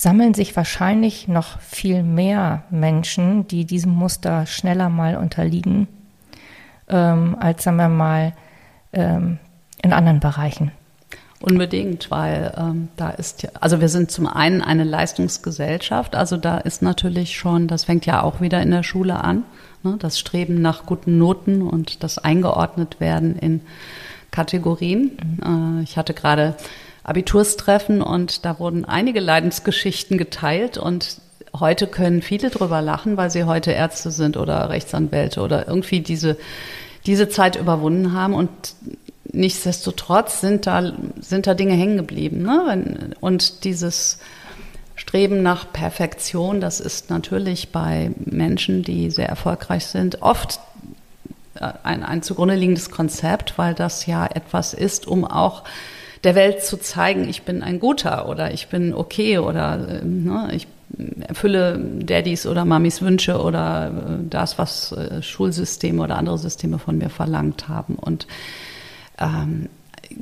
sammeln 0.00 0.32
sich 0.32 0.56
wahrscheinlich 0.56 1.28
noch 1.28 1.60
viel 1.60 2.02
mehr 2.02 2.62
Menschen, 2.70 3.46
die 3.48 3.66
diesem 3.66 3.92
Muster 3.92 4.46
schneller 4.46 4.88
mal 4.88 5.18
unterliegen, 5.18 5.88
ähm, 6.88 7.36
als 7.38 7.64
sagen 7.64 7.76
wir 7.76 7.90
mal 7.90 8.32
ähm, 8.94 9.38
in 9.82 9.92
anderen 9.92 10.18
Bereichen. 10.18 10.72
Unbedingt, 11.42 12.10
weil 12.10 12.54
ähm, 12.56 12.88
da 12.96 13.10
ist 13.10 13.42
ja, 13.42 13.50
also 13.60 13.82
wir 13.82 13.90
sind 13.90 14.10
zum 14.10 14.26
einen 14.26 14.62
eine 14.62 14.84
Leistungsgesellschaft, 14.84 16.14
also 16.14 16.38
da 16.38 16.56
ist 16.56 16.80
natürlich 16.80 17.36
schon, 17.36 17.68
das 17.68 17.84
fängt 17.84 18.06
ja 18.06 18.22
auch 18.22 18.40
wieder 18.40 18.62
in 18.62 18.70
der 18.70 18.82
Schule 18.82 19.22
an, 19.22 19.44
ne, 19.82 19.96
das 19.98 20.18
Streben 20.18 20.62
nach 20.62 20.86
guten 20.86 21.18
Noten 21.18 21.60
und 21.60 22.02
das 22.02 22.16
eingeordnet 22.16 23.00
werden 23.00 23.36
in 23.36 23.60
Kategorien. 24.30 25.18
Mhm. 25.42 25.80
Äh, 25.80 25.82
ich 25.82 25.98
hatte 25.98 26.14
gerade 26.14 26.54
Abiturstreffen 27.04 28.02
und 28.02 28.44
da 28.44 28.58
wurden 28.58 28.84
einige 28.84 29.20
Leidensgeschichten 29.20 30.18
geteilt 30.18 30.78
und 30.78 31.20
heute 31.58 31.86
können 31.86 32.22
viele 32.22 32.50
drüber 32.50 32.82
lachen, 32.82 33.16
weil 33.16 33.30
sie 33.30 33.44
heute 33.44 33.72
Ärzte 33.72 34.10
sind 34.10 34.36
oder 34.36 34.70
Rechtsanwälte 34.70 35.40
oder 35.40 35.66
irgendwie 35.66 36.00
diese, 36.00 36.36
diese 37.06 37.28
Zeit 37.28 37.56
überwunden 37.56 38.12
haben 38.12 38.34
und 38.34 38.50
nichtsdestotrotz 39.32 40.40
sind 40.40 40.66
da, 40.66 40.92
sind 41.20 41.46
da 41.46 41.54
Dinge 41.54 41.74
hängen 41.74 41.96
geblieben. 41.96 42.42
Ne? 42.42 43.14
Und 43.20 43.64
dieses 43.64 44.18
Streben 44.96 45.42
nach 45.42 45.72
Perfektion, 45.72 46.60
das 46.60 46.80
ist 46.80 47.10
natürlich 47.10 47.72
bei 47.72 48.10
Menschen, 48.18 48.82
die 48.82 49.10
sehr 49.10 49.28
erfolgreich 49.28 49.86
sind, 49.86 50.22
oft 50.22 50.60
ein, 51.54 52.02
ein 52.02 52.22
zugrunde 52.22 52.54
liegendes 52.54 52.90
Konzept, 52.90 53.58
weil 53.58 53.74
das 53.74 54.06
ja 54.06 54.26
etwas 54.26 54.74
ist, 54.74 55.06
um 55.06 55.24
auch 55.24 55.64
der 56.24 56.34
Welt 56.34 56.62
zu 56.62 56.76
zeigen, 56.76 57.28
ich 57.28 57.42
bin 57.42 57.62
ein 57.62 57.80
guter 57.80 58.28
oder 58.28 58.52
ich 58.52 58.68
bin 58.68 58.92
okay 58.94 59.38
oder 59.38 60.02
ne, 60.02 60.50
ich 60.52 60.66
erfülle 61.26 61.78
Daddys 61.78 62.46
oder 62.46 62.64
Mamis 62.64 63.00
Wünsche 63.00 63.40
oder 63.40 63.88
äh, 63.88 64.24
das, 64.28 64.58
was 64.58 64.92
äh, 64.92 65.22
Schulsysteme 65.22 66.02
oder 66.02 66.16
andere 66.16 66.38
Systeme 66.38 66.78
von 66.78 66.98
mir 66.98 67.10
verlangt 67.10 67.68
haben. 67.68 67.94
Und 67.94 68.26
ähm, 69.18 69.68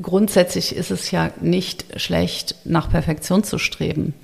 grundsätzlich 0.01 0.76
ist 0.76 0.90
es 0.90 1.11
ja 1.11 1.30
nicht 1.40 2.01
schlecht, 2.01 2.57
nach 2.64 2.90
Perfektion 2.90 3.44
zu 3.44 3.59
streben. 3.59 4.14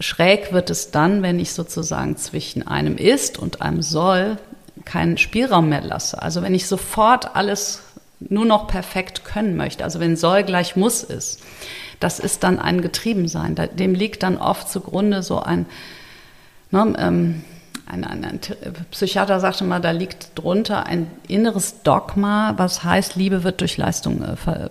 Schräg 0.00 0.52
wird 0.52 0.70
es 0.70 0.90
dann, 0.90 1.22
wenn 1.22 1.38
ich 1.38 1.52
sozusagen 1.52 2.16
zwischen 2.16 2.66
einem 2.66 2.96
Ist 2.96 3.38
und 3.38 3.62
einem 3.62 3.82
Soll 3.82 4.38
keinen 4.84 5.18
Spielraum 5.18 5.68
mehr 5.68 5.82
lasse. 5.82 6.20
Also 6.20 6.42
wenn 6.42 6.54
ich 6.54 6.66
sofort 6.66 7.36
alles 7.36 7.82
nur 8.28 8.44
noch 8.44 8.66
perfekt 8.66 9.24
können 9.24 9.56
möchte, 9.56 9.84
also 9.84 10.00
wenn 10.00 10.16
soll 10.16 10.42
gleich 10.42 10.76
muss 10.76 11.02
ist, 11.02 11.42
das 12.00 12.18
ist 12.18 12.42
dann 12.42 12.58
ein 12.58 12.80
Getriebensein. 12.80 13.54
Dem 13.74 13.94
liegt 13.94 14.22
dann 14.22 14.36
oft 14.36 14.68
zugrunde 14.68 15.22
so 15.22 15.38
ein, 15.38 15.66
ne, 16.70 16.92
ähm, 16.98 17.44
ein, 17.86 18.04
ein, 18.04 18.24
ein, 18.24 18.40
Psychiater 18.90 19.38
sagte 19.38 19.64
mal, 19.64 19.80
da 19.80 19.90
liegt 19.90 20.30
drunter 20.34 20.86
ein 20.86 21.10
inneres 21.28 21.82
Dogma, 21.82 22.54
was 22.56 22.82
heißt, 22.84 23.16
Liebe 23.16 23.44
wird 23.44 23.60
durch 23.60 23.76
Leistung 23.76 24.22
äh, 24.22 24.36
ver, 24.36 24.70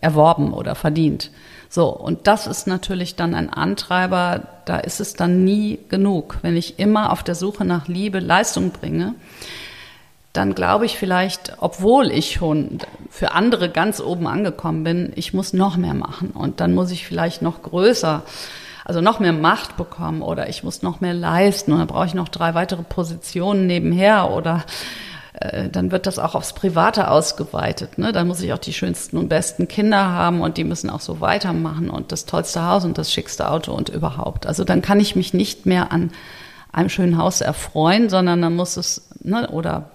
erworben 0.00 0.52
oder 0.52 0.74
verdient. 0.74 1.30
So, 1.68 1.88
und 1.88 2.26
das 2.26 2.46
ist 2.46 2.66
natürlich 2.66 3.16
dann 3.16 3.34
ein 3.34 3.50
Antreiber, 3.50 4.42
da 4.64 4.78
ist 4.78 5.00
es 5.00 5.14
dann 5.14 5.44
nie 5.44 5.80
genug. 5.88 6.38
Wenn 6.42 6.56
ich 6.56 6.78
immer 6.78 7.10
auf 7.10 7.22
der 7.22 7.34
Suche 7.34 7.64
nach 7.64 7.88
Liebe 7.88 8.20
Leistung 8.20 8.70
bringe, 8.70 9.14
dann 10.34 10.54
glaube 10.54 10.84
ich 10.84 10.98
vielleicht, 10.98 11.54
obwohl 11.58 12.10
ich 12.10 12.32
schon 12.32 12.80
für 13.08 13.32
andere 13.32 13.70
ganz 13.70 14.00
oben 14.00 14.26
angekommen 14.26 14.82
bin, 14.82 15.12
ich 15.14 15.32
muss 15.32 15.52
noch 15.52 15.76
mehr 15.76 15.94
machen 15.94 16.30
und 16.30 16.60
dann 16.60 16.74
muss 16.74 16.90
ich 16.90 17.06
vielleicht 17.06 17.40
noch 17.40 17.62
größer, 17.62 18.22
also 18.84 19.00
noch 19.00 19.20
mehr 19.20 19.32
Macht 19.32 19.76
bekommen 19.76 20.22
oder 20.22 20.48
ich 20.48 20.64
muss 20.64 20.82
noch 20.82 21.00
mehr 21.00 21.14
leisten 21.14 21.72
und 21.72 21.78
dann 21.78 21.86
brauche 21.86 22.06
ich 22.06 22.14
noch 22.14 22.28
drei 22.28 22.52
weitere 22.54 22.82
Positionen 22.82 23.68
nebenher 23.68 24.32
oder 24.32 24.64
äh, 25.34 25.68
dann 25.68 25.92
wird 25.92 26.06
das 26.06 26.18
auch 26.18 26.34
aufs 26.34 26.52
Private 26.52 27.12
ausgeweitet. 27.12 27.96
Ne? 27.96 28.10
Dann 28.10 28.26
muss 28.26 28.40
ich 28.40 28.52
auch 28.52 28.58
die 28.58 28.72
schönsten 28.72 29.16
und 29.16 29.28
besten 29.28 29.68
Kinder 29.68 30.08
haben 30.08 30.40
und 30.40 30.56
die 30.56 30.64
müssen 30.64 30.90
auch 30.90 31.00
so 31.00 31.20
weitermachen 31.20 31.90
und 31.90 32.10
das 32.10 32.26
tollste 32.26 32.66
Haus 32.66 32.84
und 32.84 32.98
das 32.98 33.12
schickste 33.12 33.48
Auto 33.48 33.72
und 33.72 33.88
überhaupt. 33.88 34.48
Also 34.48 34.64
dann 34.64 34.82
kann 34.82 34.98
ich 34.98 35.14
mich 35.14 35.32
nicht 35.32 35.64
mehr 35.64 35.92
an 35.92 36.10
einem 36.72 36.88
schönen 36.88 37.18
Haus 37.18 37.40
erfreuen, 37.40 38.08
sondern 38.08 38.42
dann 38.42 38.56
muss 38.56 38.76
es, 38.76 39.08
ne, 39.20 39.48
oder 39.48 39.90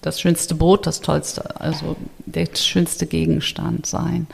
das 0.00 0.20
schönste 0.20 0.54
Boot, 0.54 0.86
das 0.86 1.00
tollste, 1.00 1.60
also 1.60 1.96
der 2.26 2.48
schönste 2.54 3.06
Gegenstand 3.06 3.86
sein. 3.86 4.26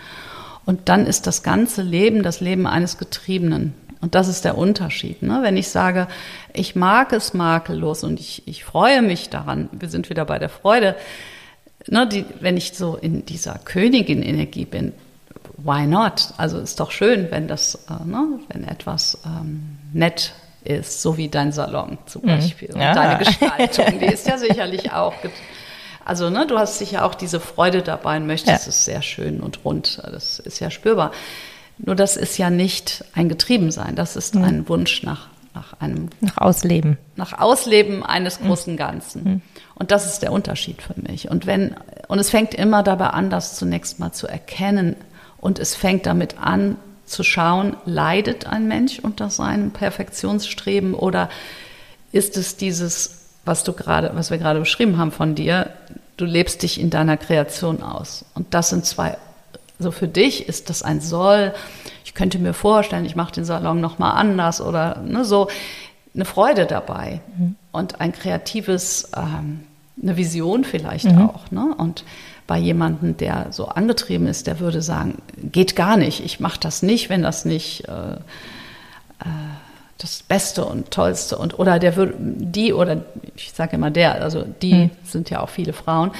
Und 0.64 0.88
dann 0.88 1.06
ist 1.06 1.26
das 1.26 1.42
ganze 1.42 1.82
Leben 1.82 2.22
das 2.22 2.40
Leben 2.40 2.66
eines 2.66 2.98
Getriebenen. 2.98 3.74
Und 4.00 4.14
das 4.14 4.28
ist 4.28 4.44
der 4.44 4.58
Unterschied. 4.58 5.22
Ne? 5.22 5.40
Wenn 5.42 5.56
ich 5.56 5.68
sage, 5.68 6.08
ich 6.52 6.76
mag 6.76 7.12
es 7.12 7.34
makellos 7.34 8.04
und 8.04 8.20
ich, 8.20 8.46
ich 8.46 8.64
freue 8.64 9.02
mich 9.02 9.30
daran, 9.30 9.68
wir 9.72 9.88
sind 9.88 10.10
wieder 10.10 10.24
bei 10.24 10.38
der 10.38 10.48
Freude, 10.48 10.96
ne, 11.88 12.06
die, 12.06 12.24
wenn 12.40 12.56
ich 12.56 12.72
so 12.72 12.96
in 12.96 13.24
dieser 13.24 13.58
Königin-Energie 13.58 14.64
bin, 14.64 14.92
why 15.56 15.86
not? 15.86 16.34
Also 16.36 16.58
ist 16.58 16.80
doch 16.80 16.90
schön, 16.90 17.28
wenn 17.30 17.48
das, 17.48 17.86
äh, 17.88 18.04
ne, 18.04 18.40
wenn 18.48 18.64
etwas 18.64 19.18
ähm, 19.24 19.78
nett 19.92 20.34
ist, 20.66 21.02
so 21.02 21.16
wie 21.16 21.28
dein 21.28 21.52
Salon 21.52 21.98
zum 22.06 22.22
mhm. 22.22 22.26
Beispiel. 22.26 22.72
Und 22.72 22.80
ja. 22.80 22.94
deine 22.94 23.18
Gestaltung, 23.24 23.98
die 24.00 24.06
ist 24.06 24.26
ja 24.26 24.38
sicherlich 24.38 24.92
auch. 24.92 25.14
Also, 26.04 26.30
ne, 26.30 26.46
du 26.46 26.58
hast 26.58 26.78
sicher 26.78 27.04
auch 27.04 27.14
diese 27.14 27.40
Freude 27.40 27.82
dabei 27.82 28.16
und 28.16 28.26
möchtest 28.26 28.66
ja. 28.66 28.68
es 28.68 28.84
sehr 28.84 29.02
schön 29.02 29.40
und 29.40 29.64
rund. 29.64 30.00
Das 30.04 30.38
ist 30.38 30.60
ja 30.60 30.70
spürbar. 30.70 31.12
Nur 31.78 31.94
das 31.94 32.16
ist 32.16 32.38
ja 32.38 32.50
nicht 32.50 33.04
ein 33.14 33.28
Getriebensein, 33.28 33.96
das 33.96 34.16
ist 34.16 34.34
mhm. 34.34 34.44
ein 34.44 34.68
Wunsch 34.68 35.02
nach, 35.02 35.28
nach 35.54 35.74
einem. 35.80 36.08
Nach 36.20 36.38
Ausleben. 36.38 36.96
Nach 37.16 37.38
Ausleben 37.38 38.02
eines 38.02 38.40
mhm. 38.40 38.46
großen 38.46 38.76
Ganzen. 38.76 39.24
Mhm. 39.24 39.42
Und 39.74 39.90
das 39.90 40.06
ist 40.06 40.22
der 40.22 40.32
Unterschied 40.32 40.80
für 40.80 40.94
mich. 41.00 41.30
Und 41.30 41.46
wenn, 41.46 41.76
und 42.08 42.18
es 42.18 42.30
fängt 42.30 42.54
immer 42.54 42.82
dabei 42.82 43.08
an, 43.08 43.28
das 43.28 43.56
zunächst 43.56 43.98
mal 43.98 44.12
zu 44.12 44.26
erkennen. 44.26 44.96
Und 45.38 45.58
es 45.58 45.74
fängt 45.74 46.06
damit 46.06 46.38
an, 46.40 46.76
zu 47.06 47.22
schauen, 47.22 47.76
leidet 47.84 48.46
ein 48.46 48.68
Mensch 48.68 48.98
unter 48.98 49.30
seinem 49.30 49.70
Perfektionsstreben 49.70 50.94
oder 50.94 51.28
ist 52.12 52.36
es 52.36 52.56
dieses, 52.56 53.26
was 53.44 53.64
du 53.64 53.72
gerade, 53.72 54.10
was 54.14 54.30
wir 54.30 54.38
gerade 54.38 54.60
beschrieben 54.60 54.98
haben 54.98 55.12
von 55.12 55.34
dir, 55.34 55.70
du 56.16 56.24
lebst 56.24 56.62
dich 56.62 56.80
in 56.80 56.90
deiner 56.90 57.16
Kreation 57.16 57.82
aus. 57.82 58.24
Und 58.34 58.54
das 58.54 58.70
sind 58.70 58.84
zwei, 58.84 59.16
so 59.78 59.90
für 59.90 60.08
dich 60.08 60.48
ist 60.48 60.70
das 60.70 60.82
ein 60.82 61.00
Soll. 61.00 61.54
Ich 62.04 62.14
könnte 62.14 62.38
mir 62.38 62.54
vorstellen, 62.54 63.04
ich 63.04 63.16
mache 63.16 63.32
den 63.32 63.44
Salon 63.44 63.80
nochmal 63.80 64.12
anders 64.16 64.60
oder 64.60 65.02
ne, 65.02 65.24
so 65.24 65.48
eine 66.14 66.24
Freude 66.24 66.66
dabei 66.66 67.20
mhm. 67.36 67.56
und 67.72 68.00
ein 68.00 68.12
kreatives, 68.12 69.10
ähm, 69.14 69.64
eine 70.02 70.16
Vision 70.16 70.64
vielleicht 70.64 71.12
mhm. 71.12 71.28
auch. 71.28 71.50
Ne? 71.50 71.74
Und 71.76 72.04
bei 72.46 72.58
jemandem, 72.58 73.16
der 73.16 73.48
so 73.50 73.66
angetrieben 73.66 74.26
ist, 74.26 74.46
der 74.46 74.60
würde 74.60 74.82
sagen, 74.82 75.18
geht 75.36 75.76
gar 75.76 75.96
nicht, 75.96 76.24
ich 76.24 76.40
mache 76.40 76.60
das 76.60 76.82
nicht, 76.82 77.08
wenn 77.08 77.22
das 77.22 77.44
nicht 77.44 77.88
äh, 77.88 78.14
äh, 78.14 79.28
das 79.98 80.22
Beste 80.22 80.64
und 80.64 80.90
Tollste 80.90 81.38
und 81.38 81.58
oder 81.58 81.78
der 81.78 81.96
würde 81.96 82.14
die 82.18 82.72
oder 82.72 83.02
ich 83.34 83.52
sage 83.52 83.76
immer 83.76 83.90
der, 83.90 84.22
also 84.22 84.44
die 84.62 84.72
hm. 84.72 84.90
sind 85.02 85.30
ja 85.30 85.40
auch 85.40 85.48
viele 85.48 85.72
Frauen, 85.72 86.10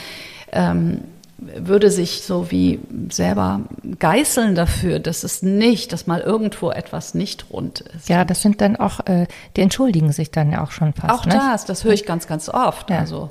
ähm, 0.51 1.03
würde 1.39 1.91
sich 1.91 2.22
so 2.22 2.51
wie 2.51 2.81
selber 3.11 3.61
geißeln 3.99 4.55
dafür, 4.55 4.99
dass 4.99 5.22
es 5.22 5.43
nicht, 5.43 5.93
dass 5.93 6.07
mal 6.07 6.20
irgendwo 6.20 6.70
etwas 6.70 7.14
nicht 7.14 7.51
rund 7.51 7.81
ist. 7.81 8.09
Ja, 8.09 8.24
das 8.24 8.41
sind 8.41 8.62
dann 8.62 8.77
auch, 8.77 9.01
äh, 9.07 9.27
die 9.55 9.61
entschuldigen 9.61 10.12
sich 10.12 10.31
dann 10.31 10.51
ja 10.51 10.64
auch 10.64 10.70
schon 10.70 10.95
fast. 10.95 11.12
Auch 11.12 11.27
nicht? 11.27 11.37
das, 11.37 11.66
das 11.66 11.85
höre 11.85 11.93
ich 11.93 12.07
ganz, 12.07 12.27
ganz 12.27 12.49
oft. 12.49 12.89
Ja. 12.89 13.01
Also 13.01 13.31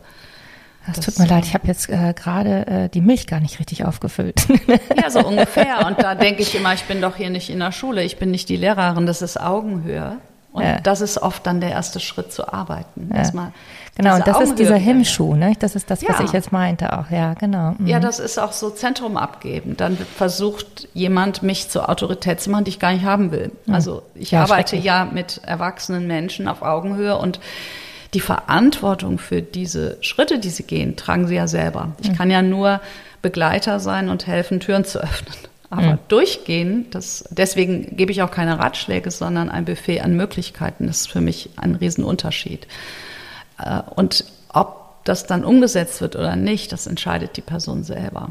das, 0.88 0.98
das 0.98 1.06
tut 1.06 1.20
mir 1.20 1.28
leid, 1.28 1.46
ich 1.46 1.54
habe 1.54 1.68
jetzt 1.68 1.90
äh, 1.90 2.14
gerade 2.16 2.68
äh, 2.68 2.90
die 2.90 3.02
Milch 3.02 3.28
gar 3.28 3.40
nicht 3.40 3.60
richtig 3.60 3.86
aufgefüllt. 3.86 4.48
ja, 4.96 5.10
so 5.10 5.20
ungefähr. 5.28 5.86
Und 5.86 6.02
da 6.02 6.16
denke 6.16 6.42
ich 6.42 6.56
immer, 6.56 6.74
ich 6.74 6.84
bin 6.84 7.02
doch 7.02 7.16
hier 7.16 7.30
nicht 7.30 7.50
in 7.50 7.60
der 7.60 7.72
Schule, 7.72 8.04
ich 8.04 8.18
bin 8.18 8.32
nicht 8.32 8.50
die 8.50 8.58
Lehrerin, 8.58 9.06
das 9.06 9.22
ist 9.22 9.40
Augenhöhe. 9.40 10.18
Und 10.56 10.64
ja. 10.64 10.80
das 10.80 11.02
ist 11.02 11.22
oft 11.22 11.46
dann 11.46 11.60
der 11.60 11.72
erste 11.72 12.00
Schritt 12.00 12.32
zu 12.32 12.48
arbeiten. 12.54 13.10
Ja. 13.14 13.52
genau, 13.98 14.16
und 14.16 14.26
das 14.26 14.38
Augenhöhe 14.38 14.44
ist 14.44 14.60
dieser 14.60 14.78
Hemmschuh, 14.78 15.36
ne? 15.36 15.54
Das 15.60 15.76
ist 15.76 15.92
das, 15.92 16.02
was 16.08 16.20
ja. 16.20 16.24
ich 16.24 16.32
jetzt 16.32 16.54
meinte 16.54 16.98
auch, 16.98 17.12
ja, 17.12 17.34
genau. 17.34 17.76
Mhm. 17.78 17.88
Ja, 17.88 18.00
das 18.00 18.20
ist 18.20 18.40
auch 18.40 18.54
so 18.54 18.70
Zentrum 18.70 19.18
abgeben. 19.18 19.76
Dann 19.76 19.98
versucht 19.98 20.88
jemand, 20.94 21.44
mich 21.44 21.68
zur 21.68 21.90
Autorität 21.90 22.40
zu 22.40 22.52
machen, 22.52 22.64
die 22.64 22.70
ich 22.70 22.80
gar 22.80 22.94
nicht 22.94 23.04
haben 23.04 23.34
will. 23.34 23.52
Mhm. 23.66 23.74
Also 23.74 24.04
ich 24.16 24.38
arbeite 24.38 24.78
ja 24.78 25.04
mit 25.04 25.42
erwachsenen 25.44 26.08
Menschen 26.08 26.48
auf 26.48 26.62
Augenhöhe 26.62 27.18
und 27.18 27.42
die 28.16 28.22
Verantwortung 28.22 29.20
für 29.20 29.42
diese 29.42 29.98
Schritte, 30.00 30.40
die 30.40 30.50
sie 30.50 30.64
gehen, 30.64 30.96
tragen 30.96 31.28
sie 31.28 31.36
ja 31.36 31.48
selber. 31.48 31.96
Ich 32.02 32.10
mhm. 32.10 32.16
kann 32.16 32.32
ja 32.32 32.42
nur 32.42 32.80
Begleiter 33.22 33.80
sein 33.80 34.10
und 34.10 34.26
helfen, 34.26 34.62
Türen 34.62 34.86
zu 34.86 35.04
öffnen. 35.04 35.36
Aber 35.70 35.94
mhm. 35.94 36.00
durchgehen, 36.08 36.86
das, 36.92 37.26
deswegen 37.30 37.98
gebe 37.98 38.14
ich 38.14 38.22
auch 38.22 38.32
keine 38.32 38.58
Ratschläge, 38.58 39.12
sondern 39.12 39.50
ein 39.50 39.66
Buffet 39.66 40.00
an 40.00 40.16
Möglichkeiten. 40.16 40.88
Das 40.88 41.02
ist 41.02 41.12
für 41.12 41.22
mich 41.22 41.50
ein 41.58 41.76
Riesenunterschied. 41.76 42.68
Äh, 43.60 43.82
und 43.96 44.24
ob 44.48 45.04
das 45.04 45.26
dann 45.26 45.44
umgesetzt 45.44 46.00
wird 46.00 46.16
oder 46.16 46.38
nicht, 46.38 46.72
das 46.72 46.88
entscheidet 46.88 47.36
die 47.36 47.42
Person 47.42 47.84
selber. 47.84 48.30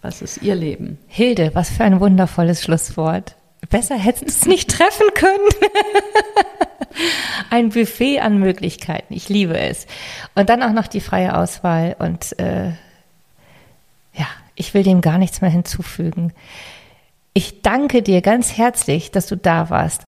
Was 0.00 0.22
ist 0.22 0.42
ihr 0.42 0.54
Leben? 0.54 0.98
Hilde, 1.08 1.50
was 1.54 1.70
für 1.70 1.82
ein 1.82 1.98
wundervolles 1.98 2.62
Schlusswort. 2.62 3.34
Besser 3.70 3.96
hättest 3.96 4.22
du 4.22 4.28
es 4.28 4.46
nicht 4.46 4.70
treffen 4.70 5.06
können. 5.14 5.48
Ein 7.50 7.70
Buffet 7.70 8.20
an 8.20 8.38
Möglichkeiten. 8.38 9.14
Ich 9.14 9.28
liebe 9.28 9.58
es. 9.58 9.86
Und 10.34 10.48
dann 10.48 10.62
auch 10.62 10.72
noch 10.72 10.86
die 10.86 11.00
freie 11.00 11.36
Auswahl. 11.36 11.96
Und 11.98 12.38
äh, 12.38 12.68
ja, 14.12 14.26
ich 14.54 14.74
will 14.74 14.82
dem 14.82 15.00
gar 15.00 15.18
nichts 15.18 15.40
mehr 15.40 15.50
hinzufügen. 15.50 16.32
Ich 17.32 17.62
danke 17.62 18.02
dir 18.02 18.22
ganz 18.22 18.56
herzlich, 18.56 19.10
dass 19.10 19.26
du 19.26 19.36
da 19.36 19.70
warst. 19.70 20.04